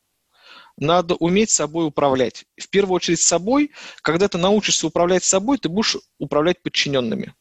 Надо 0.76 1.16
уметь 1.16 1.50
собой 1.50 1.88
управлять. 1.88 2.44
В 2.56 2.70
первую 2.70 2.94
очередь 2.94 3.20
собой. 3.20 3.72
Когда 4.02 4.28
ты 4.28 4.38
научишься 4.38 4.86
управлять 4.86 5.24
собой, 5.24 5.58
ты 5.58 5.68
будешь 5.68 5.96
управлять 6.20 6.62
подчиненными 6.62 7.34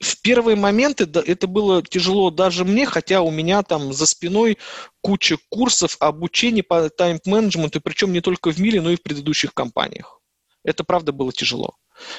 в 0.00 0.20
первые 0.20 0.56
моменты 0.56 1.04
это 1.04 1.46
было 1.46 1.82
тяжело 1.82 2.30
даже 2.30 2.64
мне, 2.64 2.86
хотя 2.86 3.22
у 3.22 3.30
меня 3.30 3.62
там 3.62 3.92
за 3.92 4.06
спиной 4.06 4.58
куча 5.00 5.38
курсов 5.48 5.96
обучения 6.00 6.62
по 6.62 6.90
тайм-менеджменту, 6.90 7.80
причем 7.80 8.12
не 8.12 8.20
только 8.20 8.50
в 8.50 8.58
Миле, 8.58 8.80
но 8.80 8.90
и 8.90 8.96
в 8.96 9.02
предыдущих 9.02 9.54
компаниях. 9.54 10.20
Это 10.64 10.84
правда 10.84 11.12
было 11.12 11.32
тяжело. 11.32 11.76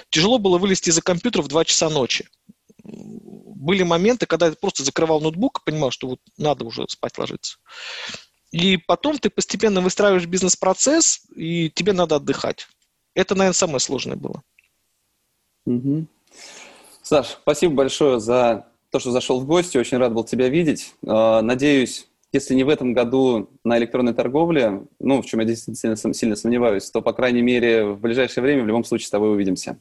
Тяжело 0.09 0.39
было 0.39 0.57
вылезти 0.57 0.89
из-за 0.89 1.01
компьютера 1.01 1.43
в 1.43 1.49
2 1.49 1.65
часа 1.65 1.89
ночи. 1.89 2.27
Были 2.83 3.83
моменты, 3.83 4.25
когда 4.25 4.47
я 4.47 4.53
просто 4.53 4.83
закрывал 4.83 5.21
ноутбук 5.21 5.59
и 5.59 5.69
понимал, 5.69 5.91
что 5.91 6.07
вот 6.07 6.19
надо 6.37 6.65
уже 6.65 6.85
спать 6.87 7.17
ложиться. 7.17 7.57
И 8.51 8.77
потом 8.77 9.19
ты 9.19 9.29
постепенно 9.29 9.81
выстраиваешь 9.81 10.25
бизнес-процесс, 10.25 11.21
и 11.35 11.69
тебе 11.69 11.93
надо 11.93 12.15
отдыхать. 12.15 12.67
Это, 13.13 13.35
наверное, 13.35 13.53
самое 13.53 13.79
сложное 13.79 14.15
было. 14.15 14.41
Угу. 15.65 16.07
Саш, 17.07 17.37
спасибо 17.41 17.73
большое 17.73 18.19
за 18.19 18.65
то, 18.91 18.99
что 18.99 19.11
зашел 19.11 19.39
в 19.39 19.45
гости. 19.45 19.77
Очень 19.77 19.97
рад 19.97 20.13
был 20.13 20.25
тебя 20.25 20.49
видеть. 20.49 20.93
А, 21.07 21.41
надеюсь, 21.41 22.09
если 22.33 22.53
не 22.53 22.65
в 22.65 22.69
этом 22.69 22.91
году 22.91 23.49
на 23.63 23.77
электронной 23.77 24.13
торговле, 24.13 24.81
ну, 24.99 25.21
в 25.21 25.25
чем 25.25 25.39
я 25.39 25.45
действительно 25.45 25.95
сильно 26.13 26.35
сомневаюсь, 26.35 26.91
то, 26.91 27.01
по 27.01 27.13
крайней 27.13 27.41
мере, 27.41 27.85
в 27.85 28.01
ближайшее 28.01 28.43
время 28.43 28.63
в 28.63 28.67
любом 28.67 28.83
случае 28.83 29.07
с 29.07 29.09
тобой 29.09 29.31
увидимся. 29.31 29.79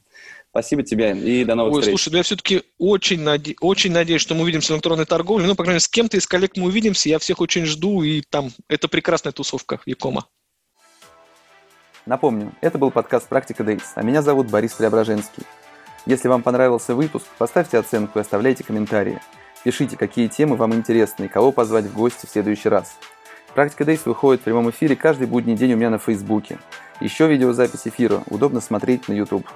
Спасибо 0.51 0.85
тебе 0.85 1.18
и 1.18 1.45
до 1.45 1.57
новых 1.57 1.74
Ой, 1.74 1.81
встреч. 1.81 2.01
Слушай, 2.01 2.16
я 2.16 2.22
все-таки 2.22 2.62
очень, 2.79 3.20
наде... 3.20 3.57
очень 3.61 3.91
надеюсь, 3.91 4.22
что 4.22 4.37
мы 4.37 4.43
увидимся 4.43 4.72
в 4.72 4.77
электронной 4.77 5.05
торговле. 5.05 5.49
Ну, 5.49 5.57
по 5.57 5.64
крайней 5.64 5.79
мере, 5.79 5.81
с 5.81 5.89
кем-то 5.89 6.16
из 6.16 6.29
коллег 6.29 6.53
мы 6.57 6.66
увидимся. 6.66 7.09
Я 7.09 7.18
всех 7.18 7.41
очень 7.41 7.64
жду, 7.64 8.05
и 8.05 8.20
там 8.20 8.51
это 8.68 8.87
прекрасная 8.87 9.33
тусовка 9.33 9.81
Якома. 9.85 10.29
Напомню, 12.07 12.55
это 12.61 12.79
был 12.79 12.93
подкаст 12.93 13.29
«Практика 13.29 13.64
Дейс», 13.64 13.95
а 13.97 14.03
меня 14.05 14.22
зовут 14.22 14.49
Борис 14.49 14.74
Преображенский. 14.74 15.43
Если 16.07 16.29
вам 16.29 16.43
понравился 16.43 16.95
выпуск, 16.95 17.27
поставьте 17.37 17.79
оценку 17.79 18.19
и 18.19 18.23
оставляйте 18.23 18.63
комментарии. 18.63 19.21
Пишите, 19.65 19.97
какие 19.97 20.29
темы 20.29 20.55
вам 20.55 20.73
интересны 20.73 21.25
и 21.25 21.29
кого 21.29 21.51
позвать 21.51 21.87
в 21.87 21.95
гости 21.95 22.27
в 22.27 22.31
следующий 22.31 22.69
раз. 22.69 22.97
Практика 23.55 23.85
Дейс 23.85 24.07
выходит 24.07 24.41
в 24.41 24.45
прямом 24.45 24.71
эфире 24.71 24.95
каждый 24.95 25.27
будний 25.27 25.57
день 25.57 25.73
у 25.73 25.77
меня 25.77 25.91
на 25.91 25.99
Фейсбуке. 25.99 26.59
Еще 27.01 27.27
видеозапись 27.27 27.89
эфира 27.89 28.23
удобно 28.31 28.61
смотреть 28.61 29.09
на 29.09 29.15
YouTube. 29.15 29.47